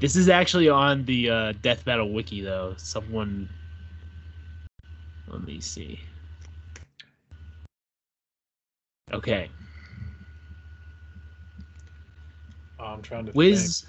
This 0.00 0.16
is 0.16 0.28
actually 0.28 0.68
on 0.68 1.04
the 1.04 1.30
uh, 1.30 1.52
death 1.62 1.84
battle 1.84 2.12
wiki 2.12 2.40
though. 2.40 2.74
Someone, 2.76 3.48
let 5.26 5.42
me 5.42 5.60
see. 5.60 6.00
Okay, 9.12 9.50
Oh, 12.60 12.67
I'm 12.80 13.02
trying 13.02 13.26
to 13.26 13.32
Wiz, 13.32 13.84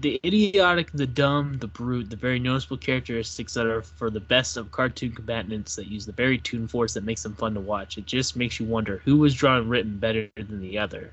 the 0.00 0.20
idiotic, 0.24 0.90
the 0.92 1.06
dumb, 1.06 1.58
the 1.58 1.68
brute, 1.68 2.10
the 2.10 2.16
very 2.16 2.38
noticeable 2.38 2.76
characteristics 2.76 3.54
that 3.54 3.66
are 3.66 3.82
for 3.82 4.10
the 4.10 4.20
best 4.20 4.56
of 4.56 4.72
cartoon 4.72 5.12
combatants 5.12 5.76
that 5.76 5.86
use 5.86 6.04
the 6.04 6.12
very 6.12 6.38
tune 6.38 6.66
force 6.66 6.94
that 6.94 7.04
makes 7.04 7.22
them 7.22 7.34
fun 7.34 7.54
to 7.54 7.60
watch. 7.60 7.96
It 7.96 8.06
just 8.06 8.36
makes 8.36 8.58
you 8.58 8.66
wonder 8.66 9.00
who 9.04 9.18
was 9.18 9.34
drawn 9.34 9.58
and 9.58 9.70
written 9.70 9.98
better 9.98 10.28
than 10.36 10.60
the 10.60 10.78
other. 10.78 11.12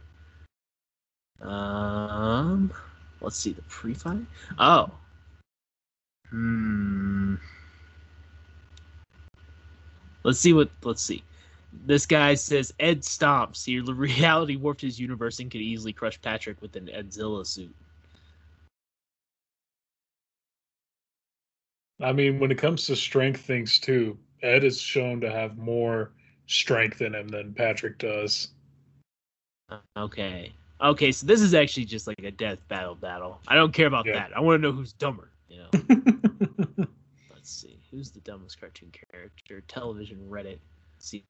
Um, 1.41 2.71
let's 3.19 3.37
see 3.37 3.51
the 3.51 3.61
pre-fight. 3.63 4.25
Oh, 4.57 4.89
hmm. 6.29 7.35
Let's 10.23 10.39
see 10.39 10.53
what. 10.53 10.69
Let's 10.83 11.01
see. 11.01 11.23
This 11.73 12.05
guy 12.05 12.33
says 12.33 12.73
Ed 12.79 13.01
stomps. 13.01 13.63
He 13.65 13.79
reality 13.93 14.55
warped 14.55 14.81
his 14.81 14.99
universe 14.99 15.39
and 15.39 15.49
could 15.49 15.61
easily 15.61 15.93
crush 15.93 16.21
Patrick 16.21 16.61
with 16.61 16.75
an 16.75 16.89
Edzilla 16.93 17.45
suit. 17.45 17.73
I 22.01 22.11
mean, 22.11 22.39
when 22.39 22.51
it 22.51 22.57
comes 22.57 22.87
to 22.87 22.95
strength 22.95 23.41
things 23.41 23.79
too, 23.79 24.17
Ed 24.41 24.63
is 24.63 24.81
shown 24.81 25.21
to 25.21 25.31
have 25.31 25.57
more 25.57 26.11
strength 26.47 27.01
in 27.01 27.13
him 27.13 27.27
than 27.27 27.53
Patrick 27.53 27.99
does. 27.99 28.49
Okay. 29.95 30.51
Okay, 30.81 31.11
so 31.11 31.27
this 31.27 31.41
is 31.41 31.53
actually 31.53 31.85
just 31.85 32.07
like 32.07 32.19
a 32.23 32.31
death 32.31 32.67
battle 32.67 32.95
battle. 32.95 33.39
I 33.47 33.55
don't 33.55 33.71
care 33.71 33.85
about 33.85 34.05
Yeah. 34.05 34.13
that. 34.13 34.35
I 34.35 34.39
want 34.39 34.61
to 34.61 34.67
know 34.67 34.75
who's 34.75 34.93
dumber. 34.93 35.29
You 35.47 35.59
know. 35.59 36.87
Let's 37.31 37.51
see. 37.51 37.79
Who's 37.91 38.09
the 38.09 38.19
dumbest 38.21 38.59
cartoon 38.59 38.91
character? 39.11 39.61
Television 39.67 40.17
Reddit. 40.29 40.57
See. 41.01 41.25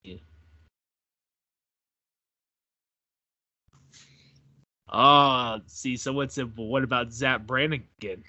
Oh, 4.92 5.62
see, 5.68 5.96
so 5.96 6.12
what's 6.12 6.38
it? 6.38 6.50
What 6.58 6.84
about 6.84 7.14
Zapp 7.14 7.48
Brannigan? 7.48 8.24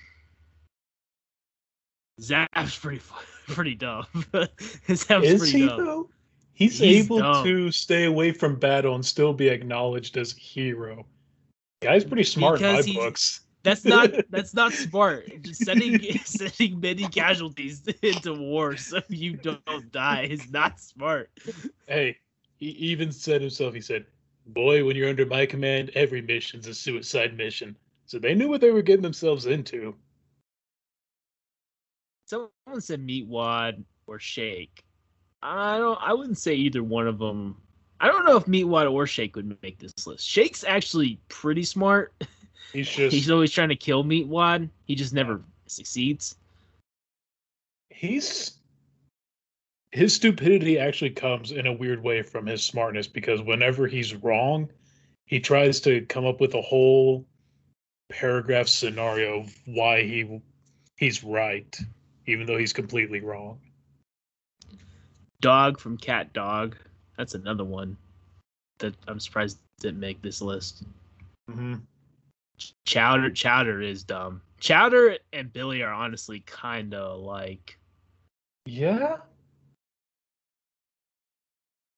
Zapp's 2.20 2.78
pretty 2.78 3.00
pretty 3.48 3.74
dumb. 3.74 4.06
Zapp's 4.32 5.26
is 5.26 5.40
pretty 5.40 5.58
he 5.58 5.66
dumb. 5.66 5.84
though? 5.84 6.10
He's, 6.54 6.78
He's 6.78 7.06
able 7.06 7.18
dumb. 7.18 7.44
to 7.44 7.72
stay 7.72 8.04
away 8.04 8.30
from 8.30 8.54
battle 8.54 8.94
and 8.94 9.04
still 9.04 9.32
be 9.32 9.48
acknowledged 9.48 10.16
as 10.16 10.36
a 10.36 10.38
hero. 10.38 11.04
Guy's 11.80 12.04
pretty 12.04 12.22
smart 12.22 12.58
Because 12.58 12.86
in 12.86 12.94
my 12.94 13.00
books. 13.00 13.40
That's 13.62 13.84
not 13.84 14.10
that's 14.30 14.54
not 14.54 14.72
smart. 14.72 15.30
Just 15.42 15.64
sending 15.64 16.00
sending 16.24 16.80
many 16.80 17.06
casualties 17.08 17.82
into 18.02 18.34
war 18.34 18.76
so 18.76 19.00
you 19.08 19.34
don't 19.36 19.92
die 19.92 20.24
is 20.30 20.50
not 20.50 20.80
smart. 20.80 21.30
Hey, 21.86 22.18
he 22.56 22.68
even 22.68 23.12
said 23.12 23.40
himself, 23.40 23.74
he 23.74 23.80
said, 23.80 24.06
Boy, 24.46 24.84
when 24.84 24.96
you're 24.96 25.08
under 25.08 25.26
my 25.26 25.46
command, 25.46 25.90
every 25.94 26.22
mission's 26.22 26.66
a 26.66 26.74
suicide 26.74 27.36
mission. 27.36 27.76
So 28.06 28.18
they 28.18 28.34
knew 28.34 28.48
what 28.48 28.60
they 28.60 28.70
were 28.70 28.82
getting 28.82 29.02
themselves 29.02 29.46
into. 29.46 29.94
Someone 32.26 32.80
said 32.80 33.06
Meatwad 33.06 33.84
or 34.06 34.18
Shake. 34.18 34.84
I 35.42 35.78
don't. 35.78 35.98
I 36.00 36.12
wouldn't 36.12 36.38
say 36.38 36.54
either 36.54 36.82
one 36.82 37.06
of 37.06 37.18
them. 37.18 37.60
I 38.00 38.08
don't 38.08 38.24
know 38.24 38.36
if 38.36 38.46
Meatwad 38.46 38.90
or 38.90 39.06
Shake 39.06 39.36
would 39.36 39.56
make 39.62 39.78
this 39.78 40.06
list. 40.06 40.26
Shake's 40.26 40.64
actually 40.64 41.20
pretty 41.28 41.62
smart. 41.62 42.12
He's 42.72 42.88
just 42.88 43.14
He's 43.14 43.30
always 43.30 43.52
trying 43.52 43.68
to 43.70 43.76
kill 43.76 44.04
Meatwad. 44.04 44.68
He 44.84 44.94
just 44.94 45.12
never 45.12 45.42
succeeds. 45.66 46.36
he's 47.90 48.58
his 49.90 50.14
stupidity 50.14 50.78
actually 50.78 51.10
comes 51.10 51.52
in 51.52 51.66
a 51.66 51.72
weird 51.72 52.02
way 52.02 52.22
from 52.22 52.46
his 52.46 52.64
smartness 52.64 53.06
because 53.06 53.42
whenever 53.42 53.86
he's 53.86 54.14
wrong, 54.14 54.68
he 55.26 55.38
tries 55.38 55.80
to 55.80 56.00
come 56.06 56.24
up 56.26 56.40
with 56.40 56.54
a 56.54 56.62
whole 56.62 57.26
paragraph 58.10 58.68
scenario 58.68 59.40
of 59.40 59.54
why 59.66 60.02
he 60.02 60.40
he's 60.96 61.22
right, 61.22 61.78
even 62.26 62.46
though 62.46 62.58
he's 62.58 62.72
completely 62.72 63.20
wrong. 63.20 63.58
Dog 65.40 65.78
from 65.78 65.98
CatDog. 65.98 66.74
That's 67.18 67.34
another 67.34 67.64
one 67.64 67.96
that 68.78 68.94
I'm 69.06 69.20
surprised 69.20 69.58
didn't 69.80 70.00
make 70.00 70.22
this 70.22 70.40
list. 70.40 70.84
Mm-hmm. 71.50 71.74
Chowder 72.84 73.30
Chowder 73.30 73.80
is 73.80 74.04
dumb. 74.04 74.42
Chowder 74.60 75.18
and 75.32 75.52
Billy 75.52 75.82
are 75.82 75.92
honestly 75.92 76.40
kind 76.40 76.94
of 76.94 77.20
like 77.20 77.78
Yeah, 78.66 79.16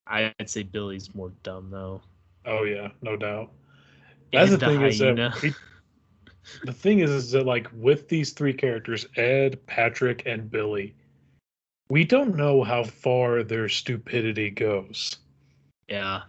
I'd 0.07 0.33
say 0.47 0.63
Billy's 0.63 1.15
more 1.15 1.33
dumb 1.43 1.71
though. 1.71 2.03
oh 2.47 2.65
yeah, 2.65 2.89
no 3.03 3.17
doubt. 3.17 3.51
That's 4.33 4.51
And 4.53 4.61
the 4.61 4.67
thing 4.67 4.83
is 4.83 4.99
hyena. 4.99 5.31
that 5.31 5.43
we, 5.43 5.55
the 6.65 6.73
thing 6.73 7.01
is, 7.01 7.11
is 7.11 7.31
that 7.33 7.47
like 7.47 7.69
with 7.75 8.09
these 8.09 8.33
three 8.33 8.53
characters, 8.53 9.07
Ed, 9.17 9.65
Patrick, 9.67 10.23
and 10.27 10.51
Billy, 10.51 10.95
we 11.89 12.05
don't 12.05 12.37
know 12.37 12.63
how 12.65 12.83
far 12.85 13.43
their 13.43 13.69
stupidity 13.69 14.51
goes. 14.51 15.17
yeah. 15.89 16.23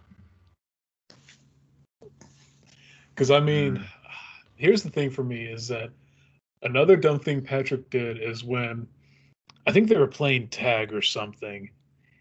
Because 3.14 3.30
I 3.30 3.40
mean, 3.40 3.76
hmm. 3.76 3.82
Here's 4.56 4.82
the 4.82 4.90
thing 4.90 5.10
for 5.10 5.24
me 5.24 5.44
is 5.44 5.68
that 5.68 5.90
another 6.62 6.96
dumb 6.96 7.18
thing 7.18 7.42
Patrick 7.42 7.88
did 7.90 8.20
is 8.20 8.44
when 8.44 8.86
I 9.66 9.72
think 9.72 9.88
they 9.88 9.96
were 9.96 10.06
playing 10.06 10.48
tag 10.48 10.92
or 10.92 11.02
something, 11.02 11.70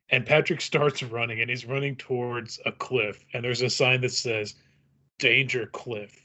and 0.10 0.26
Patrick 0.26 0.62
starts 0.62 1.04
running 1.04 1.42
and 1.42 1.50
he's 1.50 1.66
running 1.66 1.96
towards 1.96 2.60
a 2.66 2.72
cliff, 2.72 3.24
and 3.34 3.44
there's 3.44 3.62
a 3.62 3.70
sign 3.70 4.02
that 4.02 4.12
says 4.12 4.56
"Danger 5.18 5.68
Cliff." 5.68 6.22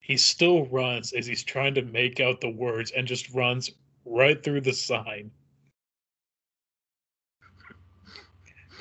He 0.00 0.16
still 0.16 0.66
runs 0.66 1.12
as 1.12 1.26
he's 1.26 1.42
trying 1.42 1.74
to 1.74 1.82
make 1.82 2.20
out 2.20 2.40
the 2.40 2.50
words 2.50 2.90
and 2.90 3.06
just 3.06 3.32
runs 3.34 3.70
right 4.04 4.42
through 4.42 4.60
the 4.60 4.72
sign 4.72 5.30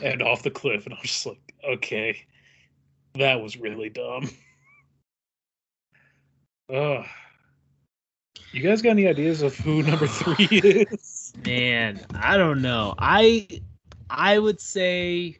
and 0.01 0.21
off 0.21 0.43
the 0.43 0.51
cliff. 0.51 0.85
And 0.85 0.93
I'm 0.93 1.01
just 1.01 1.25
like, 1.25 1.53
okay, 1.63 2.25
that 3.13 3.41
was 3.41 3.57
really 3.57 3.89
dumb. 3.89 4.29
Ugh. 6.73 7.05
You 8.51 8.61
guys 8.61 8.81
got 8.81 8.91
any 8.91 9.07
ideas 9.07 9.41
of 9.41 9.55
who 9.55 9.83
number 9.83 10.07
three 10.07 10.45
is? 10.51 11.33
Man, 11.45 11.99
I 12.15 12.37
don't 12.37 12.61
know. 12.61 12.95
I 12.97 13.47
I 14.09 14.39
would 14.39 14.59
say 14.59 15.39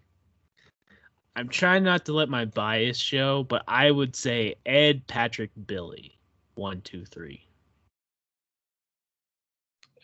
I'm 1.36 1.50
trying 1.50 1.84
not 1.84 2.06
to 2.06 2.14
let 2.14 2.30
my 2.30 2.46
bias 2.46 2.98
show, 2.98 3.44
but 3.44 3.64
I 3.68 3.90
would 3.90 4.16
say 4.16 4.56
Ed, 4.66 5.06
Patrick, 5.08 5.50
Billy. 5.66 6.18
One, 6.56 6.82
two, 6.82 7.06
three. 7.06 7.48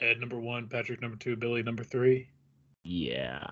Ed 0.02 0.20
number 0.20 0.40
one, 0.40 0.68
Patrick 0.68 1.02
number 1.02 1.18
two, 1.18 1.36
Billy 1.36 1.62
number 1.62 1.84
three. 1.84 2.30
Yeah. 2.84 3.46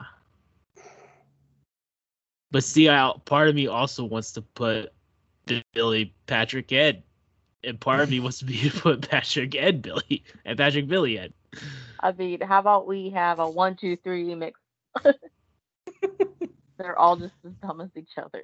But 2.50 2.64
see, 2.64 2.90
I, 2.90 3.12
part 3.26 3.50
of 3.50 3.56
me 3.56 3.68
also 3.68 4.06
wants 4.06 4.32
to 4.32 4.42
put 4.42 4.94
Billy, 5.74 6.14
Patrick, 6.26 6.72
Ed, 6.72 7.04
and 7.68 7.80
part 7.80 8.00
of 8.00 8.10
me 8.10 8.20
wants 8.20 8.42
me 8.44 8.58
to 8.58 8.64
be 8.64 8.70
put 8.80 9.08
Patrick, 9.10 9.56
and 9.56 9.82
Billy, 9.82 10.24
and 10.46 10.58
Patrick, 10.58 10.88
Billy, 10.88 11.20
Ed. 11.20 11.34
I 12.00 12.12
mean, 12.14 12.42
how 12.42 12.60
about 12.60 12.88
we 12.88 13.10
have 13.12 13.40
a 13.40 13.50
one, 13.50 13.76
two, 13.76 13.98
three 13.98 14.34
mix? 14.34 14.60
They're 16.78 16.98
all 16.98 17.16
just 17.18 17.34
as 17.46 17.52
dumb 17.54 17.82
as 17.82 17.90
each 17.96 18.18
other. 18.18 18.44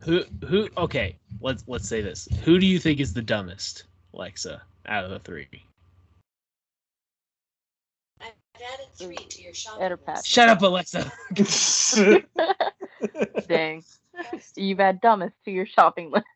Who 0.00 0.24
who? 0.46 0.68
Okay, 0.76 1.16
let's 1.40 1.64
let's 1.66 1.88
say 1.88 2.02
this. 2.02 2.28
Who 2.44 2.58
do 2.58 2.66
you 2.66 2.78
think 2.78 3.00
is 3.00 3.14
the 3.14 3.22
dumbest, 3.22 3.84
Alexa, 4.14 4.62
out 4.86 5.04
of 5.04 5.10
the 5.10 5.18
three? 5.20 5.48
I've 8.20 8.32
added 8.56 8.86
three 8.94 9.16
to 9.16 9.42
your 9.42 9.54
shopping 9.54 9.96
list. 10.06 10.26
Shut 10.26 10.48
up, 10.48 10.60
Alexa. 10.62 11.10
Dang. 13.48 13.82
You've 14.54 14.78
had 14.78 15.00
dumbest 15.00 15.34
to 15.46 15.50
your 15.50 15.66
shopping 15.66 16.10
list. 16.10 16.26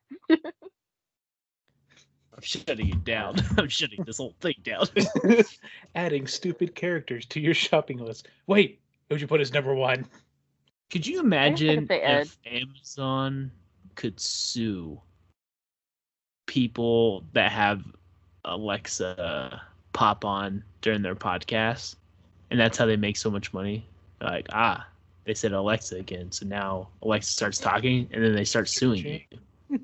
I'm 2.37 2.43
shutting 2.43 2.91
it 2.91 3.05
down. 3.05 3.37
I'm 3.59 3.68
shutting 3.68 4.05
this 4.05 4.18
whole 4.18 4.34
thing 4.41 4.57
down. 4.62 4.87
Adding 5.95 6.26
stupid 6.26 6.74
characters 6.74 7.24
to 7.26 7.41
your 7.41 7.55
shopping 7.55 7.99
list. 7.99 8.28
Wait, 8.47 8.80
who'd 9.09 9.20
you 9.20 9.26
put 9.26 9.41
as 9.41 9.53
number 9.53 9.74
one? 9.74 10.07
Could 10.91 11.07
you 11.07 11.20
imagine 11.20 11.89
if 11.91 12.39
Amazon 12.47 13.51
could 13.97 14.20
sue 14.20 15.01
people 16.47 17.24
that 17.32 17.51
have 17.51 17.82
Alexa 18.45 19.62
pop 19.93 20.24
on 20.24 20.62
during 20.82 21.03
their 21.03 21.16
podcast, 21.16 21.97
and 22.51 22.61
that's 22.61 22.78
how 22.78 22.87
they 22.87 22.97
make 22.97 23.16
so 23.16 23.30
much 23.30 23.53
money. 23.53 23.84
They're 24.20 24.30
like, 24.30 24.47
ah, 24.53 24.87
they 25.24 25.34
said 25.34 25.53
Alexa 25.53 25.97
again, 25.97 26.30
so 26.30 26.47
now 26.47 26.91
Alexa 27.03 27.32
starts 27.32 27.59
talking, 27.59 28.09
and 28.12 28.22
then 28.22 28.34
they 28.34 28.45
start 28.45 28.68
suing 28.68 29.05
you. 29.05 29.78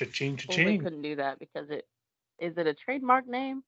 Cha-ching, 0.00 0.36
Well, 0.48 0.56
they 0.56 0.62
cha-ching. 0.62 0.82
couldn't 0.82 1.02
do 1.02 1.16
that 1.16 1.38
because 1.38 1.68
it 1.70 1.86
is 2.38 2.56
it 2.56 2.66
a 2.66 2.72
trademark 2.72 3.26
name? 3.28 3.62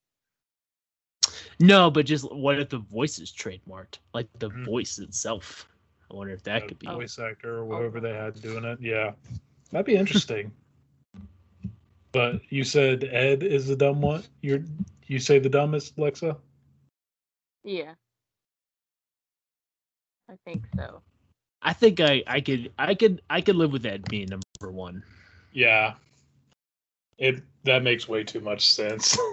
No, 1.61 1.91
but 1.91 2.07
just 2.07 2.31
what 2.33 2.59
if 2.59 2.71
the 2.71 2.79
voice 2.79 3.19
is 3.19 3.31
trademarked, 3.31 3.99
like 4.15 4.29
the 4.39 4.49
Mm. 4.49 4.65
voice 4.65 4.99
itself? 4.99 5.69
I 6.11 6.15
wonder 6.15 6.33
if 6.33 6.43
that 6.45 6.65
Uh, 6.65 6.69
could 6.69 6.79
be. 6.79 6.87
voice 6.87 7.19
actor 7.19 7.61
or 7.63 7.77
whoever 7.77 8.01
they 8.01 8.15
had 8.15 8.41
doing 8.41 8.65
it. 8.65 8.81
Yeah, 8.81 9.13
that'd 9.71 9.85
be 9.85 9.95
interesting. 9.97 10.51
but 12.13 12.41
you 12.49 12.65
said 12.65 13.05
Ed 13.05 13.43
is 13.43 13.67
the 13.67 13.77
dumb 13.77 14.01
one. 14.01 14.23
You're 14.41 14.65
you 15.07 15.19
say 15.19 15.39
the 15.39 15.51
dumbest, 15.51 15.99
Alexa. 15.99 16.37
Yeah. 17.63 17.95
I 20.31 20.37
think 20.47 20.65
so. 20.77 21.03
I 21.61 21.73
think 21.75 22.01
I, 22.01 22.23
I 22.27 22.41
could 22.41 22.73
I 22.79 22.95
could 22.95 23.21
I 23.29 23.41
could 23.43 23.57
live 23.57 23.73
with 23.73 23.85
Ed 23.85 24.05
being 24.09 24.29
number 24.31 24.73
one. 24.73 25.05
Yeah, 25.53 25.95
it 27.19 27.43
that 27.65 27.83
makes 27.83 28.09
way 28.09 28.25
too 28.25 28.41
much 28.41 28.71
sense. 28.71 29.17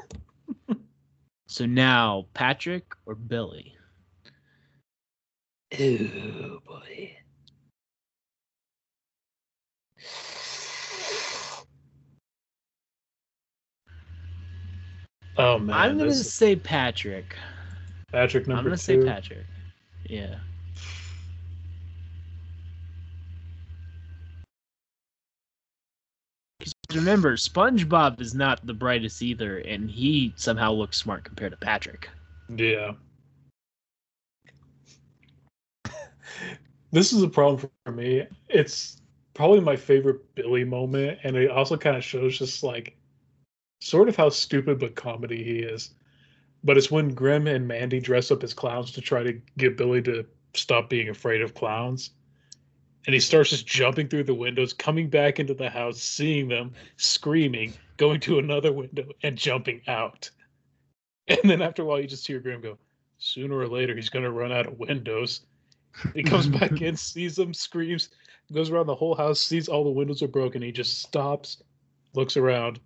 So 1.52 1.66
now 1.66 2.28
Patrick 2.36 2.94
or 3.08 3.16
Billy? 3.16 3.76
Oh 5.74 6.60
boy. 6.64 7.18
Oh 15.38 15.58
man, 15.58 15.76
I'm 15.76 15.98
gonna 15.98 16.10
this 16.12 16.32
say 16.32 16.56
Patrick. 16.56 17.36
Patrick 18.12 18.48
number 18.48 18.60
I'm 18.60 18.66
gonna 18.66 18.78
two. 18.78 18.82
say 18.84 19.04
Patrick. 19.04 19.46
Yeah. 20.06 20.36
Remember, 26.94 27.36
SpongeBob 27.36 28.20
is 28.20 28.34
not 28.34 28.66
the 28.66 28.74
brightest 28.74 29.22
either, 29.22 29.60
and 29.60 29.92
he 29.92 30.34
somehow 30.36 30.72
looks 30.72 30.98
smart 30.98 31.24
compared 31.24 31.52
to 31.52 31.58
Patrick. 31.58 32.10
Yeah. 32.56 32.94
this 36.92 37.14
is 37.14 37.22
a 37.22 37.30
problem 37.30 37.70
for 37.86 37.92
me. 37.92 38.26
It's 38.48 39.02
probably 39.36 39.60
my 39.60 39.76
favorite 39.76 40.34
Billy 40.34 40.64
moment, 40.64 41.20
and 41.24 41.36
it 41.36 41.52
also 41.52 41.78
kind 41.78 41.96
of 41.96 42.04
shows 42.04 42.40
just 42.40 42.64
like 42.64 42.98
sort 43.82 44.10
of 44.10 44.16
how 44.16 44.30
stupid 44.30 44.80
but 44.80 44.96
comedy 44.96 45.44
he 45.44 45.60
is. 45.60 45.92
But 46.64 46.76
it's 46.76 46.90
when 46.90 47.14
Grim 47.14 47.46
and 47.46 47.68
Mandy 47.68 48.00
dress 48.00 48.32
up 48.32 48.44
as 48.44 48.54
clowns 48.54 48.92
to 48.94 49.02
try 49.02 49.22
to 49.22 49.40
get 49.58 49.78
Billy 49.78 50.02
to 50.02 50.26
stop 50.56 50.90
being 50.90 51.10
afraid 51.10 51.42
of 51.42 51.54
clowns. 51.54 52.10
And 53.06 53.14
he 53.14 53.20
starts 53.20 53.52
just 53.52 53.66
jumping 53.66 54.08
through 54.08 54.26
the 54.26 54.34
windows, 54.34 54.74
coming 54.74 55.10
back 55.10 55.40
into 55.40 55.54
the 55.54 55.70
house, 55.70 56.02
seeing 56.02 56.48
them, 56.48 56.74
screaming, 56.98 57.74
going 57.98 58.20
to 58.22 58.40
another 58.40 58.72
window, 58.72 59.06
and 59.24 59.38
jumping 59.38 59.82
out. 59.88 60.30
And 61.28 61.50
then 61.50 61.62
after 61.62 61.84
a 61.84 61.86
while, 61.86 62.00
you 62.00 62.08
just 62.08 62.28
hear 62.28 62.40
Grim 62.40 62.62
go, 62.62 62.78
sooner 63.20 63.58
or 63.58 63.68
later, 63.68 63.96
he's 63.96 64.10
going 64.10 64.26
to 64.26 64.32
run 64.32 64.52
out 64.52 64.68
of 64.68 64.80
windows. 64.80 65.42
He 66.14 66.24
comes 66.24 66.48
back 66.60 66.82
in, 66.82 66.96
sees 66.96 67.36
them, 67.36 67.54
screams, 67.54 68.10
goes 68.52 68.70
around 68.70 68.88
the 68.88 68.96
whole 68.96 69.16
house, 69.16 69.40
sees 69.40 69.68
all 69.68 69.84
the 69.84 69.90
windows 69.90 70.22
are 70.22 70.28
broken. 70.28 70.62
He 70.62 70.72
just 70.72 71.02
stops, 71.02 71.62
looks 72.14 72.36
around, 72.36 72.80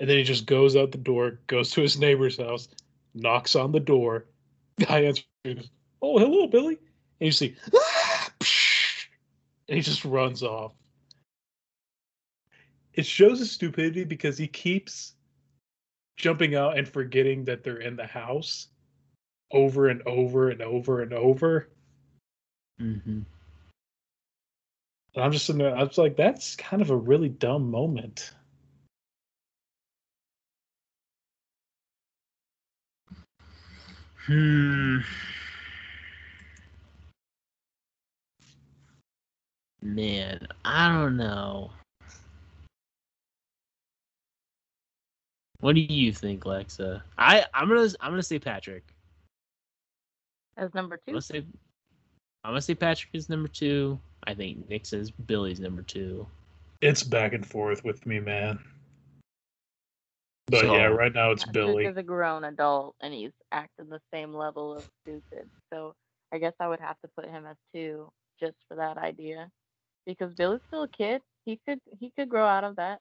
and 0.00 0.08
then 0.08 0.18
he 0.18 0.22
just 0.22 0.46
goes 0.46 0.76
out 0.76 0.92
the 0.92 0.98
door, 0.98 1.40
goes 1.46 1.70
to 1.72 1.80
his 1.80 1.98
neighbor's 1.98 2.38
house, 2.38 2.68
knocks 3.14 3.56
on 3.56 3.72
the 3.72 3.80
door. 3.80 4.26
Guy 4.80 5.04
answers, 5.04 5.70
Oh, 6.00 6.18
hello, 6.18 6.46
Billy. 6.46 6.78
And 7.20 7.26
you 7.26 7.32
see, 7.32 7.56
"Ah!" 7.74 7.97
And 9.68 9.76
he 9.76 9.82
just 9.82 10.04
runs 10.04 10.42
off. 10.42 10.72
It 12.94 13.06
shows 13.06 13.38
his 13.38 13.50
stupidity 13.50 14.04
because 14.04 14.36
he 14.36 14.48
keeps 14.48 15.14
jumping 16.16 16.56
out 16.56 16.76
and 16.76 16.88
forgetting 16.88 17.44
that 17.44 17.62
they're 17.62 17.80
in 17.80 17.96
the 17.96 18.06
house 18.06 18.68
over 19.52 19.88
and 19.88 20.02
over 20.02 20.50
and 20.50 20.60
over 20.62 21.02
and 21.02 21.12
over. 21.12 21.68
Mm-hmm. 22.80 23.20
And 25.14 25.24
I'm 25.24 25.32
just 25.32 25.46
sitting 25.46 25.58
there, 25.58 25.76
I 25.76 25.82
was 25.82 25.98
like, 25.98 26.16
that's 26.16 26.56
kind 26.56 26.82
of 26.82 26.90
a 26.90 26.96
really 26.96 27.28
dumb 27.28 27.70
moment. 27.70 28.32
Hmm. 34.26 34.98
Man, 39.82 40.46
I 40.64 40.88
don't 40.88 41.16
know. 41.16 41.70
What 45.60 45.74
do 45.74 45.80
you 45.80 46.12
think, 46.12 46.44
Lexa? 46.44 47.02
I 47.16 47.44
I'm 47.54 47.68
gonna 47.68 47.88
I'm 48.00 48.12
gonna 48.12 48.22
say 48.22 48.38
Patrick. 48.38 48.84
As 50.56 50.72
number 50.74 50.94
I'm 50.96 51.00
two. 51.06 51.12
gonna 51.12 51.22
say 51.22 51.38
I'm 52.44 52.50
gonna 52.52 52.60
say 52.62 52.74
Patrick 52.74 53.10
is 53.12 53.28
number 53.28 53.48
two. 53.48 53.98
I 54.24 54.34
think 54.34 54.68
Nick 54.68 54.86
says 54.86 55.10
Billy's 55.10 55.60
number 55.60 55.82
two. 55.82 56.26
It's 56.80 57.02
back 57.02 57.32
and 57.32 57.44
forth 57.46 57.82
with 57.84 58.04
me, 58.06 58.20
man. 58.20 58.58
But 60.46 60.60
So- 60.60 60.74
yeah, 60.74 60.84
right 60.86 61.12
now 61.12 61.32
it's 61.32 61.44
Patrick 61.44 61.54
Billy. 61.54 61.84
is 61.86 61.96
a 61.96 62.02
grown 62.02 62.44
adult 62.44 62.94
and 63.00 63.12
he's 63.12 63.32
acting 63.52 63.88
the 63.88 64.00
same 64.12 64.32
level 64.32 64.76
of 64.76 64.88
stupid. 65.02 65.48
So 65.72 65.94
I 66.32 66.38
guess 66.38 66.54
I 66.60 66.68
would 66.68 66.80
have 66.80 66.98
to 67.00 67.08
put 67.16 67.28
him 67.28 67.46
as 67.46 67.56
two 67.74 68.10
just 68.40 68.56
for 68.68 68.76
that 68.76 68.96
idea. 68.96 69.50
Because 70.08 70.32
Billy's 70.32 70.62
still 70.68 70.84
a 70.84 70.88
kid. 70.88 71.20
He 71.44 71.60
could 71.66 71.80
he 72.00 72.10
could 72.16 72.30
grow 72.30 72.46
out 72.46 72.64
of 72.64 72.76
that. 72.76 73.00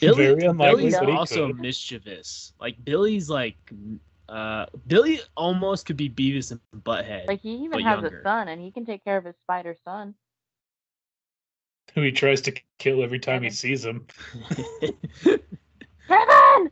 Billy, 0.00 0.24
Very 0.26 0.46
unlikely, 0.46 0.80
Billy's 0.80 0.98
but 0.98 1.08
also 1.10 1.46
could. 1.46 1.60
mischievous. 1.60 2.52
Like 2.60 2.84
Billy's 2.84 3.30
like 3.30 3.56
uh 4.28 4.66
Billy 4.88 5.20
almost 5.36 5.86
could 5.86 5.96
be 5.96 6.10
Beavis 6.10 6.50
and 6.50 6.60
Butthead. 6.82 7.28
Like 7.28 7.40
he 7.40 7.50
even 7.50 7.70
but 7.72 7.82
has 7.82 8.00
younger. 8.00 8.18
a 8.18 8.22
son 8.24 8.48
and 8.48 8.60
he 8.60 8.72
can 8.72 8.84
take 8.84 9.04
care 9.04 9.16
of 9.16 9.24
his 9.24 9.36
spider 9.44 9.76
son. 9.84 10.14
Who 11.94 12.02
he 12.02 12.10
tries 12.10 12.40
to 12.42 12.54
kill 12.78 13.04
every 13.04 13.20
time 13.20 13.42
he 13.44 13.50
sees 13.50 13.84
him. 13.84 14.06
Kevin 16.08 16.70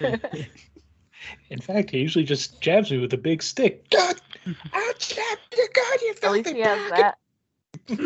In 1.50 1.60
fact, 1.60 1.90
he 1.90 1.98
usually 1.98 2.24
just 2.24 2.60
jabs 2.60 2.90
me 2.90 2.98
with 2.98 3.12
a 3.12 3.18
big 3.18 3.42
stick. 3.42 3.88
God, 3.90 4.16
I 4.72 4.92
jabbed 4.98 5.40
you, 5.56 5.68
God, 5.74 6.00
you 6.02 6.14
At 6.22 6.32
least 6.32 6.46
filthy 6.46 6.54
he 6.54 6.60
has 6.60 6.78
that. 6.90 7.18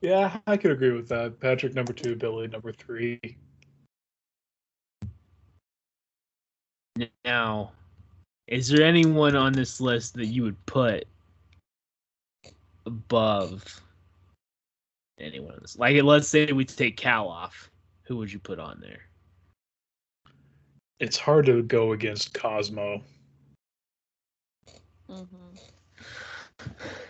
Yeah, 0.00 0.38
I 0.46 0.56
could 0.56 0.70
agree 0.70 0.92
with 0.92 1.08
that. 1.08 1.40
Patrick 1.40 1.74
number 1.74 1.92
two, 1.92 2.16
Billy 2.16 2.48
number 2.48 2.72
three. 2.72 3.20
Now, 7.24 7.72
is 8.46 8.68
there 8.68 8.82
anyone 8.82 9.36
on 9.36 9.52
this 9.52 9.80
list 9.80 10.14
that 10.14 10.26
you 10.26 10.42
would 10.42 10.66
put 10.66 11.04
above 12.86 13.82
anyone 15.18 15.52
on 15.52 15.58
this? 15.60 15.78
Like, 15.78 16.02
let's 16.02 16.28
say 16.28 16.50
we 16.50 16.64
take 16.64 16.96
Cal 16.96 17.28
off. 17.28 17.70
Who 18.04 18.16
would 18.16 18.32
you 18.32 18.38
put 18.38 18.58
on 18.58 18.80
there? 18.80 19.02
It's 20.98 21.18
hard 21.18 21.46
to 21.46 21.62
go 21.62 21.92
against 21.92 22.32
Cosmo. 22.32 23.02
Mm-hmm. 25.10 26.66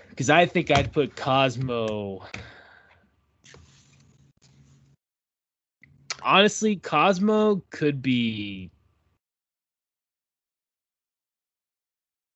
Because 0.09 0.31
I 0.31 0.47
think 0.47 0.71
I'd 0.71 0.93
put 0.93 1.17
Cosmo. 1.17 2.25
Honestly, 6.23 6.77
Cosmo 6.77 7.63
could 7.71 8.03
be. 8.03 8.71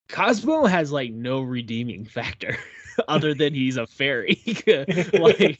Cosmo 0.09 0.65
has 0.65 0.91
like 0.91 1.11
no 1.11 1.41
redeeming 1.41 2.05
factor 2.05 2.57
other 3.07 3.33
than 3.33 3.53
he's 3.53 3.77
a 3.77 3.87
fairy. 3.87 4.39
like 5.13 5.59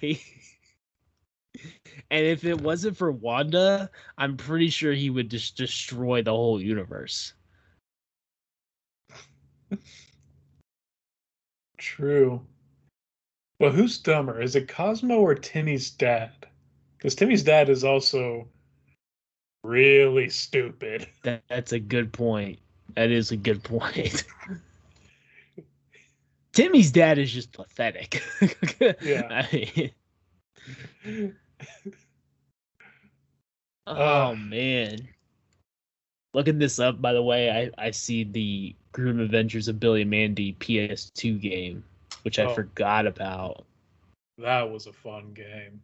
he, 0.00 0.20
and 2.10 2.26
if 2.26 2.44
it 2.44 2.60
wasn't 2.60 2.96
for 2.96 3.10
Wanda, 3.10 3.90
I'm 4.18 4.36
pretty 4.36 4.70
sure 4.70 4.92
he 4.92 5.10
would 5.10 5.30
just 5.30 5.56
destroy 5.56 6.22
the 6.22 6.32
whole 6.32 6.60
universe. 6.60 7.32
True. 11.78 12.40
But 13.58 13.72
who's 13.72 13.98
dumber? 13.98 14.40
Is 14.40 14.56
it 14.56 14.68
Cosmo 14.68 15.18
or 15.20 15.34
Timmy's 15.34 15.90
dad? 15.90 16.46
Because 16.96 17.14
Timmy's 17.14 17.42
dad 17.42 17.68
is 17.68 17.84
also 17.84 18.48
really 19.62 20.28
stupid. 20.28 21.06
That, 21.22 21.42
that's 21.48 21.72
a 21.72 21.80
good 21.80 22.12
point. 22.12 22.58
That 22.94 23.10
is 23.10 23.30
a 23.30 23.36
good 23.36 23.62
point. 23.62 24.24
Timmy's 26.52 26.90
dad 26.90 27.18
is 27.18 27.32
just 27.32 27.52
pathetic. 27.52 28.22
Yeah. 29.02 29.26
I 29.30 29.92
mean, 31.04 31.34
oh 33.86 34.32
Uh. 34.32 34.36
man. 34.36 35.08
Looking 36.34 36.58
this 36.58 36.78
up, 36.78 37.00
by 37.00 37.14
the 37.14 37.22
way, 37.22 37.50
I, 37.50 37.86
I 37.86 37.90
see 37.90 38.24
the 38.24 38.76
Grim 38.96 39.20
Adventures 39.20 39.68
of 39.68 39.78
Billy 39.78 40.00
and 40.00 40.10
Mandy 40.10 40.54
PS2 40.54 41.38
game, 41.38 41.84
which 42.22 42.38
I 42.38 42.44
Oh. 42.44 42.54
forgot 42.54 43.06
about. 43.06 43.66
That 44.38 44.70
was 44.70 44.86
a 44.86 44.92
fun 44.92 45.34
game. 45.34 45.82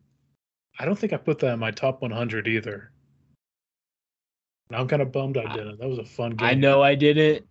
I 0.79 0.87
don't 0.87 0.99
think 0.99 1.13
I 1.13 1.19
put 1.19 1.39
that 1.41 1.53
in 1.53 1.59
my 1.59 1.71
top 1.73 2.01
100 2.01 2.49
either. 2.49 2.91
And 4.71 4.79
I'm 4.79 4.89
kind 4.89 5.03
of 5.03 5.13
bummed 5.13 5.37
I 5.37 5.43
I- 5.45 5.55
didn't. 5.55 5.79
That 5.79 5.91
was 5.91 5.99
a 5.99 6.05
fun 6.07 6.31
game. 6.37 6.49
I 6.49 6.55
know 6.55 6.81
I 6.83 6.95
didn't, 6.95 7.47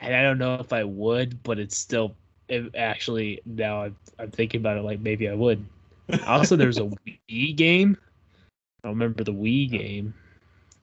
and 0.00 0.16
I 0.16 0.22
don't 0.22 0.38
know 0.38 0.54
if 0.54 0.72
I 0.72 0.82
would, 0.82 1.42
but 1.42 1.58
it's 1.58 1.76
still 1.76 2.16
it 2.48 2.74
actually 2.74 3.40
now 3.44 3.82
I'm, 3.82 3.96
I'm 4.18 4.30
thinking 4.30 4.60
about 4.60 4.78
it 4.78 4.82
like 4.82 5.00
maybe 5.00 5.28
I 5.28 5.34
would. 5.34 5.62
Also, 6.26 6.56
there's 6.56 6.78
a 6.78 6.90
Wii 7.28 7.54
game. 7.54 7.98
I 8.82 8.88
remember 8.88 9.24
the 9.24 9.34
Wii 9.34 9.70
game. 9.70 10.14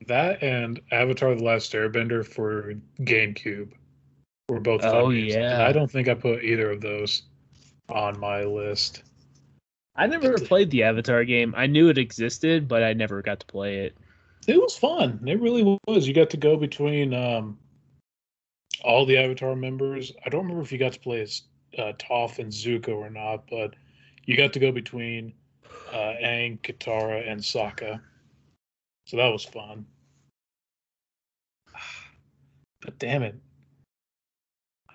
That 0.05 0.43
and 0.43 0.79
Avatar: 0.91 1.33
The 1.33 1.43
Last 1.43 1.73
Airbender 1.73 2.23
for 2.25 2.75
GameCube 3.01 3.71
were 4.49 4.59
both. 4.59 4.81
fun 4.81 4.95
Oh, 4.95 5.11
games, 5.11 5.33
yeah. 5.33 5.65
I 5.67 5.71
don't 5.71 5.89
think 5.89 6.07
I 6.07 6.13
put 6.13 6.43
either 6.43 6.71
of 6.71 6.81
those 6.81 7.23
on 7.89 8.19
my 8.19 8.43
list. 8.43 9.03
I 9.95 10.07
never 10.07 10.37
played 10.37 10.71
the 10.71 10.83
Avatar 10.83 11.25
game. 11.25 11.53
I 11.57 11.67
knew 11.67 11.89
it 11.89 11.97
existed, 11.97 12.67
but 12.67 12.83
I 12.83 12.93
never 12.93 13.21
got 13.21 13.39
to 13.41 13.45
play 13.45 13.79
it. 13.79 13.97
It 14.47 14.57
was 14.57 14.77
fun. 14.77 15.19
It 15.27 15.39
really 15.41 15.77
was. 15.87 16.07
You 16.07 16.13
got 16.13 16.29
to 16.31 16.37
go 16.37 16.55
between 16.55 17.13
um, 17.13 17.59
all 18.83 19.05
the 19.05 19.17
Avatar 19.17 19.55
members. 19.55 20.13
I 20.25 20.29
don't 20.29 20.43
remember 20.43 20.63
if 20.63 20.71
you 20.71 20.77
got 20.77 20.93
to 20.93 20.99
play 20.99 21.21
as 21.21 21.43
uh, 21.77 21.93
Toph 21.99 22.39
and 22.39 22.51
Zuko 22.51 22.95
or 22.95 23.09
not, 23.09 23.43
but 23.49 23.75
you 24.25 24.37
got 24.37 24.53
to 24.53 24.59
go 24.59 24.71
between 24.71 25.33
uh, 25.91 26.13
Aang, 26.23 26.59
Katara, 26.61 27.29
and 27.29 27.41
Sokka. 27.41 27.99
So 29.05 29.17
that 29.17 29.27
was 29.27 29.43
fun. 29.43 29.85
But 32.81 32.97
damn 32.97 33.23
it. 33.23 33.35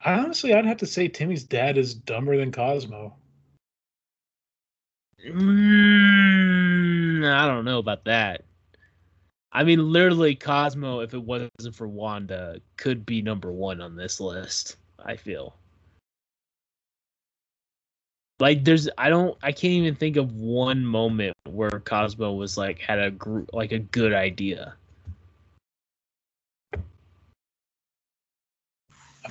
I 0.05 0.14
honestly, 0.14 0.52
I'd 0.52 0.66
have 0.66 0.76
to 0.78 0.86
say 0.86 1.09
Timmy's 1.09 1.44
dad 1.44 1.78
is 1.78 1.94
dumber 1.94 2.36
than 2.36 2.52
Cosmo. 2.52 3.16
Mm, 5.26 7.24
I 7.26 7.46
don't 7.48 7.64
know 7.64 7.78
about 7.78 8.05
that. 8.05 8.44
I 9.52 9.64
mean, 9.64 9.90
literally, 9.90 10.34
Cosmo, 10.34 11.00
if 11.00 11.14
it 11.14 11.22
wasn't 11.22 11.74
for 11.74 11.88
Wanda, 11.88 12.61
could 12.76 13.07
be 13.07 13.22
number 13.22 13.50
one 13.50 13.80
on 13.80 13.96
this 13.96 14.20
list. 14.20 14.76
I 15.02 15.16
feel 15.16 15.57
like 18.40 18.64
there's 18.64 18.88
I 18.98 19.09
don't 19.09 19.36
I 19.42 19.52
can't 19.52 19.74
even 19.74 19.94
think 19.94 20.16
of 20.16 20.32
one 20.34 20.84
moment 20.84 21.34
where 21.48 21.70
Cosmo 21.70 22.32
was 22.32 22.59
like 22.59 22.78
had 22.78 22.98
a 22.98 23.11
gr- 23.11 23.44
like 23.52 23.72
a 23.72 23.78
good 23.78 24.12
idea. 24.12 24.74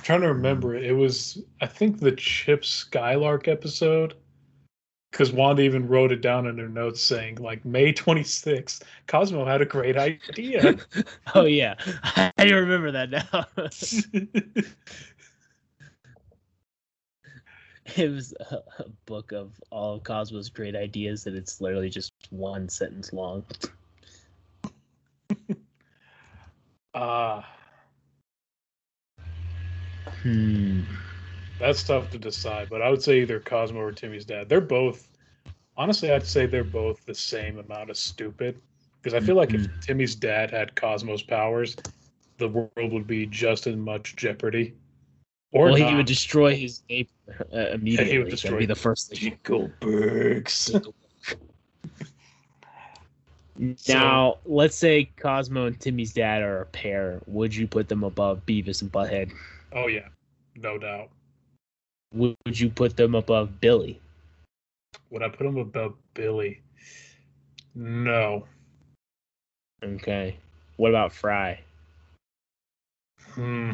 Trying 0.04 0.20
to 0.20 0.28
remember. 0.28 0.76
It 0.76 0.94
was, 0.94 1.42
I 1.60 1.66
think, 1.66 1.98
the 1.98 2.12
Chip 2.12 2.64
Skylark 2.64 3.48
episode. 3.48 4.14
Because 5.10 5.32
Wanda 5.32 5.62
even 5.62 5.88
wrote 5.88 6.10
it 6.10 6.20
down 6.20 6.46
in 6.46 6.58
her 6.58 6.68
notes 6.68 7.00
saying, 7.00 7.36
like, 7.36 7.64
May 7.64 7.92
26th, 7.92 8.82
Cosmo 9.06 9.44
had 9.44 9.62
a 9.62 9.64
great 9.64 9.96
idea. 9.96 10.74
oh 11.36 11.44
yeah, 11.44 11.76
I 12.36 12.42
remember 12.42 12.90
that 12.90 13.10
now. 13.10 13.46
it 17.96 18.10
was 18.10 18.34
a, 18.50 18.56
a 18.80 18.88
book 19.06 19.30
of 19.30 19.52
all 19.70 19.94
of 19.94 20.02
Cosmo's 20.02 20.50
great 20.50 20.74
ideas, 20.74 21.28
and 21.28 21.36
it's 21.36 21.60
literally 21.60 21.90
just 21.90 22.12
one 22.30 22.68
sentence 22.68 23.12
long. 23.12 23.44
Ah, 26.92 27.48
Hmm. 30.22 30.82
that's 31.58 31.82
tough 31.82 32.10
to 32.10 32.18
decide, 32.18 32.68
but 32.68 32.82
I 32.82 32.90
would 32.90 33.02
say 33.02 33.20
either 33.20 33.40
Cosmo 33.40 33.80
or 33.80 33.92
Timmy's 33.92 34.24
dad. 34.24 34.48
They're 34.48 34.60
both, 34.60 35.08
honestly, 35.76 36.10
I'd 36.12 36.26
say 36.26 36.46
they're 36.46 36.64
both 36.64 37.04
the 37.06 37.14
same 37.14 37.58
amount 37.58 37.90
of 37.90 37.96
stupid. 37.96 38.60
Because 39.02 39.22
I 39.22 39.24
feel 39.24 39.36
like 39.36 39.52
if 39.52 39.66
Timmy's 39.82 40.14
dad 40.14 40.50
had 40.50 40.74
Cosmo's 40.76 41.22
powers, 41.22 41.76
the 42.38 42.48
world 42.48 42.92
would 42.92 43.06
be 43.06 43.26
just 43.26 43.66
as 43.66 43.76
much 43.76 44.16
jeopardy. 44.16 44.74
Or 45.52 45.66
well, 45.66 45.74
he 45.74 45.94
would 45.94 46.06
destroy 46.06 46.56
his 46.56 46.82
neighbor 46.88 47.10
uh, 47.52 47.68
immediately. 47.72 48.16
That'd 48.16 48.30
destroy 48.30 48.58
be 48.60 48.66
the 48.66 48.74
first 48.74 49.10
thing. 49.10 49.38
Dinklebergs. 49.44 50.92
Now, 53.88 54.38
let's 54.46 54.74
say 54.74 55.10
Cosmo 55.16 55.66
and 55.66 55.78
Timmy's 55.78 56.12
dad 56.12 56.42
are 56.42 56.62
a 56.62 56.66
pair. 56.66 57.20
Would 57.26 57.54
you 57.54 57.68
put 57.68 57.88
them 57.88 58.02
above 58.02 58.44
Beavis 58.46 58.82
and 58.82 58.90
Butthead? 58.90 59.30
Oh 59.74 59.88
yeah, 59.88 60.08
no 60.54 60.78
doubt. 60.78 61.10
Would 62.14 62.36
you 62.60 62.70
put 62.70 62.96
them 62.96 63.16
above 63.16 63.60
Billy? 63.60 64.00
Would 65.10 65.24
I 65.24 65.28
put 65.28 65.42
them 65.44 65.56
above 65.56 65.96
Billy? 66.14 66.62
No. 67.74 68.46
Okay. 69.82 70.36
What 70.76 70.90
about 70.90 71.12
Fry? 71.12 71.60
Hmm. 73.32 73.72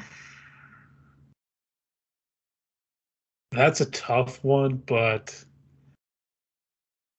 That's 3.52 3.82
a 3.82 3.90
tough 3.90 4.42
one, 4.42 4.76
but 4.86 5.44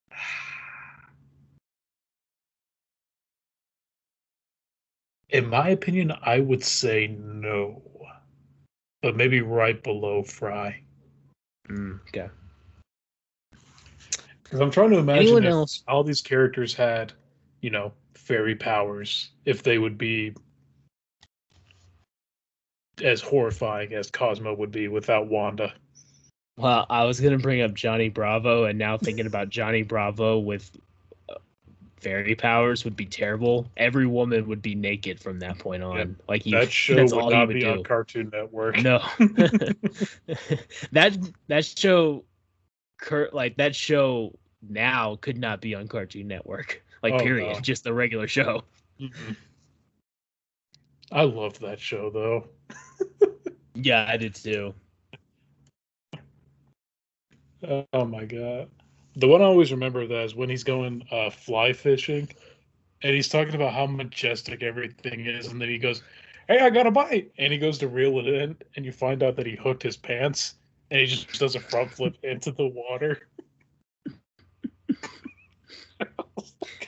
in 5.29 5.47
my 5.49 5.69
opinion, 5.69 6.13
I 6.23 6.39
would 6.39 6.63
say 6.63 7.15
no. 7.19 7.90
But 9.01 9.15
maybe 9.15 9.41
right 9.41 9.81
below 9.81 10.23
Fry. 10.23 10.81
Mm, 11.69 11.99
okay. 12.09 12.29
Because 14.43 14.59
I'm 14.59 14.71
trying 14.71 14.91
to 14.91 14.97
imagine 14.97 15.23
Anyone 15.23 15.43
if 15.45 15.51
else? 15.51 15.83
all 15.87 16.03
these 16.03 16.21
characters 16.21 16.73
had, 16.73 17.13
you 17.61 17.69
know, 17.69 17.93
fairy 18.13 18.55
powers, 18.55 19.31
if 19.45 19.63
they 19.63 19.77
would 19.77 19.97
be 19.97 20.33
as 23.03 23.21
horrifying 23.21 23.93
as 23.93 24.11
Cosmo 24.11 24.53
would 24.53 24.71
be 24.71 24.87
without 24.87 25.27
Wanda. 25.27 25.73
Well, 26.57 26.85
I 26.89 27.05
was 27.05 27.19
gonna 27.19 27.39
bring 27.39 27.61
up 27.61 27.73
Johnny 27.73 28.09
Bravo, 28.09 28.65
and 28.65 28.77
now 28.77 28.97
thinking 28.97 29.25
about 29.25 29.49
Johnny 29.49 29.83
Bravo 29.83 30.37
with 30.37 30.69
fairy 32.01 32.35
powers 32.35 32.83
would 32.83 32.95
be 32.95 33.05
terrible. 33.05 33.67
Every 33.77 34.05
woman 34.07 34.47
would 34.47 34.61
be 34.61 34.75
naked 34.75 35.19
from 35.19 35.39
that 35.39 35.59
point 35.59 35.83
on. 35.83 35.97
Yeah, 35.97 36.05
like 36.27 36.43
he, 36.43 36.51
That 36.51 36.71
show 36.71 36.95
that's 36.95 37.13
would 37.13 37.23
all 37.23 37.31
not 37.31 37.47
would 37.47 37.53
be 37.55 37.61
do. 37.61 37.69
on 37.69 37.83
Cartoon 37.83 38.29
Network. 38.33 38.81
No, 38.81 38.99
that 40.91 41.17
that 41.47 41.65
show, 41.65 42.23
like 43.31 43.57
that 43.57 43.75
show 43.75 44.33
now 44.69 45.15
could 45.21 45.37
not 45.37 45.61
be 45.61 45.75
on 45.75 45.87
Cartoon 45.87 46.27
Network. 46.27 46.83
Like 47.03 47.13
Oh, 47.13 47.19
period, 47.19 47.53
no. 47.55 47.59
just 47.61 47.83
the 47.83 47.93
regular 47.93 48.27
show. 48.27 48.63
I 51.11 51.23
love 51.23 51.59
that 51.59 51.79
show 51.79 52.09
though. 52.09 52.47
Yeah, 53.73 54.05
I 54.07 54.17
did 54.17 54.35
too. 54.35 54.73
Oh 57.93 58.05
my 58.05 58.25
god. 58.25 58.69
The 59.15 59.27
one 59.27 59.41
I 59.41 59.45
always 59.45 59.71
remember 59.71 60.07
that 60.07 60.23
is 60.23 60.35
when 60.35 60.49
he's 60.49 60.63
going 60.63 61.03
uh, 61.11 61.29
fly 61.29 61.73
fishing 61.73 62.29
and 63.03 63.13
he's 63.13 63.27
talking 63.27 63.55
about 63.55 63.73
how 63.73 63.85
majestic 63.85 64.63
everything 64.63 65.25
is, 65.25 65.47
and 65.47 65.61
then 65.61 65.69
he 65.69 65.77
goes, 65.77 66.01
Hey, 66.47 66.59
I 66.59 66.69
got 66.69 66.87
a 66.87 66.91
bite 66.91 67.31
and 67.37 67.51
he 67.51 67.59
goes 67.59 67.77
to 67.79 67.87
reel 67.87 68.19
it 68.19 68.27
in 68.27 68.55
and 68.75 68.85
you 68.85 68.91
find 68.91 69.21
out 69.23 69.35
that 69.35 69.45
he 69.45 69.55
hooked 69.55 69.83
his 69.83 69.97
pants 69.97 70.55
and 70.91 70.99
he 70.99 71.07
just 71.07 71.39
does 71.39 71.55
a 71.55 71.59
front 71.59 71.93
flip 71.93 72.17
into 72.23 72.51
the 72.51 72.67
water. 72.67 73.27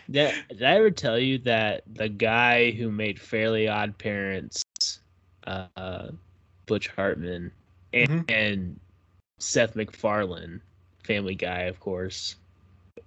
Did, 0.09 0.33
did 0.49 0.63
I 0.63 0.75
ever 0.75 0.91
tell 0.91 1.17
you 1.17 1.39
that 1.39 1.83
the 1.87 2.09
guy 2.09 2.71
who 2.71 2.91
made 2.91 3.19
Fairly 3.19 3.67
Odd 3.67 3.97
Parents, 3.97 4.61
uh, 5.47 6.09
Butch 6.65 6.87
Hartman, 6.89 7.51
and, 7.93 8.09
Mhm. 8.09 8.31
and 8.31 8.79
Seth 9.39 9.75
MacFarlane, 9.75 10.61
Family 11.03 11.35
Guy, 11.35 11.61
of 11.63 11.79
course, 11.79 12.35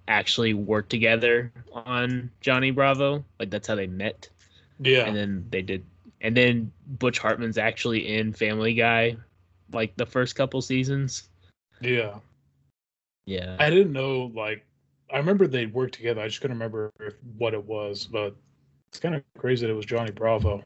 actually 0.07 0.53
worked 0.53 0.89
together 0.89 1.51
on 1.73 2.29
Johnny 2.41 2.71
Bravo? 2.71 3.23
Like 3.39 3.49
that's 3.49 3.67
how 3.67 3.75
they 3.75 3.87
met, 3.87 4.29
Yeah. 4.79 5.05
and 5.05 5.15
then 5.15 5.45
they 5.49 5.61
did. 5.61 5.85
And 6.21 6.35
then 6.35 6.71
Butch 6.87 7.19
Hartman's 7.19 7.57
actually 7.57 8.15
in 8.17 8.33
Family 8.33 8.73
Guy, 8.73 9.17
like 9.71 9.95
the 9.97 10.05
first 10.05 10.35
couple 10.35 10.61
seasons. 10.61 11.29
yeah. 11.81 12.19
Yeah. 13.25 13.57
I 13.59 13.69
didn't 13.69 13.91
know 13.91 14.31
like 14.33 14.65
I 15.11 15.17
remember 15.17 15.47
they 15.47 15.65
worked 15.65 15.95
together. 15.95 16.21
I 16.21 16.27
just 16.27 16.39
couldn't 16.41 16.55
remember 16.55 16.91
if, 17.01 17.13
what 17.37 17.53
it 17.53 17.63
was, 17.63 18.05
but 18.05 18.35
it's 18.89 18.99
kind 18.99 19.15
of 19.15 19.23
crazy 19.37 19.65
that 19.65 19.71
it 19.71 19.75
was 19.75 19.85
Johnny 19.85 20.11
Bravo. 20.11 20.63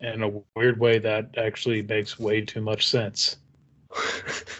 And 0.00 0.14
in 0.14 0.22
a 0.22 0.42
weird 0.56 0.78
way, 0.78 0.98
that 0.98 1.36
actually 1.38 1.82
makes 1.82 2.18
way 2.18 2.40
too 2.40 2.60
much 2.60 2.88
sense. 2.88 3.36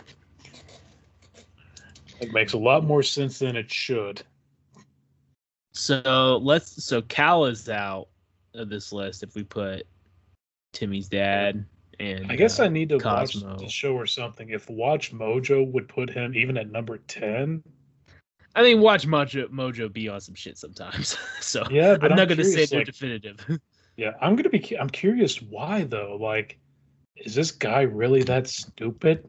It 2.21 2.33
makes 2.33 2.53
a 2.53 2.59
lot 2.59 2.85
more 2.85 3.03
sense 3.03 3.39
than 3.39 3.57
it 3.57 3.71
should. 3.71 4.23
So 5.73 6.41
let's 6.43 6.85
so 6.85 7.03
Cal 7.03 7.45
is 7.45 7.69
out 7.69 8.09
of 8.55 8.69
this 8.69 8.93
list 8.93 9.23
if 9.23 9.35
we 9.35 9.45
put 9.45 9.87
Timmy's 10.73 11.09
dad 11.09 11.65
and 12.01 12.31
I 12.31 12.37
guess 12.37 12.61
uh, 12.61 12.65
I 12.65 12.69
need 12.69 12.89
to 12.91 12.99
Cosmo. 12.99 13.51
watch 13.51 13.61
the 13.61 13.69
show 13.69 13.95
or 13.95 14.07
something. 14.07 14.51
If 14.51 14.67
WatchMojo 14.67 15.71
would 15.73 15.89
put 15.89 16.11
him 16.11 16.35
even 16.35 16.57
at 16.57 16.71
number 16.71 16.99
ten, 16.99 17.63
I 18.55 18.63
mean 18.63 18.81
watch 18.81 19.07
Mojo 19.07 19.49
Mojo 19.49 19.93
be 19.93 20.09
on 20.09 20.21
some 20.21 20.35
shit 20.35 20.59
sometimes. 20.59 21.17
so 21.41 21.65
yeah, 21.71 21.97
but 21.97 22.13
I'm 22.13 22.17
not 22.17 22.29
gonna 22.29 22.45
say 22.45 22.51
curious, 22.51 22.71
they're 22.71 22.81
like, 22.81 22.87
definitive. 22.87 23.61
Yeah, 23.97 24.13
I'm 24.21 24.37
gonna 24.37 24.49
be. 24.49 24.79
I'm 24.79 24.89
curious 24.89 25.43
why 25.43 25.83
though. 25.83 26.17
Like, 26.21 26.61
is 27.17 27.35
this 27.35 27.51
guy 27.51 27.81
really 27.83 28.23
that 28.23 28.47
stupid 28.47 29.29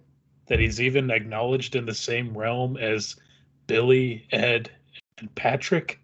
that 0.50 0.60
he's 0.60 0.82
even 0.82 1.10
acknowledged 1.12 1.76
in 1.76 1.86
the 1.86 1.93
same 1.93 2.38
realm 2.38 2.76
as 2.78 3.16
Billy, 3.68 4.28
Ed, 4.32 4.70
and 5.20 5.34
Patrick? 5.36 6.00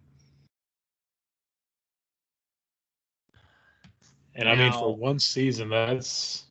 And 4.36 4.48
I 4.48 4.54
mean, 4.54 4.72
for 4.72 4.94
one 4.94 5.18
season, 5.18 5.70
that's 5.70 6.44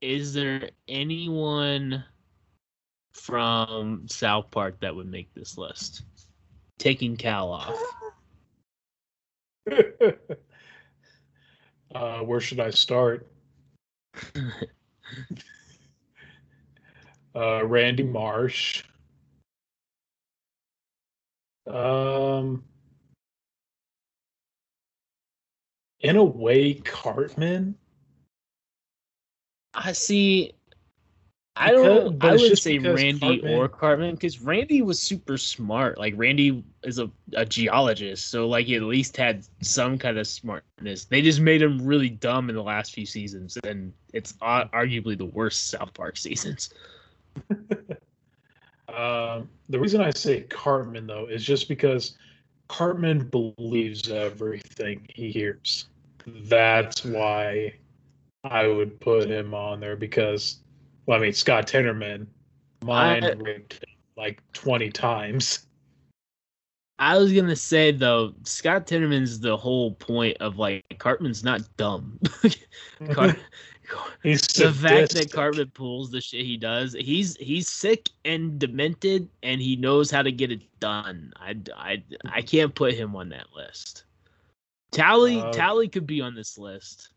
Is 0.00 0.32
there 0.34 0.70
anyone 0.86 2.04
from 3.14 4.06
South 4.06 4.50
Park 4.50 4.78
that 4.80 4.94
would 4.94 5.10
make 5.10 5.32
this 5.34 5.58
list? 5.58 6.02
Taking 6.78 7.16
Cal 7.16 7.50
off. 7.50 7.76
uh, 11.94 12.20
where 12.20 12.40
should 12.40 12.60
I 12.60 12.70
start? 12.70 13.26
Uh, 17.34 17.64
Randy 17.64 18.02
Marsh. 18.02 18.82
Um, 21.66 22.64
in 26.00 26.16
a 26.16 26.24
way, 26.24 26.74
Cartman. 26.74 27.76
I 29.74 29.92
see. 29.92 30.54
I 31.58 31.72
don't. 31.72 32.18
but 32.18 32.30
I 32.30 32.36
would 32.36 32.58
say 32.58 32.78
Randy 32.78 33.18
Cartman- 33.18 33.54
or 33.54 33.68
Cartman 33.68 34.14
because 34.14 34.40
Randy 34.40 34.82
was 34.82 35.00
super 35.00 35.36
smart. 35.36 35.98
Like 35.98 36.14
Randy 36.16 36.62
is 36.84 36.98
a, 36.98 37.10
a 37.34 37.44
geologist, 37.44 38.30
so 38.30 38.48
like 38.48 38.66
he 38.66 38.76
at 38.76 38.82
least 38.82 39.16
had 39.16 39.44
some 39.60 39.98
kind 39.98 40.18
of 40.18 40.26
smartness. 40.26 41.04
They 41.06 41.20
just 41.20 41.40
made 41.40 41.60
him 41.60 41.84
really 41.84 42.10
dumb 42.10 42.48
in 42.48 42.54
the 42.54 42.62
last 42.62 42.94
few 42.94 43.06
seasons, 43.06 43.58
and 43.64 43.92
it's 44.12 44.34
ar- 44.40 44.68
arguably 44.68 45.18
the 45.18 45.26
worst 45.26 45.68
South 45.70 45.92
Park 45.94 46.16
seasons. 46.16 46.70
Um, 48.88 49.48
the 49.68 49.78
reason 49.78 50.00
I 50.00 50.10
say 50.10 50.42
Cartman 50.42 51.06
though 51.06 51.26
is 51.26 51.44
just 51.44 51.68
because 51.68 52.16
Cartman 52.68 53.28
believes 53.28 54.08
everything 54.10 55.06
he 55.12 55.30
hears. 55.30 55.86
That's 56.26 57.04
why 57.04 57.74
I 58.44 58.66
would 58.68 59.00
put 59.00 59.28
him 59.28 59.54
on 59.54 59.80
there 59.80 59.96
because, 59.96 60.58
well, 61.08 61.16
I 61.18 61.22
mean, 61.22 61.32
Scott 61.32 61.66
Tenorman 61.66 62.26
mind 62.84 63.24
I- 63.24 63.62
like 64.16 64.42
twenty 64.52 64.90
times. 64.90 65.66
I 66.98 67.16
was 67.16 67.32
gonna 67.32 67.56
say 67.56 67.92
though, 67.92 68.34
Scott 68.42 68.86
Tenorman's 68.86 69.40
the 69.40 69.56
whole 69.56 69.92
point 69.94 70.36
of 70.40 70.58
like 70.58 70.84
Cartman's 70.98 71.42
not 71.42 71.62
dumb. 71.78 72.20
Car- 73.10 73.34
He's 74.22 74.46
the 74.48 74.70
fact 74.70 75.14
that. 75.14 75.32
Cartman 75.32 75.70
pulls 75.70 76.10
the 76.10 76.20
shit 76.20 76.44
he 76.44 76.58
does, 76.58 76.92
he's 76.92 77.36
he's 77.36 77.68
sick 77.68 78.10
and 78.26 78.58
demented, 78.58 79.30
and 79.42 79.62
he 79.62 79.76
knows 79.76 80.10
how 80.10 80.20
to 80.20 80.30
get 80.30 80.52
it 80.52 80.60
done. 80.78 81.32
I, 81.36 81.56
I, 81.74 82.02
I 82.26 82.42
can't 82.42 82.74
put 82.74 82.92
him 82.92 83.16
on 83.16 83.30
that 83.30 83.46
list. 83.56 84.04
Tally 84.90 85.40
Uh, 85.40 85.50
Tally 85.52 85.88
could 85.88 86.06
be 86.06 86.20
on 86.20 86.34
this 86.34 86.58
list. 86.58 87.14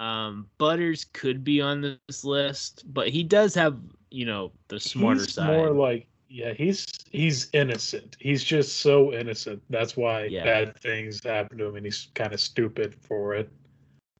Um, 0.00 0.48
Butters 0.56 1.04
could 1.12 1.44
be 1.44 1.60
on 1.60 1.82
this 2.08 2.24
list, 2.24 2.84
but 2.92 3.08
he 3.08 3.22
does 3.22 3.54
have 3.54 3.78
you 4.10 4.24
know 4.24 4.50
the 4.68 4.80
smarter 4.80 5.20
he's 5.20 5.34
side. 5.34 5.56
more 5.56 5.70
like 5.70 6.06
yeah, 6.28 6.54
he's 6.54 6.86
he's 7.10 7.48
innocent. 7.52 8.16
He's 8.18 8.42
just 8.42 8.80
so 8.80 9.12
innocent. 9.12 9.62
That's 9.68 9.96
why 9.96 10.24
Yeah. 10.24 10.44
bad 10.44 10.76
things 10.80 11.22
happen 11.22 11.58
to 11.58 11.66
him, 11.66 11.76
and 11.76 11.84
he's 11.84 12.08
kind 12.14 12.32
of 12.32 12.40
stupid 12.40 12.94
for 12.94 13.34
it. 13.34 13.50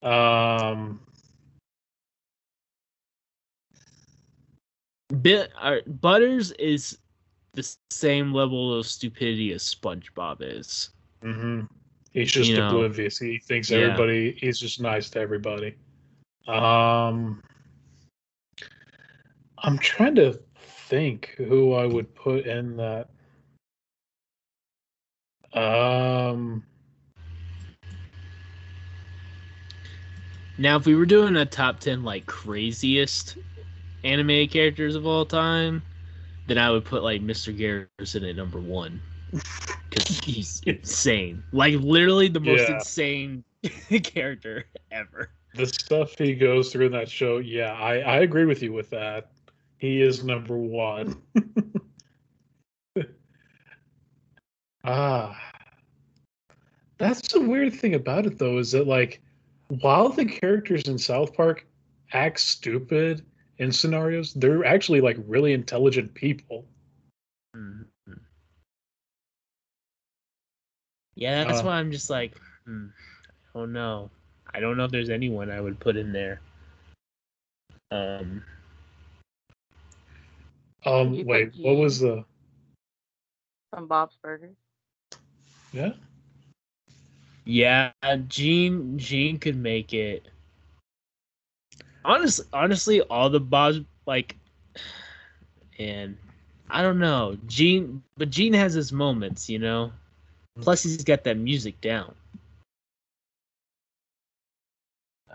Um, 0.02 1.00
Bit 5.22 5.50
uh, 5.58 5.76
Butters 5.86 6.52
is 6.52 6.98
the 7.54 7.68
same 7.90 8.32
level 8.34 8.78
of 8.78 8.86
stupidity 8.86 9.52
as 9.52 9.62
SpongeBob 9.62 10.36
is. 10.40 10.90
mhm. 11.22 11.68
He's 12.12 12.30
just 12.30 12.50
You 12.50 12.56
know, 12.56 12.68
oblivious. 12.68 13.18
He 13.18 13.38
thinks 13.38 13.70
yeah. 13.70 13.78
everybody. 13.78 14.32
He's 14.32 14.58
just 14.58 14.80
nice 14.80 15.11
to 15.11 15.20
everybody. 15.20 15.74
Um, 16.46 17.42
I'm 19.58 19.78
trying 19.78 20.14
to 20.16 20.38
think 20.56 21.34
who 21.36 21.74
I 21.74 21.86
would 21.86 22.14
put 22.14 22.46
in 22.46 22.76
that. 22.76 23.08
Um, 25.52 26.64
Now, 30.61 30.76
if 30.76 30.84
we 30.84 30.94
were 30.94 31.06
doing 31.06 31.36
a 31.36 31.46
top 31.46 31.80
ten 31.80 32.04
like 32.04 32.26
craziest 32.26 33.38
animated 34.04 34.50
characters 34.50 34.94
of 34.94 35.06
all 35.06 35.24
time, 35.24 35.82
then 36.48 36.58
I 36.58 36.70
would 36.70 36.84
put 36.84 37.02
like 37.02 37.22
Mr. 37.22 37.56
Garrison 37.56 38.26
at 38.26 38.36
number 38.36 38.61
one 38.61 39.00
he's 40.06 40.60
insane. 40.66 41.42
Like 41.52 41.74
literally 41.74 42.28
the 42.28 42.40
most 42.40 42.68
Yeah. 42.68 42.76
insane 42.76 43.44
character 44.02 44.64
ever. 44.90 45.30
the 45.54 45.66
stuff 45.66 46.16
he 46.16 46.34
goes 46.34 46.72
through 46.72 46.86
in 46.86 46.92
that 46.92 47.08
show, 47.10 47.38
yeah, 47.38 47.72
I, 47.72 47.98
I 47.98 48.16
agree 48.20 48.44
with 48.44 48.62
you 48.62 48.72
with 48.72 48.90
that. 48.90 49.30
He 49.78 50.00
is 50.02 50.22
number 50.24 50.56
one. 50.56 51.20
ah. 54.84 55.36
That's 56.98 57.32
the 57.32 57.40
weird 57.40 57.72
thing 57.74 57.94
about 57.94 58.26
it 58.26 58.38
though, 58.38 58.58
is 58.58 58.72
that 58.72 58.86
like 58.86 59.20
while 59.68 60.08
the 60.10 60.24
characters 60.24 60.86
in 60.88 60.98
South 60.98 61.32
Park 61.34 61.66
act 62.12 62.40
stupid 62.40 63.24
in 63.58 63.72
scenarios, 63.72 64.34
they're 64.34 64.64
actually 64.64 65.00
like 65.00 65.16
really 65.26 65.52
intelligent 65.52 66.12
people. 66.14 66.66
Yeah, 71.20 71.44
that's 71.44 71.62
Uh, 71.62 71.64
why 71.64 71.76
I'm 71.78 71.92
just 71.92 72.10
like, 72.10 72.34
hmm, 72.66 72.88
I 73.54 73.60
don't 73.60 73.72
know. 73.72 74.10
I 74.52 74.60
don't 74.60 74.76
know 74.76 74.84
if 74.86 74.92
there's 74.92 75.10
anyone 75.10 75.50
I 75.50 75.60
would 75.60 75.80
put 75.80 75.96
in 75.96 76.12
there. 76.12 76.40
Um, 77.92 78.44
Um 80.86 81.16
You 81.16 81.26
put 81.26 81.44
wait, 81.44 81.54
what 81.62 81.76
was 81.76 82.00
the 82.00 82.24
from 83.70 83.88
Bob's 83.88 84.18
Burgers. 84.22 84.56
yeah? 85.72 85.92
Yeah, 87.44 87.92
Gene 88.28 88.98
Gene 88.98 89.38
could 89.38 89.56
make 89.56 89.92
it. 89.94 90.28
Honestly, 92.04 92.46
honestly, 92.52 93.00
all 93.02 93.30
the 93.30 93.40
Bob's 93.40 93.80
like, 94.06 94.36
and 95.78 96.16
I 96.70 96.82
don't 96.82 96.98
know, 96.98 97.36
Gene, 97.46 98.02
but 98.16 98.30
Gene 98.30 98.54
has 98.54 98.74
his 98.74 98.92
moments, 98.92 99.48
you 99.48 99.58
know. 99.58 99.92
Plus, 100.61 100.82
he's 100.82 101.04
got 101.04 101.24
that 101.24 101.36
music 101.36 101.80
down. 101.80 102.14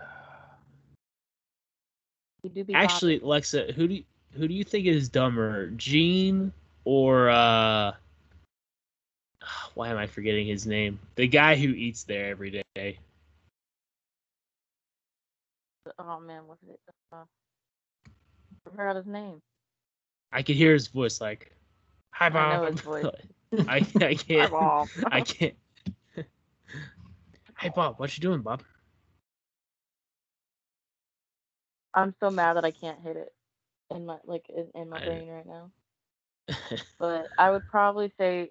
You 2.42 2.50
do 2.50 2.64
be 2.64 2.74
Actually, 2.74 3.18
Lexa, 3.20 3.74
who 3.74 3.88
do 3.88 3.94
you, 3.94 4.04
who 4.32 4.46
do 4.46 4.54
you 4.54 4.62
think 4.62 4.86
is 4.86 5.08
dumber, 5.08 5.70
Gene 5.70 6.52
or 6.84 7.28
uh? 7.28 7.92
Why 9.74 9.88
am 9.88 9.96
I 9.96 10.06
forgetting 10.06 10.46
his 10.46 10.64
name? 10.66 10.98
The 11.16 11.26
guy 11.26 11.56
who 11.56 11.70
eats 11.70 12.04
there 12.04 12.26
every 12.26 12.62
day. 12.74 12.98
Oh 15.98 16.20
man, 16.20 16.46
what's 16.46 16.62
it? 16.62 16.78
Uh, 17.12 17.24
I 18.66 18.70
forgot 18.70 18.96
his 18.96 19.06
name. 19.06 19.40
I 20.32 20.42
could 20.42 20.56
hear 20.56 20.72
his 20.72 20.88
voice 20.88 21.20
like, 21.20 21.52
"Hi, 22.12 22.26
I 22.26 22.30
know 22.30 22.66
his 22.66 22.80
voice. 22.80 23.06
I, 23.68 23.86
I 24.00 24.14
can't. 24.14 24.50
Bob. 24.50 24.88
I 25.10 25.20
can't. 25.20 25.54
hey, 27.58 27.70
Bob, 27.74 27.98
what 27.98 28.16
you 28.16 28.20
doing, 28.22 28.40
Bob? 28.42 28.62
I'm 31.94 32.14
so 32.20 32.30
mad 32.30 32.54
that 32.56 32.64
I 32.64 32.70
can't 32.70 33.00
hit 33.02 33.16
it 33.16 33.32
in 33.90 34.04
my 34.06 34.18
like 34.24 34.44
in, 34.48 34.68
in 34.80 34.90
my 34.90 34.98
I- 34.98 35.04
brain 35.04 35.28
right 35.28 35.46
now. 35.46 35.70
But 36.98 37.28
I 37.36 37.50
would 37.50 37.66
probably 37.66 38.12
say 38.18 38.50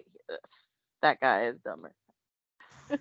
that 1.02 1.20
guy 1.20 1.46
is 1.46 1.56
dumber. 1.64 1.92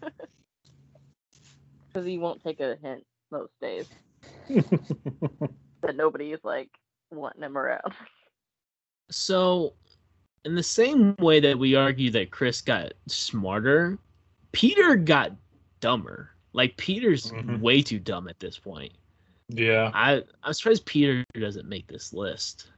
Because 1.94 2.08
he 2.08 2.18
won't 2.18 2.44
take 2.44 2.60
a 2.60 2.76
hint 2.82 3.06
most 3.32 3.54
days. 3.62 3.86
that 4.50 5.96
nobody's 5.96 6.40
like 6.44 6.70
wanting 7.10 7.42
him 7.44 7.58
around. 7.58 7.94
So, 9.10 9.74
in 10.46 10.56
the 10.56 10.64
same 10.64 11.16
way 11.20 11.40
that 11.40 11.58
we 11.58 11.76
argue 11.76 12.12
that 12.12 12.32
Chris 12.32 12.62
got 12.62 12.94
smarter, 13.08 13.98
Peter 14.52 14.96
got 14.96 15.32
dumber. 15.82 16.30
Like 16.54 16.78
Peter's 16.78 17.32
Mhm. 17.32 17.60
way 17.60 17.82
too 17.82 18.00
dumb 18.00 18.28
at 18.30 18.40
this 18.40 18.58
point. 18.58 18.94
yeah. 19.50 19.92
I 19.94 20.24
I'm 20.44 20.54
surprised 20.54 20.86
Peter 20.88 21.24
doesn't 21.36 21.68
make 21.70 21.86
this 21.88 22.14
list. 22.14 22.72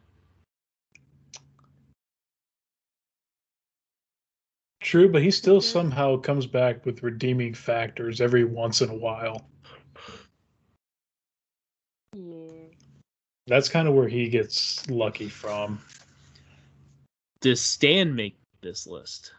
True, 4.81 5.09
but 5.09 5.21
he 5.21 5.31
still 5.31 5.59
somehow 5.61 6.17
comes 6.17 6.45
back 6.45 6.85
with 6.85 7.03
redeeming 7.03 7.53
factors 7.53 8.21
every 8.21 8.43
once 8.45 8.81
in 8.81 8.89
a 8.89 8.95
while. 8.95 9.49
Yeah. 12.13 12.67
That's 13.47 13.69
kind 13.69 13.87
of 13.87 13.93
where 13.93 14.07
he 14.07 14.27
gets 14.29 14.87
lucky 14.89 15.29
from. 15.29 15.79
Does 17.39 17.61
Stan 17.61 18.15
make 18.15 18.37
this 18.61 18.87
list? 18.87 19.33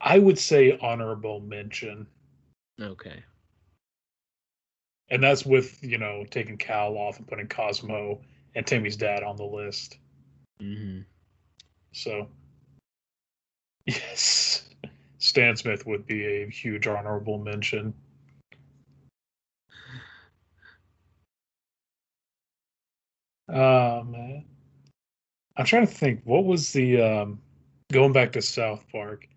I 0.00 0.18
would 0.18 0.38
say 0.38 0.78
honorable 0.80 1.40
mention. 1.40 2.06
Okay. 2.80 3.22
And 5.10 5.22
that's 5.22 5.46
with, 5.46 5.82
you 5.82 5.98
know, 5.98 6.24
taking 6.30 6.58
Cal 6.58 6.96
off 6.96 7.18
and 7.18 7.26
putting 7.26 7.48
Cosmo 7.48 8.20
and 8.54 8.66
Timmy's 8.66 8.96
dad 8.96 9.22
on 9.22 9.36
the 9.36 9.44
list. 9.44 9.98
hmm 10.60 11.00
So, 11.92 12.28
yes, 13.86 14.68
Stan 15.18 15.56
Smith 15.56 15.86
would 15.86 16.06
be 16.06 16.24
a 16.24 16.48
huge 16.50 16.86
honorable 16.86 17.38
mention. 17.38 17.94
Man. 23.48 24.44
I'm 25.56 25.64
trying 25.64 25.86
to 25.86 25.92
think. 25.92 26.20
What 26.24 26.44
was 26.44 26.72
the, 26.72 27.00
um, 27.00 27.38
going 27.92 28.12
back 28.12 28.32
to 28.32 28.42
South 28.42 28.84
Park? 28.90 29.28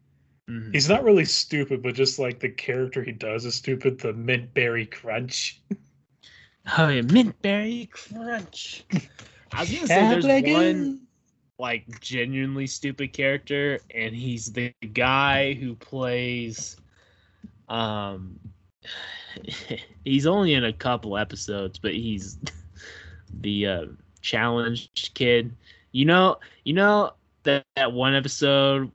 hmm 0.47 0.71
He's 0.71 0.89
not 0.89 1.03
really 1.03 1.25
stupid, 1.25 1.83
but 1.83 1.95
just 1.95 2.19
like 2.19 2.39
the 2.39 2.49
character 2.49 3.03
he 3.03 3.11
does 3.11 3.45
is 3.45 3.55
stupid. 3.55 3.99
The 3.99 4.13
mint 4.13 4.53
berry 4.53 4.85
crunch. 4.85 5.61
Oh 6.77 6.89
yeah, 6.89 7.01
mint 7.01 7.41
berry 7.41 7.89
crunch. 7.89 8.83
I 9.53 9.61
was 9.61 9.71
gonna 9.71 9.87
say 9.87 10.21
there's 10.21 10.43
one 10.43 11.07
like 11.59 12.01
genuinely 12.01 12.67
stupid 12.67 13.13
character, 13.13 13.79
and 13.93 14.13
he's 14.13 14.51
the 14.51 14.73
guy 14.93 15.53
who 15.53 15.75
plays. 15.75 16.75
Um, 17.69 18.39
he's 20.03 20.27
only 20.27 20.55
in 20.55 20.65
a 20.65 20.73
couple 20.73 21.17
episodes, 21.17 21.79
but 21.79 21.93
he's 21.93 22.37
the 23.41 23.67
uh, 23.67 23.85
challenged 24.21 25.13
kid. 25.13 25.55
You 25.91 26.05
know, 26.05 26.37
you 26.63 26.73
know 26.73 27.13
that 27.43 27.65
that 27.75 27.91
one 27.91 28.15
episode 28.15 28.91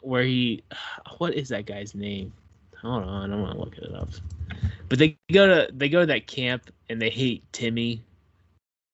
where 0.00 0.22
he, 0.22 0.62
what 1.18 1.34
is 1.34 1.48
that 1.50 1.66
guy's 1.66 1.94
name? 1.94 2.32
Hold 2.80 3.04
on, 3.04 3.32
I'm 3.32 3.44
gonna 3.44 3.58
look 3.58 3.78
it 3.78 3.94
up. 3.94 4.08
But 4.88 4.98
they 4.98 5.16
go 5.32 5.46
to 5.46 5.72
they 5.72 5.88
go 5.88 6.00
to 6.00 6.06
that 6.06 6.26
camp 6.26 6.70
and 6.88 7.00
they 7.00 7.10
hate 7.10 7.44
Timmy 7.52 8.02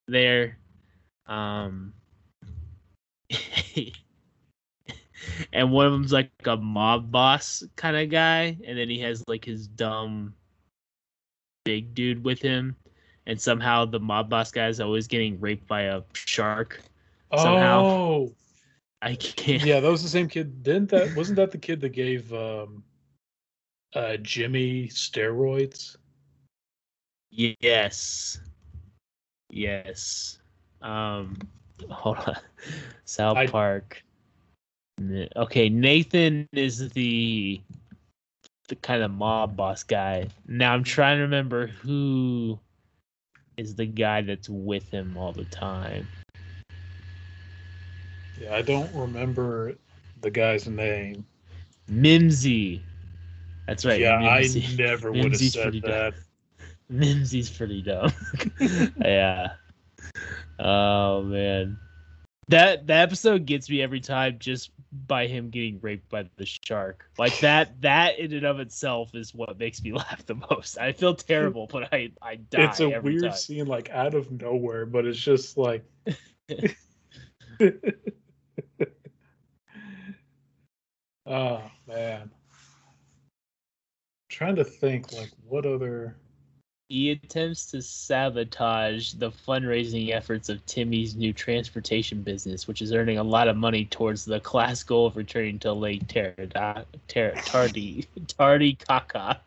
there. 0.07 0.59
Um 1.27 1.95
and 5.53 5.71
one 5.71 5.87
of 5.87 5.93
them's 5.93 6.13
like 6.13 6.31
a 6.45 6.57
mob 6.57 7.11
boss 7.11 7.65
kind 7.77 7.97
of 7.97 8.11
guy, 8.11 8.57
and 8.65 8.79
then 8.79 8.89
he 8.89 8.99
has 9.01 9.25
like 9.27 9.45
his 9.45 9.67
dumb 9.67 10.35
big 11.65 11.95
dude 11.95 12.25
with 12.25 12.41
him, 12.41 12.77
and 13.29 13.41
somehow 13.41 13.85
the 13.85 14.01
mob 14.01 14.31
boss 14.31 14.51
guy 14.51 14.67
is 14.69 14.81
always 14.81 15.07
getting 15.07 15.39
raped 15.39 15.69
by 15.69 15.83
a 15.83 16.03
shark. 16.15 16.81
Somehow. 17.37 17.85
Oh, 17.85 18.33
I 19.03 19.15
can't. 19.15 19.63
yeah, 19.63 19.81
that 19.81 19.91
was 19.91 20.03
the 20.03 20.09
same 20.19 20.29
kid. 20.29 20.63
Didn't 20.63 20.89
that 20.91 21.15
wasn't 21.15 21.37
that 21.37 21.53
the 21.53 21.59
kid 21.59 21.81
that 21.83 21.91
gave 21.91 22.33
um 22.33 22.83
uh 23.95 24.17
Jimmy 24.17 24.89
steroids? 24.89 25.97
Yes. 27.31 28.41
Yes. 29.51 30.39
Um 30.81 31.37
hold 31.91 32.17
on. 32.19 32.37
South 33.05 33.37
I- 33.37 33.47
Park. 33.47 34.03
Okay, 35.37 35.69
Nathan 35.69 36.49
is 36.53 36.89
the 36.91 37.61
the 38.67 38.75
kind 38.77 39.03
of 39.03 39.13
mob 39.13 39.55
boss 39.57 39.83
guy. 39.85 40.27
Now 40.49 40.73
I'm 40.75 40.83
trying 40.83 41.19
to 41.19 41.23
remember 41.23 41.69
who 41.69 42.59
is 43.59 43.75
the 43.75 43.87
guy 43.87 44.23
that's 44.23 44.49
with 44.49 44.89
him 44.91 45.17
all 45.17 45.33
the 45.33 45.45
time. 45.47 46.07
Yeah, 48.41 48.55
I 48.55 48.63
don't 48.63 48.93
remember 48.95 49.75
the 50.21 50.31
guy's 50.31 50.67
name. 50.69 51.27
Mimsy. 51.89 52.83
That's 53.67 53.85
right. 53.85 54.01
yeah, 54.01 54.19
Mimsy. 54.19 54.65
I 54.65 54.77
never 54.79 55.13
would 55.13 55.33
have 55.33 55.41
said 55.41 55.63
pretty 55.65 55.81
dumb. 55.81 55.91
that. 55.91 56.15
Mimsy's 56.91 57.51
pretty 57.51 57.83
dumb. 57.83 58.13
yeah. 59.05 59.49
Oh 60.59 61.23
man. 61.23 61.77
That 62.49 62.87
that 62.87 63.03
episode 63.03 63.45
gets 63.45 63.69
me 63.69 63.83
every 63.83 64.01
time 64.01 64.37
just 64.39 64.71
by 65.07 65.27
him 65.27 65.51
getting 65.51 65.79
raped 65.81 66.09
by 66.09 66.29
the 66.37 66.47
shark. 66.47 67.05
Like 67.19 67.39
that 67.41 67.81
that 67.83 68.19
in 68.19 68.33
and 68.33 68.47
of 68.47 68.61
itself 68.61 69.15
is 69.15 69.35
what 69.35 69.59
makes 69.59 69.83
me 69.83 69.93
laugh 69.95 70.25
the 70.27 70.37
most. 70.51 70.79
I 70.79 70.93
feel 70.93 71.15
terrible, 71.15 71.67
but 71.71 71.93
I 71.93 72.13
I 72.23 72.37
die 72.37 72.65
It's 72.65 72.81
a 72.81 73.01
weird 73.01 73.23
time. 73.25 73.33
scene, 73.33 73.67
like 73.67 73.91
out 73.91 74.15
of 74.15 74.31
nowhere, 74.31 74.87
but 74.87 75.05
it's 75.07 75.19
just 75.19 75.59
like. 75.59 75.85
oh 81.27 81.63
man, 81.87 82.31
trying 84.29 84.57
to 84.57 84.65
think 84.65 85.13
like 85.13 85.31
what 85.47 85.67
other. 85.67 86.17
He 86.89 87.11
attempts 87.11 87.67
to 87.73 87.83
sabotage 87.83 89.13
the 89.13 89.31
fundraising 89.31 90.11
efforts 90.11 90.49
of 90.49 90.65
Timmy's 90.65 91.15
new 91.15 91.35
transportation 91.35 92.23
business, 92.23 92.67
which 92.67 92.81
is 92.81 92.95
earning 92.95 93.19
a 93.19 93.23
lot 93.23 93.47
of 93.47 93.59
money 93.59 93.85
towards 93.85 94.25
the 94.25 94.41
class 94.41 94.83
goal 94.83 95.07
of 95.07 95.17
returning 95.17 95.59
to 95.59 95.73
Lake 95.75 96.07
Tarda- 96.07 96.87
Tar- 97.07 97.43
Tardy 97.45 98.09
Tardy 98.27 98.75
Kaka 98.77 99.39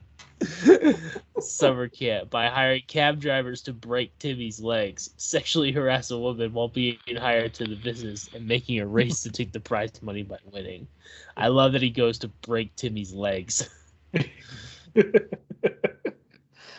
summer 1.40 1.88
camp 1.88 2.30
by 2.30 2.48
hiring 2.48 2.84
cab 2.88 3.20
drivers 3.20 3.64
to 3.64 3.74
break 3.74 4.18
Timmy's 4.20 4.60
legs, 4.60 5.10
sexually 5.18 5.72
harass 5.72 6.12
a 6.12 6.20
woman 6.20 6.54
while 6.54 6.68
being 6.68 7.00
hired 7.18 7.56
to 7.56 7.66
the 7.66 7.76
business, 7.76 8.30
and 8.36 8.48
making 8.48 8.80
a 8.80 8.86
race 8.86 9.22
to 9.24 9.32
take 9.32 9.52
the 9.52 9.60
prize 9.60 10.00
money 10.04 10.22
by 10.22 10.38
winning. 10.52 10.88
I 11.38 11.48
love 11.48 11.72
that 11.72 11.82
he 11.82 11.90
goes 11.90 12.20
to 12.20 12.28
break 12.28 12.76
Timmy's 12.76 13.14
legs. 13.14 13.68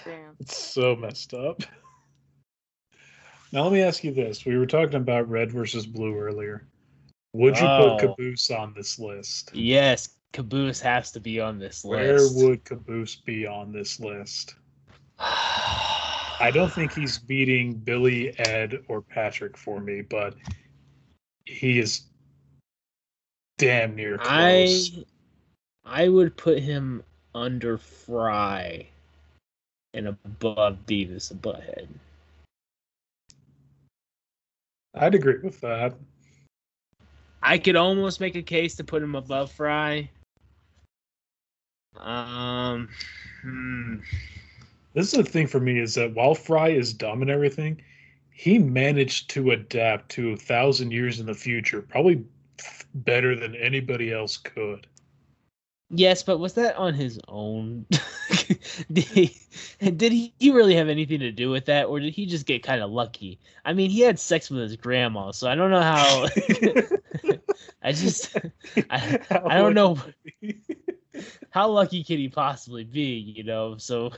Damn. 0.04 0.36
It's 0.40 0.56
so 0.56 0.96
messed 0.96 1.34
up. 1.34 1.62
Now 3.52 3.64
let 3.64 3.72
me 3.72 3.82
ask 3.82 4.02
you 4.02 4.12
this: 4.12 4.44
We 4.44 4.56
were 4.56 4.66
talking 4.66 4.96
about 4.96 5.28
red 5.28 5.52
versus 5.52 5.86
blue 5.86 6.16
earlier. 6.16 6.66
Would 7.34 7.58
you 7.58 7.66
Oh. 7.66 7.96
put 7.98 8.16
Caboose 8.16 8.50
on 8.50 8.74
this 8.74 8.98
list? 8.98 9.50
Yes, 9.54 10.16
Caboose 10.32 10.80
has 10.80 11.12
to 11.12 11.20
be 11.20 11.40
on 11.40 11.58
this 11.58 11.84
list. 11.84 12.36
Where 12.36 12.48
would 12.48 12.64
Caboose 12.64 13.16
be 13.16 13.46
on 13.46 13.72
this 13.72 14.00
list? 14.00 14.56
I 15.18 16.50
don't 16.52 16.72
think 16.72 16.92
he's 16.92 17.18
beating 17.18 17.74
Billy, 17.74 18.36
Ed, 18.38 18.82
or 18.88 19.00
Patrick 19.00 19.56
for 19.56 19.80
me, 19.80 20.02
but 20.02 20.34
he 21.44 21.78
is 21.78 22.06
damn 23.58 23.94
near 23.94 24.18
close. 24.18 24.96
I. 24.96 25.04
I 25.84 26.08
would 26.08 26.36
put 26.36 26.58
him 26.58 27.02
under 27.34 27.78
Fry 27.78 28.88
and 29.94 30.08
above 30.08 30.78
Beavis 30.86 31.30
and 31.30 31.42
Butthead. 31.42 31.88
I'd 34.94 35.14
agree 35.14 35.38
with 35.42 35.60
that. 35.60 35.94
I 37.42 37.58
could 37.58 37.76
almost 37.76 38.20
make 38.20 38.36
a 38.36 38.42
case 38.42 38.76
to 38.76 38.84
put 38.84 39.02
him 39.02 39.14
above 39.14 39.50
Fry. 39.50 40.08
Um, 41.98 42.88
hmm. 43.42 43.96
This 44.94 45.12
is 45.12 45.24
the 45.24 45.24
thing 45.24 45.46
for 45.46 45.60
me 45.60 45.80
is 45.80 45.94
that 45.94 46.14
while 46.14 46.34
Fry 46.34 46.68
is 46.68 46.92
dumb 46.92 47.22
and 47.22 47.30
everything, 47.30 47.82
he 48.30 48.58
managed 48.58 49.30
to 49.30 49.52
adapt 49.52 50.10
to 50.10 50.32
a 50.32 50.36
thousand 50.36 50.90
years 50.90 51.20
in 51.20 51.26
the 51.26 51.34
future, 51.34 51.82
probably 51.82 52.24
better 52.94 53.34
than 53.34 53.54
anybody 53.56 54.12
else 54.12 54.36
could. 54.36 54.86
Yes, 55.90 56.22
but 56.22 56.38
was 56.38 56.54
that 56.54 56.76
on 56.76 56.94
his 56.94 57.20
own? 57.28 57.86
did 58.92 59.04
he 59.04 59.36
did 59.80 60.12
he 60.12 60.32
really 60.50 60.74
have 60.74 60.88
anything 60.88 61.20
to 61.20 61.32
do 61.32 61.50
with 61.50 61.66
that, 61.66 61.86
or 61.86 62.00
did 62.00 62.14
he 62.14 62.26
just 62.26 62.46
get 62.46 62.62
kind 62.62 62.82
of 62.82 62.90
lucky? 62.90 63.38
I 63.64 63.72
mean, 63.72 63.90
he 63.90 64.00
had 64.00 64.18
sex 64.18 64.50
with 64.50 64.60
his 64.62 64.76
grandma, 64.76 65.30
so 65.30 65.48
I 65.48 65.54
don't 65.54 65.70
know 65.70 65.82
how. 65.82 66.26
I 67.82 67.92
just 67.92 68.36
I, 68.90 69.20
I 69.30 69.56
don't 69.58 69.74
know. 69.74 69.98
how 71.50 71.68
lucky 71.68 72.02
can 72.04 72.18
he 72.18 72.28
possibly 72.28 72.84
be? 72.84 73.18
You 73.18 73.44
know, 73.44 73.76
so 73.76 74.12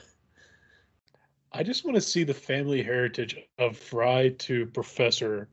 I 1.53 1.63
just 1.63 1.85
want 1.85 1.95
to 1.95 2.01
see 2.01 2.25
the 2.25 2.35
family 2.35 2.83
heritage 2.83 3.37
of 3.59 3.77
Fry 3.77 4.31
to 4.31 4.67
Professor 4.67 5.49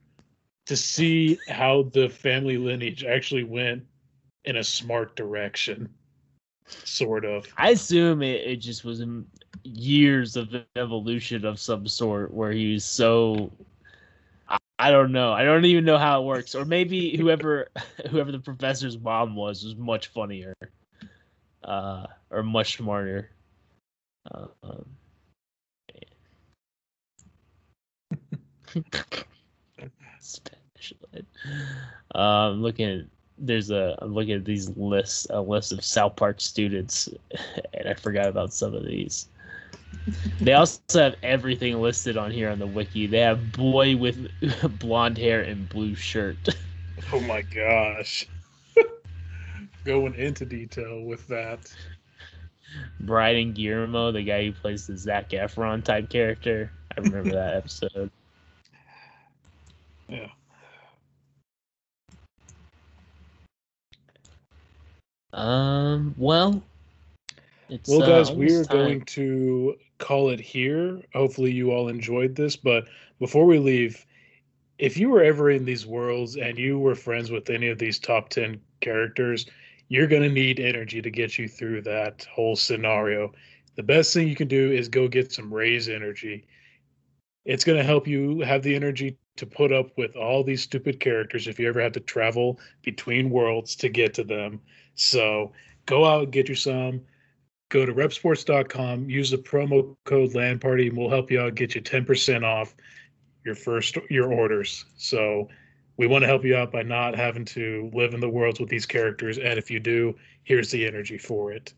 to 0.66 0.76
see 0.76 1.40
how 1.48 1.84
the 1.94 2.10
family 2.10 2.58
lineage 2.58 3.04
actually 3.04 3.44
went 3.44 3.84
in 4.46 4.58
a 4.58 4.64
smart 4.64 5.16
direction. 5.16 5.94
Sort 6.68 7.26
of. 7.26 7.46
I 7.58 7.72
assume 7.72 8.22
it, 8.22 8.42
it 8.48 8.56
just 8.58 8.84
was 8.86 9.04
years 9.64 10.36
of 10.36 10.50
evolution 10.76 11.46
of 11.46 11.60
some 11.60 11.88
sort 11.88 12.34
where 12.34 12.52
he 12.52 12.74
was 12.74 12.86
so 12.86 13.52
I, 14.48 14.58
I 14.80 14.92
don't 14.92 15.12
know. 15.12 15.32
I 15.34 15.44
don't 15.44 15.66
even 15.66 15.86
know 15.86 15.98
how 15.98 16.22
it 16.22 16.26
works. 16.26 16.56
Or 16.56 16.66
maybe 16.66 17.16
whoever 17.18 17.70
whoever 18.10 18.32
the 18.32 18.40
professor's 18.40 18.98
mom 18.98 19.36
was 19.36 19.64
was 19.64 19.76
much 19.76 20.08
funnier. 20.08 20.56
Uh 21.64 22.08
or 22.30 22.44
much 22.44 22.78
smarter. 22.78 23.30
Uh, 24.32 24.48
um, 24.64 24.86
Special 30.20 30.98
ed. 31.14 31.26
Um, 32.14 32.62
looking 32.62 32.90
at 32.90 33.06
there's 33.42 33.72
a 33.72 33.98
I'm 34.02 34.14
looking 34.14 34.34
at 34.34 34.46
these 34.46 34.70
lists 34.78 35.28
a 35.30 35.42
list 35.42 35.72
of 35.72 35.84
South 35.84 36.16
Park 36.16 36.40
students, 36.40 37.10
and 37.74 37.90
I 37.90 37.94
forgot 37.94 38.28
about 38.28 38.54
some 38.54 38.74
of 38.74 38.86
these. 38.86 39.28
They 40.40 40.54
also 40.54 40.80
have 40.96 41.16
everything 41.22 41.80
listed 41.80 42.18
on 42.18 42.32
here 42.32 42.50
on 42.50 42.58
the 42.60 42.66
wiki. 42.66 43.08
They 43.08 43.20
have 43.20 43.52
boy 43.52 43.96
with 43.98 44.32
blonde 44.80 45.18
hair 45.18 45.42
and 45.42 45.68
blue 45.70 45.96
shirt. 45.96 46.38
Oh 47.12 47.20
my 47.20 47.42
gosh. 47.42 48.28
Going 49.84 50.16
into 50.16 50.46
detail 50.46 51.02
with 51.04 51.28
that. 51.28 51.72
Bridon 53.04 53.54
Gueermo, 53.54 54.14
the 54.14 54.24
guy 54.24 54.46
who 54.46 54.54
plays 54.54 54.88
the 54.88 54.98
Zac 54.98 55.30
Efron 55.30 55.84
type 55.84 56.10
character. 56.10 56.72
I 56.98 57.02
remember 57.02 57.32
that 57.32 57.56
episode. 57.56 58.10
Yeah. 60.08 60.28
Um. 65.34 66.16
Well. 66.18 66.64
It's, 67.70 67.90
Well, 67.90 68.04
uh, 68.04 68.08
guys, 68.08 68.32
we 68.32 68.54
are 68.54 68.66
time. 68.66 68.78
going 68.78 69.02
to 69.02 69.76
call 69.98 70.30
it 70.30 70.42
here. 70.42 71.02
Hopefully, 71.14 71.52
you 71.52 71.72
all 71.72 71.88
enjoyed 71.88 72.36
this. 72.36 72.58
But 72.58 72.86
before 73.20 73.46
we 73.46 73.60
leave, 73.60 74.06
if 74.78 74.98
you 74.98 75.10
were 75.10 75.24
ever 75.24 75.52
in 75.52 75.64
these 75.64 75.86
worlds 75.86 76.36
and 76.36 76.58
you 76.58 76.80
were 76.80 76.96
friends 76.96 77.32
with 77.32 77.50
any 77.50 77.70
of 77.70 77.78
these 77.78 77.98
top 77.98 78.30
10 78.30 78.60
characters, 78.82 79.46
you're 79.88 80.08
going 80.08 80.24
to 80.24 80.30
need 80.30 80.60
energy 80.60 81.02
to 81.02 81.10
get 81.10 81.38
you 81.38 81.48
through 81.48 81.84
that 81.84 82.26
whole 82.34 82.56
scenario. 82.56 83.32
The 83.76 83.84
best 83.84 84.14
thing 84.14 84.28
you 84.28 84.36
can 84.36 84.48
do 84.48 84.72
is 84.72 84.90
go 84.90 85.08
get 85.08 85.32
some 85.32 85.54
Raze 85.54 85.88
energy. 85.88 86.48
It's 87.46 87.64
going 87.64 87.78
to 87.78 87.84
help 87.84 88.08
you 88.08 88.42
have 88.42 88.64
the 88.64 88.76
energy 88.76 89.18
to 89.38 89.46
put 89.46 89.72
up 89.72 89.98
with 89.98 90.16
all 90.16 90.44
these 90.44 90.62
stupid 90.62 91.00
characters 91.00 91.48
if 91.48 91.60
you 91.60 91.68
ever 91.68 91.82
have 91.82 91.94
to 91.94 92.00
travel 92.00 92.60
between 92.82 93.30
worlds 93.30 93.76
to 93.78 93.90
get 93.90 94.14
to 94.16 94.24
them. 94.24 94.60
So 95.02 95.52
go 95.86 96.06
out 96.06 96.24
and 96.24 96.32
get 96.32 96.50
you 96.50 96.56
some 96.56 97.02
go 97.72 97.86
to 97.86 97.94
reppsports.com, 97.94 99.10
use 99.10 99.32
the 99.32 99.38
promo 99.38 99.96
code 100.04 100.36
LAN 100.36 100.60
Party, 100.60 100.90
and 100.90 100.98
we'll 100.98 101.10
help 101.10 101.32
you 101.32 101.40
out, 101.40 101.56
get 101.56 101.74
you 101.74 101.82
10% 101.82 102.44
off 102.44 102.76
your 103.44 103.56
first 103.56 103.98
your 104.10 104.32
orders. 104.32 104.86
So 104.98 105.48
we 105.98 106.06
want 106.06 106.22
to 106.22 106.28
help 106.28 106.44
you 106.44 106.56
out 106.56 106.72
by 106.72 106.84
not 106.84 107.16
having 107.16 107.46
to 107.46 107.90
live 107.94 108.14
in 108.14 108.20
the 108.20 108.30
worlds 108.30 108.60
with 108.60 108.70
these 108.70 108.86
characters. 108.86 109.38
And 109.38 109.58
if 109.58 109.72
you 109.72 109.80
do, 109.80 110.16
here's 110.44 110.70
the 110.70 110.86
energy 110.86 111.18
for 111.18 111.52
it. 111.52 111.74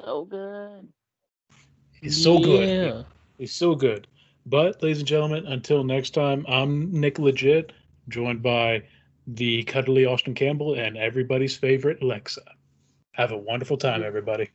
So 0.00 0.24
good. 0.24 0.88
He's 2.00 2.22
so 2.22 2.38
good. 2.38 2.68
Yeah. 2.68 3.02
He's 3.38 3.54
so 3.54 3.74
good. 3.74 4.06
But, 4.46 4.82
ladies 4.82 4.98
and 4.98 5.06
gentlemen, 5.06 5.46
until 5.46 5.84
next 5.84 6.10
time, 6.10 6.44
I'm 6.48 6.90
Nick 6.90 7.18
Legit, 7.18 7.72
joined 8.08 8.42
by 8.42 8.82
the 9.26 9.62
cuddly 9.64 10.06
Austin 10.06 10.34
Campbell 10.34 10.74
and 10.74 10.96
everybody's 10.96 11.56
favorite 11.56 12.02
Alexa. 12.02 12.42
Have 13.12 13.32
a 13.32 13.36
wonderful 13.36 13.76
time, 13.76 14.02
everybody. 14.02 14.50